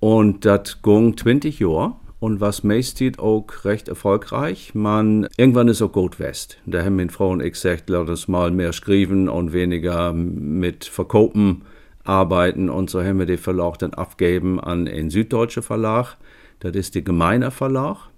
Und 0.00 0.44
das 0.44 0.82
ging 0.82 1.16
20 1.16 1.60
Jahre 1.60 1.94
und 2.18 2.40
was 2.40 2.64
meistens 2.64 3.20
auch 3.20 3.46
recht 3.64 3.86
erfolgreich. 3.86 4.74
Man, 4.74 5.28
irgendwann 5.36 5.68
ist 5.68 5.80
auch 5.80 5.92
gut 5.92 6.18
West. 6.18 6.58
Da 6.66 6.84
haben 6.84 6.96
meine 6.96 7.10
Frau 7.10 7.30
und 7.30 7.40
ich 7.40 7.52
gesagt, 7.52 7.88
lass 7.88 8.08
uns 8.08 8.26
mal 8.26 8.50
mehr 8.50 8.72
schreiben 8.72 9.28
und 9.28 9.52
weniger 9.52 10.12
mit 10.12 10.84
Verkaufen 10.86 11.62
arbeiten 12.04 12.68
und 12.68 12.90
so 12.90 13.02
haben 13.02 13.18
wir 13.18 13.26
den 13.26 13.38
Verlag 13.38 13.78
dann 13.78 13.94
abgeben 13.94 14.60
an 14.60 14.88
einen 14.88 15.10
süddeutschen 15.10 15.62
Verlag. 15.62 16.16
Das 16.60 16.74
ist 16.74 16.94
der 16.94 17.02
Gemeiner 17.02 17.50
Verlag. 17.50 18.08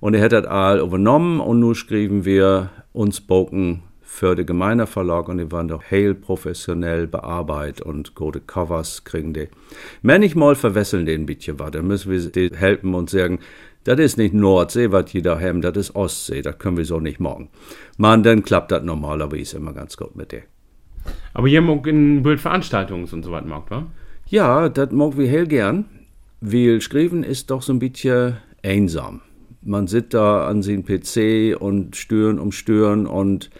Und 0.00 0.14
er 0.14 0.22
hat 0.22 0.32
das 0.32 0.46
all 0.46 0.80
übernommen 0.80 1.40
und 1.40 1.60
nun 1.60 1.74
schrieben 1.74 2.24
wir 2.24 2.70
uns 2.92 3.20
Boken 3.20 3.82
für 4.02 4.36
den 4.36 4.46
Gemeiner 4.46 4.86
Verlag 4.86 5.28
und 5.28 5.38
die 5.38 5.50
waren 5.50 5.68
doch 5.68 5.82
heil 5.90 6.14
professionell 6.14 7.06
bearbeitet 7.06 7.80
und 7.80 8.14
gute 8.14 8.40
Covers 8.40 9.04
kriegen 9.04 9.34
die. 9.34 9.48
Manchmal 10.02 10.54
verwesseln 10.54 11.06
die 11.06 11.14
ein 11.14 11.26
bisschen 11.26 11.58
was, 11.58 11.72
dann 11.72 11.86
müssen 11.86 12.12
wir 12.12 12.20
die 12.20 12.54
helfen 12.54 12.94
und 12.94 13.10
sagen, 13.10 13.40
das 13.82 13.98
ist 13.98 14.16
nicht 14.16 14.32
Nordsee, 14.32 14.92
was 14.92 15.06
die 15.06 15.20
da 15.20 15.40
haben, 15.40 15.62
das 15.62 15.76
ist 15.76 15.96
Ostsee, 15.96 16.42
das 16.42 16.58
können 16.58 16.76
wir 16.76 16.84
so 16.84 17.00
nicht 17.00 17.18
machen. 17.18 17.48
Man, 17.98 18.22
dann 18.22 18.44
klappt 18.44 18.72
das 18.72 18.84
normalerweise 18.84 19.56
immer 19.56 19.72
ganz 19.72 19.96
gut 19.96 20.14
mit 20.14 20.32
dir. 20.32 20.42
Aber 21.32 21.46
ihr 21.48 21.60
mag 21.60 21.86
in 21.86 22.22
Bildveranstaltungen 22.22 23.08
und 23.10 23.24
so 23.24 23.30
weiter 23.32 23.46
mag, 23.46 23.70
wa? 23.70 23.86
Ja, 24.26 24.68
das 24.68 24.92
mag 24.92 25.18
wir 25.18 25.28
hell 25.28 25.46
gern, 25.46 25.84
weil 26.40 26.80
Schreiben 26.80 27.22
ist 27.22 27.50
doch 27.50 27.62
so 27.62 27.72
ein 27.72 27.78
bisschen 27.78 28.36
einsam. 28.62 29.20
Man 29.62 29.86
sitzt 29.86 30.14
da 30.14 30.46
an 30.46 30.62
seinem 30.62 30.84
PC 30.84 31.60
und 31.60 31.96
stören 31.96 32.38
um 32.38 32.52
stören 32.52 33.06
und 33.06 33.50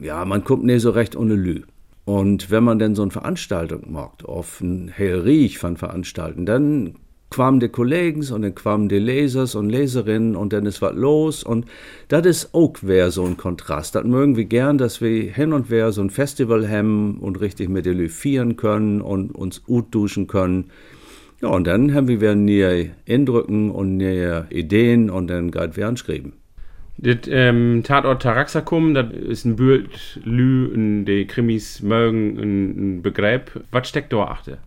ja, 0.00 0.24
man 0.24 0.44
kommt 0.44 0.64
nicht 0.64 0.82
so 0.82 0.90
recht 0.90 1.16
ohne 1.16 1.34
Lü. 1.34 1.62
Und 2.04 2.50
wenn 2.50 2.64
man 2.64 2.78
denn 2.78 2.94
so 2.94 3.02
eine 3.02 3.10
Veranstaltung 3.10 3.92
macht, 3.92 4.24
auf 4.24 4.60
ein 4.60 4.88
hell 4.88 5.20
riech 5.20 5.58
von 5.58 5.76
Veranstalten, 5.76 6.46
dann 6.46 6.94
kwamen 7.30 7.60
die 7.60 7.68
Kollegen 7.68 8.24
und 8.32 8.42
dann 8.42 8.54
kwamen 8.54 8.88
die 8.88 8.98
Lesers 8.98 9.54
und 9.54 9.68
Leserinnen 9.68 10.34
und 10.34 10.52
dann 10.52 10.66
ist 10.66 10.80
was 10.80 10.94
los 10.94 11.42
und 11.44 11.66
das 12.08 12.26
ist 12.26 12.54
auch 12.54 12.74
wär 12.82 13.10
so 13.10 13.24
ein 13.24 13.36
Kontrast. 13.36 13.94
Das 13.94 14.04
mögen 14.04 14.36
wir 14.36 14.44
gern, 14.44 14.78
dass 14.78 15.00
wir 15.00 15.30
hin 15.32 15.52
und 15.52 15.70
her 15.70 15.92
so 15.92 16.00
ein 16.00 16.10
Festival 16.10 16.68
haben 16.68 17.18
und 17.18 17.40
richtig 17.40 17.68
mit 17.68 17.86
den 17.86 18.56
können 18.56 19.00
und 19.00 19.34
uns 19.34 19.62
gut 19.64 19.94
duschen 19.94 20.26
können. 20.26 20.70
Ja, 21.40 21.50
und 21.50 21.66
dann 21.66 21.94
haben 21.94 22.08
wir 22.08 22.34
näher 22.34 22.86
Eindrücken 23.08 23.70
und 23.70 23.96
näher 23.96 24.46
Ideen 24.50 25.08
und 25.08 25.28
dann 25.28 25.50
geht 25.50 25.76
wir 25.76 25.86
anschreiben. 25.86 26.32
Das 27.00 27.18
ähm, 27.28 27.82
Tatort 27.84 28.22
Taraxacum, 28.22 28.92
das 28.92 29.12
ist 29.12 29.44
ein 29.44 29.54
Bild, 29.54 30.20
Lü, 30.24 31.04
die 31.04 31.26
Krimis 31.26 31.80
mögen, 31.80 32.38
ein, 32.38 33.02
Begriff. 33.02 33.60
Was 33.70 33.88
steckt 33.88 34.12
da 34.12 34.24
achte? 34.24 34.58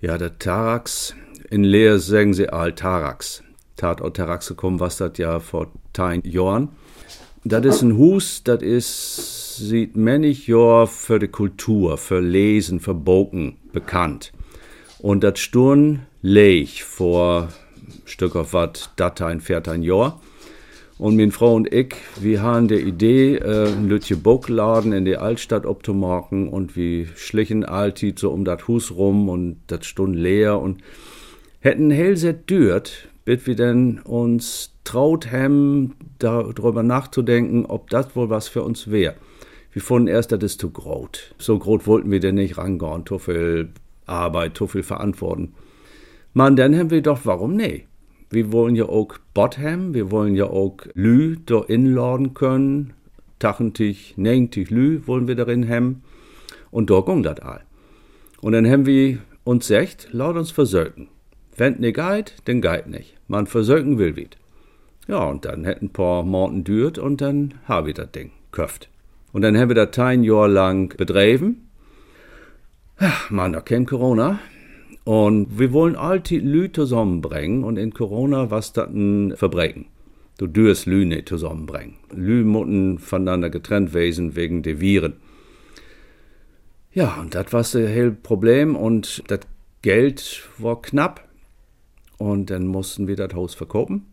Ja, 0.00 0.18
der 0.18 0.40
Tarax, 0.40 1.14
in 1.50 1.64
Leer 1.64 1.98
sagen 1.98 2.34
sie 2.34 2.48
all 2.48 2.72
Tarax. 2.72 3.42
Tatort 3.76 4.16
Taraxacum, 4.16 4.80
was 4.80 4.96
das 4.96 5.18
ja 5.18 5.38
vor 5.40 5.68
tein 5.92 6.22
Jahren. 6.24 6.70
Das 7.44 7.64
ist 7.64 7.82
ein 7.82 7.96
Hus, 7.96 8.42
das 8.42 8.62
ist, 8.62 9.56
sieht 9.58 9.96
männlich 9.96 10.46
Jahr 10.46 10.86
für 10.86 11.18
die 11.18 11.28
Kultur, 11.28 11.98
für 11.98 12.20
Lesen, 12.20 12.80
für 12.80 12.94
Boken 12.94 13.56
bekannt. 13.72 14.32
Und 14.98 15.22
das 15.22 15.38
Sturn 15.38 16.06
leich 16.22 16.82
vor 16.82 17.48
Stück 18.04 18.34
auf 18.34 18.52
wat 18.52 18.90
Datein, 18.96 19.40
Viertein 19.40 19.82
Jahr. 19.82 20.20
Und 20.98 21.16
meine 21.16 21.30
Frau 21.30 21.54
und 21.54 21.72
ich, 21.72 21.94
wir 22.20 22.42
haben 22.42 22.68
die 22.68 22.76
Idee, 22.76 23.36
äh, 23.36 23.68
ein 23.68 23.86
Lütje 23.86 24.16
Buckladen 24.16 24.92
in 24.92 25.04
die 25.04 25.18
Altstadt 25.18 25.66
abzumachen 25.66 26.48
und 26.48 26.74
wir 26.74 27.06
schlichen 27.16 27.64
altit 27.64 28.18
so 28.18 28.30
um 28.30 28.46
das 28.46 28.66
Hus 28.66 28.92
rum 28.92 29.28
und 29.28 29.58
das 29.66 29.84
Stund 29.84 30.16
leer 30.16 30.58
und 30.58 30.82
hätten 31.66 31.90
hell 31.90 32.16
sehr 32.16 32.32
dürt, 32.32 33.08
bis 33.24 33.46
wir 33.46 33.56
denn 33.56 33.98
uns 33.98 34.72
traut 34.84 35.32
haben, 35.32 35.96
darüber 36.20 36.84
nachzudenken, 36.84 37.66
ob 37.66 37.90
das 37.90 38.14
wohl 38.14 38.30
was 38.30 38.46
für 38.46 38.62
uns 38.62 38.90
wäre. 38.90 39.16
Wir 39.72 39.82
fanden 39.82 40.08
erst, 40.08 40.30
das 40.30 40.42
ist 40.44 40.60
zu 40.60 40.70
groß. 40.70 41.34
So 41.38 41.58
groß 41.58 41.86
wollten 41.86 42.10
wir 42.10 42.20
denn 42.20 42.36
nicht 42.36 42.56
rangehen, 42.56 43.04
zu 43.04 43.18
viel 43.18 43.70
Arbeit, 44.06 44.56
zu 44.56 44.68
viel 44.68 44.84
Verantwortung. 44.84 45.54
Man, 46.34 46.54
dann 46.54 46.78
haben 46.78 46.90
wir 46.90 47.02
doch, 47.02 47.20
warum 47.24 47.56
nee? 47.56 47.86
Wir 48.30 48.52
wollen 48.52 48.76
ja 48.76 48.86
auch 48.86 49.18
Bot 49.34 49.58
wir 49.58 50.10
wollen 50.10 50.36
ja 50.36 50.46
auch 50.46 50.76
Lü 50.94 51.36
da 51.44 51.62
inladen 51.62 52.34
können, 52.34 52.92
80, 53.42 54.14
90 54.16 54.70
Lü 54.70 55.00
wollen 55.06 55.26
wir 55.26 55.34
darin 55.34 55.68
haben. 55.68 56.02
Und 56.70 56.90
da 56.90 57.00
ging 57.00 57.24
das 57.24 57.40
all. 57.40 57.62
Und 58.40 58.52
dann 58.52 58.70
haben 58.70 58.86
wir 58.86 59.18
uns 59.44 59.66
gesagt, 59.66 60.08
laut 60.12 60.36
uns 60.36 60.52
versöken. 60.52 61.08
Wenn 61.56 61.80
ne 61.80 61.92
geht, 61.92 62.36
dann 62.44 62.60
geht 62.60 62.86
nicht. 62.86 63.16
Man 63.28 63.46
versöken 63.46 63.98
will 63.98 64.16
wit. 64.16 64.36
Ja, 65.08 65.24
und 65.24 65.44
dann 65.44 65.64
hätten 65.64 65.90
paar 65.90 66.22
Monate 66.22 66.62
dürt 66.62 66.98
und 66.98 67.20
dann 67.20 67.54
haben 67.66 67.86
wir 67.86 67.94
das 67.94 68.10
Ding 68.10 68.32
köft. 68.52 68.88
Und 69.32 69.42
dann 69.42 69.56
haben 69.56 69.68
wir 69.68 69.86
das 69.86 69.98
ein 69.98 70.24
Jahr 70.24 70.48
lang 70.48 70.96
bedreven. 70.96 71.68
Ja, 73.00 73.12
man, 73.30 73.52
da 73.52 73.60
kam 73.60 73.86
Corona. 73.86 74.38
Und 75.04 75.58
wir 75.58 75.72
wollen 75.72 75.94
all 75.94 76.20
die 76.20 76.40
Lü 76.40 76.72
zusammenbringen 76.72 77.62
und 77.62 77.76
in 77.76 77.92
Corona 77.92 78.50
was 78.50 78.72
das 78.72 78.88
Verbrechen. 79.34 79.86
Du 80.38 80.46
dürst 80.46 80.86
Lü 80.86 81.04
nicht 81.04 81.28
zusammenbringen. 81.28 81.94
Lü 82.12 82.44
mutten 82.44 82.98
voneinander 82.98 83.50
getrennt 83.50 83.94
wesen 83.94 84.34
wegen 84.34 84.62
der 84.62 84.80
Viren. 84.80 85.14
Ja, 86.92 87.18
und 87.20 87.34
das 87.34 87.52
war 87.52 87.60
das 87.60 88.14
Problem 88.22 88.74
und 88.74 89.22
das 89.28 89.40
Geld 89.82 90.48
war 90.58 90.82
knapp. 90.82 91.25
Und 92.18 92.50
dann 92.50 92.66
mussten 92.66 93.08
wir 93.08 93.16
das 93.16 93.34
Haus 93.34 93.54
verkaufen. 93.54 94.06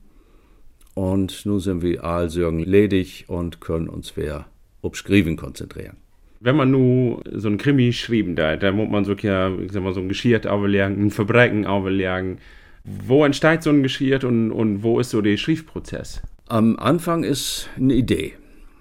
Und 0.93 1.45
nun 1.45 1.60
sind 1.60 1.82
wir 1.82 2.04
allsürgen 2.04 2.60
ledig 2.60 3.26
und 3.28 3.62
können 3.62 3.89
uns 3.89 4.16
wieder 4.16 4.47
auf 4.82 4.95
Schreiben 4.95 5.38
konzentrieren. 5.38 5.97
Wenn 6.39 6.58
man 6.58 6.72
nur 6.72 7.24
so 7.32 7.47
ein 7.47 7.58
Krimi 7.58 7.93
schrieben 7.93 8.36
da, 8.36 8.58
dann 8.58 8.76
muss 8.76 8.89
man 8.89 9.06
so, 9.06 9.14
ja, 9.14 9.49
ich 9.58 9.72
sag 9.72 9.82
mal, 9.82 9.93
so 9.93 10.01
ein 10.01 10.10
Geschirr 10.10 10.41
auflegen, 10.51 11.06
ein 11.06 11.10
Verbrechen 11.10 11.66
auflegen. 11.66 12.39
Wo 12.84 13.24
entsteht 13.24 13.64
so 13.64 13.70
ein 13.70 13.82
Geschirr 13.82 14.24
und, 14.26 14.51
und 14.51 14.84
wo 14.84 14.99
ist 14.99 15.12
so 15.12 15.22
der 15.22 15.38
Schriftprozess? 15.38 16.22
Am 16.49 16.78
Anfang 16.78 17.24
ist 17.24 17.70
eine 17.78 17.93
Idee. 17.93 18.34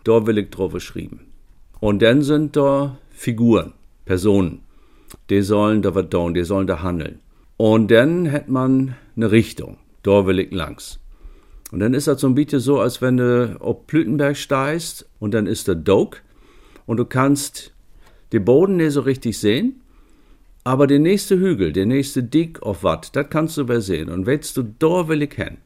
Da 0.02 0.26
will 0.26 0.38
ich 0.38 0.50
drauf 0.50 0.78
schreiben. 0.80 1.20
Und 1.78 2.02
dann 2.02 2.22
sind 2.22 2.56
da 2.56 2.98
Figuren, 3.10 3.72
Personen. 4.04 4.62
Die 5.30 5.42
sollen 5.42 5.82
da 5.82 5.94
was 5.94 6.08
tun, 6.10 6.34
die 6.34 6.42
sollen 6.42 6.66
da 6.66 6.82
handeln. 6.82 7.20
Und 7.62 7.92
dann 7.92 8.32
hat 8.32 8.48
man 8.48 8.96
eine 9.14 9.30
Richtung. 9.30 9.76
Da 10.02 10.26
will 10.26 10.40
ich 10.40 10.50
langs. 10.50 10.98
Und 11.70 11.78
dann 11.78 11.94
ist 11.94 12.08
das 12.08 12.20
so 12.20 12.26
ein 12.26 12.34
bisschen 12.34 12.58
so, 12.58 12.80
als 12.80 13.00
wenn 13.00 13.18
du 13.18 13.56
auf 13.60 13.86
Plütenberg 13.86 14.36
steigst 14.36 15.08
und 15.20 15.32
dann 15.32 15.46
ist 15.46 15.68
der 15.68 15.76
Doke 15.76 16.18
und 16.86 16.96
du 16.96 17.04
kannst 17.04 17.72
den 18.32 18.44
Boden 18.44 18.78
nicht 18.78 18.90
so 18.90 19.02
richtig 19.02 19.38
sehen, 19.38 19.80
aber 20.64 20.88
der 20.88 20.98
nächste 20.98 21.38
Hügel, 21.38 21.72
der 21.72 21.86
nächste 21.86 22.24
Dick 22.24 22.60
auf 22.64 22.82
Watt, 22.82 23.14
das 23.14 23.30
kannst 23.30 23.56
du 23.56 23.80
sehen. 23.80 24.08
Und 24.08 24.26
weißt 24.26 24.56
du, 24.56 24.64
da 24.80 25.06
will 25.06 25.22
ich 25.22 25.34
hin. 25.34 25.58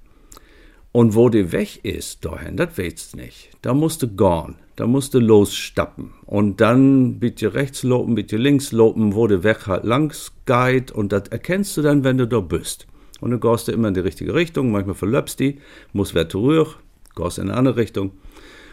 Und 0.93 1.15
wo 1.15 1.31
der 1.31 1.51
weg 1.51 1.83
ist, 1.83 2.27
dahin, 2.27 2.59
das 2.59 2.75
du 2.75 3.17
nicht. 3.17 3.53
Da 3.63 3.73
musst 3.73 4.03
du 4.03 4.09
gehen, 4.09 4.57
da 4.77 4.87
musst 4.87 5.15
du 5.15 5.19
losstappen. 5.19 6.13
Und 6.27 6.61
dann 6.61 7.21
bitte 7.21 7.55
rechts 7.55 7.85
lopen, 7.85 8.17
bitte 8.17 8.37
links 8.37 8.73
lopen, 8.73 9.15
wo 9.15 9.27
der 9.27 9.43
Weg 9.45 9.67
halt 9.67 9.85
langs 9.85 10.36
geht. 10.47 10.91
Und 10.91 11.13
das 11.13 11.29
erkennst 11.29 11.77
du 11.77 11.83
dann, 11.83 12.05
wenn 12.05 12.19
du 12.19 12.27
da 12.27 12.41
bist. 12.41 12.87
Und 13.21 13.31
dann 13.31 13.41
gehst 13.41 13.69
du 13.69 13.73
immer 13.73 13.89
in 13.89 13.95
die 13.95 14.01
richtige 14.01 14.35
Richtung, 14.35 14.71
manchmal 14.71 14.95
verlöpst 14.95 15.41
die, 15.41 15.59
musst 15.93 16.15
wieder 16.15 16.29
zurück, 16.29 16.79
gehst 17.15 17.39
in 17.39 17.49
eine 17.49 17.59
andere 17.59 17.77
Richtung. 17.77 18.13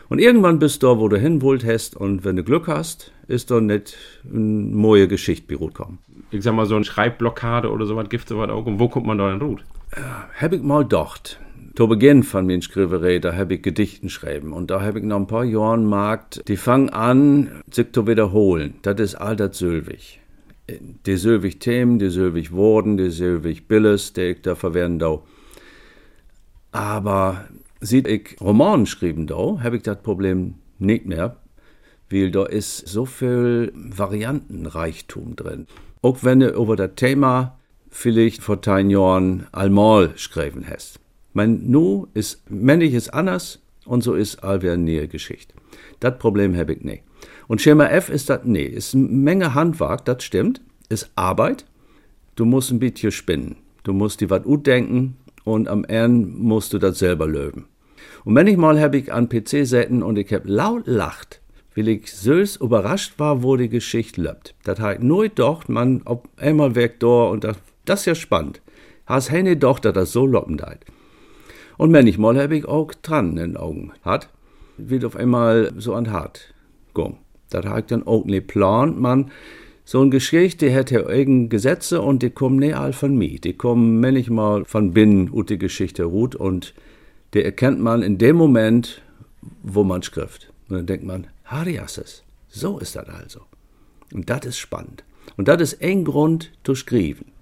Und 0.09 0.19
irgendwann 0.19 0.59
bist 0.59 0.83
du 0.83 0.87
da, 0.87 0.99
wo 0.99 1.07
du 1.07 1.17
hin 1.17 1.41
wollt 1.41 1.65
hast, 1.65 1.95
und 1.95 2.23
wenn 2.23 2.35
du 2.35 2.43
Glück 2.43 2.67
hast, 2.67 3.11
ist 3.27 3.51
da 3.51 3.61
nicht 3.61 3.97
eine 4.29 4.39
neue 4.39 5.07
Geschichte 5.07 5.47
beruht 5.47 5.73
kommen. 5.73 5.99
Ich 6.29 6.43
sag 6.43 6.53
mal, 6.53 6.65
so 6.65 6.75
eine 6.75 6.83
Schreibblockade 6.83 7.71
oder 7.71 7.85
sowas 7.85 8.09
gibt 8.09 8.27
sowas 8.27 8.49
auch. 8.49 8.65
Und 8.65 8.79
wo 8.79 8.89
kommt 8.89 9.05
man 9.05 9.17
da 9.17 9.29
denn 9.29 9.41
ruht? 9.41 9.63
Ja, 9.95 10.29
hab 10.39 10.53
ich 10.53 10.61
mal 10.61 10.83
gedacht. 10.83 11.39
Zu 11.75 11.87
Beginn 11.87 12.21
von 12.21 12.45
meiner 12.45 12.61
Skriverei, 12.61 13.17
da 13.17 13.35
hab 13.35 13.49
ich 13.49 13.63
Gedichten 13.63 14.09
schreiben. 14.09 14.53
Und 14.53 14.69
da 14.69 14.81
hab 14.81 14.95
ich 14.95 15.03
noch 15.03 15.17
ein 15.17 15.25
paar 15.25 15.45
Jahre 15.45 15.79
markt, 15.79 16.47
die 16.47 16.57
fangen 16.57 16.89
an, 16.89 17.63
sich 17.71 17.91
zu 17.93 18.05
wiederholen. 18.05 18.75
Das 18.83 18.99
ist 18.99 19.15
all 19.15 19.35
das 19.35 19.57
Sylwig. 19.57 20.19
Die 20.69 21.17
Sylwig 21.17 21.59
Themen, 21.59 21.99
die 21.99 22.09
Sylwig 22.09 22.51
Worten, 22.51 22.97
die 22.97 23.09
Sylwig 23.09 23.67
Billes, 23.67 24.13
die 24.13 24.21
ich 24.21 24.41
da 24.41 24.55
verwenden 24.55 24.99
da. 24.99 25.21
Aber 26.71 27.45
sieht 27.81 28.07
ich 28.07 28.37
Roman 28.39 28.85
schreiben 28.85 29.27
da, 29.27 29.59
habe 29.61 29.77
ich 29.77 29.83
das 29.83 30.01
Problem 30.01 30.55
nicht 30.79 31.05
mehr, 31.05 31.37
weil 32.09 32.31
da 32.31 32.45
ist 32.45 32.87
so 32.87 33.05
viel 33.05 33.73
Variantenreichtum 33.75 35.35
drin. 35.35 35.67
Auch 36.01 36.23
wenn 36.23 36.39
du 36.39 36.49
über 36.49 36.75
das 36.75 36.91
Thema 36.95 37.59
vielleicht 37.89 38.41
vor 38.41 38.61
zehn 38.61 38.89
Jahren 38.89 39.47
einmal 39.51 40.17
schreiben 40.17 40.65
hast. 40.67 40.99
Mein 41.33 41.69
Nu 41.69 42.07
ist, 42.13 42.49
männlich 42.49 42.93
ist 42.93 43.13
anders 43.13 43.59
und 43.85 44.03
so 44.03 44.13
ist 44.13 44.43
allwehr 44.43 44.77
nähe 44.77 45.07
Geschichte. 45.07 45.53
Das 45.99 46.17
Problem 46.17 46.55
habe 46.55 46.73
ich 46.73 46.83
nicht. 46.83 47.03
Und 47.53 47.61
Schema 47.61 47.85
F 47.85 48.09
ist 48.09 48.31
das, 48.31 48.39
nee, 48.45 48.65
ist 48.65 48.95
eine 48.95 49.03
Menge 49.03 49.53
Handwerk, 49.53 50.05
das 50.05 50.23
stimmt, 50.23 50.59
ist 50.89 51.11
Arbeit. 51.13 51.65
Du 52.33 52.45
musst 52.45 52.71
ein 52.71 52.79
bisschen 52.79 53.11
spinnen. 53.11 53.57
Du 53.83 53.93
musst 53.93 54.21
die 54.21 54.31
was 54.31 54.41
gut 54.41 54.65
denken 54.65 55.17
und 55.43 55.67
am 55.67 55.85
Ende 55.85 56.29
musst 56.29 56.73
du 56.73 56.79
das 56.79 56.97
selber 56.97 57.27
löben. 57.27 57.67
Und 58.25 58.33
manchmal 58.33 58.81
habe 58.81 58.97
ich 58.97 59.13
an 59.13 59.29
PC 59.29 59.67
säten 59.67 60.01
und 60.01 60.17
ich 60.17 60.33
hab 60.33 60.47
laut 60.47 60.87
lacht, 60.87 61.41
weil 61.75 61.89
ich 61.89 62.11
süß 62.11 62.55
überrascht 62.55 63.19
war, 63.19 63.43
wo 63.43 63.55
die 63.55 63.69
Geschichte 63.69 64.23
lebt. 64.23 64.55
Das 64.63 64.79
hat 64.79 65.03
nur 65.03 65.25
gedacht, 65.25 65.69
man, 65.69 66.01
ob 66.05 66.29
einmal 66.37 66.73
weg 66.73 66.99
da 67.01 67.25
und 67.25 67.43
das, 67.43 67.57
das 67.85 67.99
ist 67.99 68.05
ja 68.07 68.15
spannend. 68.15 68.61
Hast 69.05 69.29
keine 69.29 69.57
doch, 69.57 69.77
dass 69.77 69.93
das 69.93 70.11
so 70.11 70.25
loppen 70.25 70.57
deit. 70.57 70.85
Und 71.77 71.91
manchmal 71.91 72.41
habe 72.41 72.57
ich 72.57 72.65
auch 72.65 72.95
Tränen 73.03 73.37
in 73.37 73.51
den 73.51 73.57
Augen 73.57 73.93
hat, 74.01 74.29
wie 74.77 75.05
auf 75.05 75.15
einmal 75.15 75.71
so 75.77 75.93
an 75.93 76.11
hart 76.11 76.51
ging. 76.95 77.17
Das 77.53 77.65
hat 77.65 77.91
dann 77.91 78.05
auch 78.05 78.25
nicht 78.25 78.47
plant, 78.47 78.99
man, 78.99 79.31
so 79.85 79.99
eine 79.99 80.09
Geschichte, 80.09 80.67
die 80.67 80.75
hat 80.75 80.91
ja 80.91 81.01
irgendeine 81.01 81.49
Gesetze 81.49 82.01
und 82.01 82.23
die 82.23 82.29
kommen 82.29 82.57
nicht 82.57 82.75
all 82.75 82.93
von 82.93 83.17
mir. 83.17 83.39
Die 83.39 83.53
kommen 83.53 83.99
manchmal 83.99 84.63
von 84.65 84.93
binnen 84.93 85.29
und 85.29 85.49
die 85.49 85.57
Geschichte 85.57 86.05
ruht 86.05 86.35
und 86.35 86.73
der 87.33 87.45
erkennt 87.45 87.81
man 87.81 88.01
in 88.01 88.17
dem 88.17 88.37
Moment, 88.37 89.01
wo 89.61 89.83
man 89.83 90.01
schrift. 90.01 90.53
Und 90.69 90.77
dann 90.77 90.85
denkt 90.85 91.05
man, 91.05 91.27
Hariasses, 91.45 92.23
so 92.47 92.79
ist 92.79 92.95
das 92.95 93.09
also. 93.09 93.41
Und 94.13 94.29
das 94.29 94.45
ist 94.45 94.57
spannend. 94.57 95.03
Und 95.35 95.47
das 95.47 95.61
ist 95.61 95.81
ein 95.81 96.05
Grund 96.05 96.51
zu 96.63 96.75
schreiben. 96.75 97.32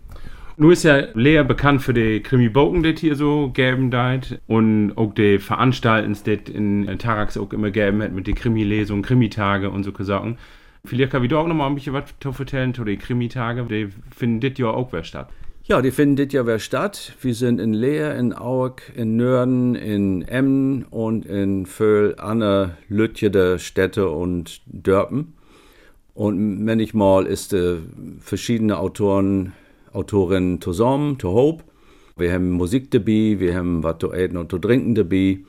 Nun 0.57 0.71
ist 0.71 0.83
ja 0.83 1.07
Lea 1.13 1.43
bekannt 1.43 1.81
für 1.81 1.93
die 1.93 2.21
Krimi-Bogen, 2.21 2.83
die 2.83 2.93
hier 2.95 3.15
so 3.15 3.49
geben 3.49 3.91
deit. 3.91 4.41
Und 4.47 4.93
auch 4.97 5.13
die 5.13 5.39
Veranstalten, 5.39 6.17
die 6.25 6.51
in 6.53 6.97
Tarax 6.99 7.37
auch 7.37 7.53
immer 7.53 7.71
geben 7.71 8.01
hat 8.01 8.11
mit 8.11 8.27
den 8.27 8.35
Krimi-Lesungen, 8.35 9.03
Krimitage 9.03 9.69
und 9.69 9.83
so 9.83 9.91
Sachen. 10.03 10.37
Vielleicht 10.83 11.11
kann 11.11 11.23
ich 11.23 11.33
auch 11.33 11.47
noch 11.47 11.55
mal 11.55 11.67
ein 11.67 11.75
bisschen 11.75 11.93
was 11.93 12.13
erzählen 12.39 12.73
zu 12.73 12.83
den 12.83 12.97
Krimitage. 12.99 13.63
Die 13.63 13.89
finden 14.15 14.39
dit 14.39 14.57
Jahr 14.57 14.73
auch 14.73 14.91
wieder 14.91 15.03
statt. 15.03 15.29
Ja, 15.63 15.81
die 15.81 15.91
finden 15.91 16.15
dit 16.15 16.33
Jahr 16.33 16.45
wieder 16.45 16.59
statt. 16.59 17.15
Wir 17.21 17.35
sind 17.35 17.59
in 17.59 17.73
Leer, 17.73 18.15
in 18.15 18.33
Auerk, 18.33 18.91
in 18.95 19.15
Nörden, 19.15 19.75
in 19.75 20.23
Emmen 20.23 20.83
und 20.85 21.25
in 21.25 21.67
Föhl, 21.67 22.15
Anne, 22.17 22.77
Lütje, 22.89 23.59
Städte 23.59 24.09
und 24.09 24.61
Dörpen. 24.65 25.33
Und 26.13 26.65
manchmal 26.65 27.25
ist 27.25 27.53
äh, 27.53 27.77
verschiedene 28.19 28.79
Autoren, 28.79 29.53
Autorinnen 29.93 30.61
zusammen, 30.61 31.17
to 31.17 31.31
Hope. 31.31 31.63
Wir 32.17 32.33
haben 32.33 32.51
Musik 32.51 32.91
dabei, 32.91 33.37
wir 33.39 33.55
haben 33.55 33.83
was 33.83 33.99
zu 33.99 34.11
essen 34.11 34.37
und 34.37 34.51
zu 34.51 34.59
trinken 34.59 34.95
dabei. 34.95 35.39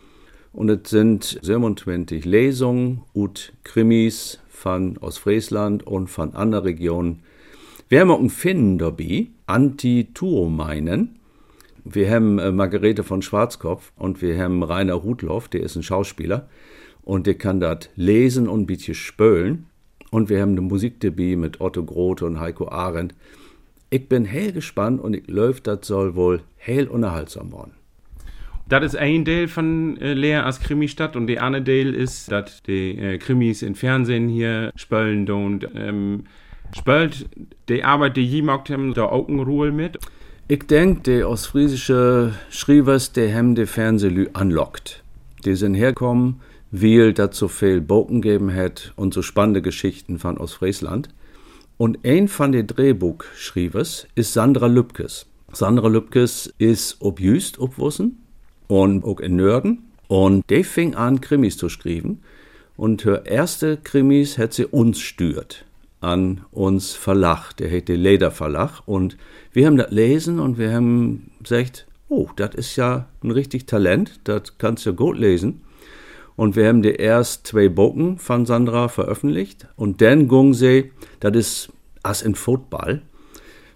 Und 0.53 0.69
es 0.69 0.91
sind 0.91 1.39
27 1.43 2.25
Lesungen 2.25 3.03
und 3.13 3.53
Krimis 3.65 4.41
von 4.49 4.99
Ostfriesland 4.99 5.87
und 5.87 6.09
von 6.09 6.35
anderen 6.35 6.65
Regionen. 6.65 7.23
Wir 7.89 8.01
haben 8.01 8.11
auch 8.11 8.19
einen 8.19 8.31
Finnen 8.31 8.79
dabei, 8.79 9.29
Anti-Tuomeinen. 9.47 11.19
Wir 11.85 12.11
haben 12.11 12.39
äh, 12.39 12.53
Margarete 12.53 13.03
von 13.03 13.23
Schwarzkopf 13.23 13.93
und 13.97 14.23
wir 14.23 14.39
haben 14.39 14.63
Rainer 14.63 14.95
Rudloff, 14.95 15.49
der 15.49 15.63
ist 15.63 15.77
ein 15.77 15.83
Schauspieler 15.83 16.49
und 17.03 17.27
der 17.27 17.35
kann 17.35 17.61
das 17.61 17.91
lesen 17.97 18.49
und 18.49 18.63
ein 18.63 18.67
bisschen 18.67 18.95
spölen. 18.95 19.67
Und 20.11 20.29
wir 20.29 20.41
haben 20.41 20.53
eine 20.53 20.61
Musik 20.61 21.01
dabei 21.01 21.37
mit 21.37 21.61
Otto 21.61 21.85
Grote 21.85 22.27
und 22.27 22.39
Heiko 22.39 22.69
Arendt. 22.69 23.15
Ich 23.93 24.09
bin 24.09 24.25
hell 24.25 24.53
gespannt 24.53 25.03
und 25.03 25.13
ich 25.13 25.25
glaube, 25.25 25.61
das 25.63 25.87
soll 25.87 26.17
wohl 26.17 26.41
hell 26.57 26.89
unterhaltsam 26.89 27.53
werden. 27.53 27.73
Das 28.67 28.83
ist 28.83 28.97
ein 28.97 29.27
Teil 29.27 29.49
von 29.49 30.01
äh, 30.01 30.15
Lea 30.15 30.37
als 30.37 30.61
Krimi-Stadt 30.61 31.15
und 31.15 31.27
der 31.27 31.43
andere 31.43 31.63
Teil 31.63 31.95
ist, 31.95 32.33
dass 32.33 32.63
die 32.63 32.97
äh, 32.97 33.19
Krimis 33.19 33.61
im 33.61 33.75
Fernsehen 33.75 34.31
hier 34.31 34.73
spölen 34.77 35.29
und 35.29 35.69
ähm, 35.75 36.25
spölt 36.75 37.29
die 37.69 37.85
Arbeit, 37.85 38.17
die 38.17 38.25
je 38.25 38.41
macht 38.41 38.71
haben, 38.71 38.95
da 38.95 39.05
auch 39.05 39.29
eine 39.29 39.43
Ruhe 39.43 39.73
mit. 39.73 39.99
Ich 40.49 40.67
denke, 40.67 41.03
die 41.03 41.25
ostfriesische 41.25 42.33
Schriebers, 42.49 43.13
die 43.13 43.35
haben 43.35 43.55
die 43.55 43.67
Fernsehlü 43.67 44.29
anlockt. 44.33 45.05
Die 45.45 45.55
sind 45.55 45.75
herkommen, 45.75 46.41
weil 46.71 47.13
das 47.13 47.37
so 47.37 47.47
viel 47.47 47.83
Boken 47.83 48.23
gegeben 48.23 48.55
hat 48.55 48.95
und 48.97 49.13
so 49.13 49.21
spannende 49.21 49.61
Geschichten 49.61 50.19
von 50.19 50.39
Ostfriesland. 50.39 51.11
Und 51.77 51.99
ein 52.05 52.29
von 52.29 52.53
den 52.53 52.67
Drehbuchschriebers 52.67 54.07
ist 54.15 54.33
Sandra 54.33 54.67
Lübkes. 54.67 55.27
Sandra 55.53 55.89
Lübkes 55.89 56.53
ist 56.59 56.97
ob 57.01 57.21
obwussen 57.59 58.23
und 58.69 59.05
auch 59.05 59.21
in 59.21 59.37
Nörden. 59.37 59.91
Und 60.09 60.49
die 60.51 60.65
fing 60.65 60.95
an, 60.95 61.21
Krimis 61.21 61.57
zu 61.57 61.69
schreiben. 61.69 62.21
Und 62.77 63.05
her 63.05 63.27
erste 63.27 63.77
Krimis 63.77 64.39
hat 64.39 64.53
sie 64.53 64.67
uns 64.67 65.01
stört 65.01 65.65
an 66.01 66.41
uns 66.51 66.93
Verlag, 66.93 67.53
der 67.53 67.71
heißt 67.71 67.89
Leder 67.89 68.31
Verlag. 68.31 68.81
Und 68.87 69.17
wir 69.53 69.67
haben 69.67 69.77
das 69.77 69.91
lesen 69.91 70.41
und 70.41 70.59
wir 70.59 70.73
haben 70.73 71.31
gesagt, 71.43 71.87
oh, 72.09 72.29
das 72.37 72.55
ist 72.55 72.77
ja 72.77 73.09
ein 73.23 73.31
richtig 73.31 73.67
Talent, 73.67 74.21
das 74.25 74.59
kannst 74.59 74.85
du 74.85 74.95
gut 74.95 75.17
lesen. 75.17 75.63
Und 76.37 76.57
wir 76.57 76.69
haben 76.69 76.83
die 76.83 76.95
erst 76.95 77.47
zwei 77.47 77.69
Bocken 77.69 78.19
von 78.19 78.47
Sandra 78.47 78.89
veröffentlicht. 78.89 79.67
Und 79.77 80.01
dann 80.01 80.29
ging 80.29 80.55
sie, 80.55 80.93
das 81.21 81.37
ist 81.37 81.73
as 82.03 82.23
in 82.23 82.35
Football. 82.35 83.03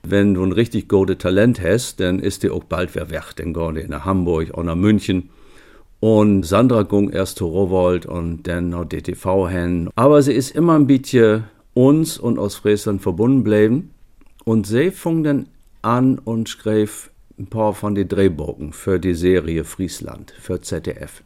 Wenn 0.02 0.34
du 0.34 0.42
ein 0.42 0.52
richtig 0.52 0.88
gutes 0.88 1.18
Talent 1.18 1.60
hast, 1.60 2.00
dann 2.00 2.20
ist 2.20 2.42
die 2.42 2.50
auch 2.50 2.64
bald 2.64 2.94
wieder 2.94 3.10
weg. 3.10 3.34
Dann 3.36 3.52
gehen 3.52 3.74
die 3.74 3.88
nach 3.88 4.04
Hamburg 4.04 4.50
oder 4.54 4.64
nach 4.64 4.74
München. 4.76 5.30
Und 6.00 6.44
Sandra 6.44 6.82
ging 6.82 7.10
erst 7.10 7.38
zu 7.38 7.46
Rowold 7.46 8.06
und 8.06 8.44
dann 8.44 8.70
noch 8.70 8.84
DTV 8.84 9.48
hin. 9.48 9.90
Aber 9.96 10.22
sie 10.22 10.34
ist 10.34 10.54
immer 10.54 10.74
ein 10.74 10.86
bisschen 10.86 11.44
uns 11.74 12.18
und 12.18 12.38
aus 12.38 12.56
Friesland 12.56 13.02
verbunden 13.02 13.42
bleiben. 13.42 13.90
Und 14.44 14.66
sie 14.66 14.90
fing 14.90 15.24
dann 15.24 15.48
an 15.82 16.18
und 16.18 16.48
schrieb 16.48 16.90
ein 17.38 17.46
paar 17.48 17.74
von 17.74 17.94
den 17.94 18.08
Drehbogen 18.08 18.72
für 18.72 18.98
die 18.98 19.14
Serie 19.14 19.64
Friesland, 19.64 20.32
für 20.38 20.60
ZDF. 20.60 21.22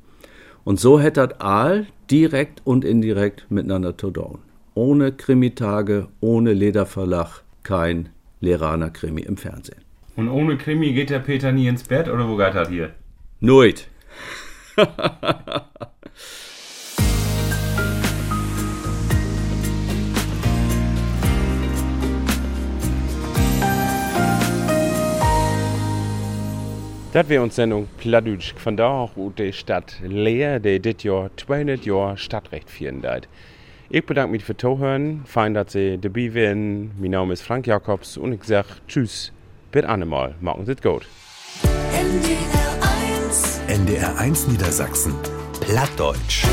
Und 0.65 0.79
so 0.79 1.01
hätte 1.01 1.27
das 1.27 1.41
all 1.41 1.87
direkt 2.11 2.63
und 2.65 2.85
indirekt 2.85 3.47
miteinander 3.51 3.97
zu 3.97 4.11
tun. 4.11 4.39
Ohne 4.75 5.13
Krimitage, 5.13 6.09
ohne 6.21 6.53
Lederverlag, 6.53 7.43
kein 7.63 8.11
Leraner 8.41 8.91
Krimi 8.91 9.23
im 9.23 9.37
Fernsehen. 9.37 9.81
Und 10.17 10.29
ohne 10.29 10.57
Krimi 10.57 10.93
geht 10.93 11.11
der 11.11 11.21
Peter 11.21 11.53
nie 11.53 11.69
ins 11.69 11.85
Bett 11.85 12.09
oder 12.09 12.29
wo 12.29 12.37
geht 12.37 12.55
das 12.55 12.69
hier? 12.69 12.91
Nicht. 13.41 13.89
Das 27.13 27.29
wäre 27.29 27.43
unsere 27.43 27.63
Sendung 27.63 27.89
Pladütsch 27.99 28.55
von 28.57 28.77
da 28.77 28.89
auch 28.89 29.11
der 29.37 29.51
Stadt 29.51 29.97
Leer, 30.01 30.61
der 30.61 30.79
dit 30.79 31.03
Jahr 31.03 31.31
200 31.37 31.85
Jahre 31.85 32.17
Stadtrecht 32.17 32.71
führen 32.71 33.03
wird. 33.03 33.29
Ich 33.89 34.07
bedanke 34.07 34.31
mich 34.31 34.45
für 34.45 34.57
Zuhören. 34.57 35.23
Fein, 35.25 35.55
dass 35.55 35.73
Sie 35.73 35.99
dabei 35.99 36.33
waren. 36.33 36.93
Mein 37.01 37.11
Name 37.11 37.33
ist 37.33 37.43
Frank 37.43 37.67
Jakobs 37.67 38.17
und 38.17 38.33
ich 38.33 38.45
sage 38.45 38.69
Tschüss. 38.87 39.33
Bis 39.73 39.85
einmal. 39.85 40.37
Machen 40.41 40.67
Sie 40.67 40.73
es 40.73 40.81
gut. 40.81 41.09
NDR 41.93 43.27
1 43.27 43.61
NDR 43.67 44.17
1 44.17 44.47
Niedersachsen. 44.47 45.13
Plattdeutsch. 45.61 46.47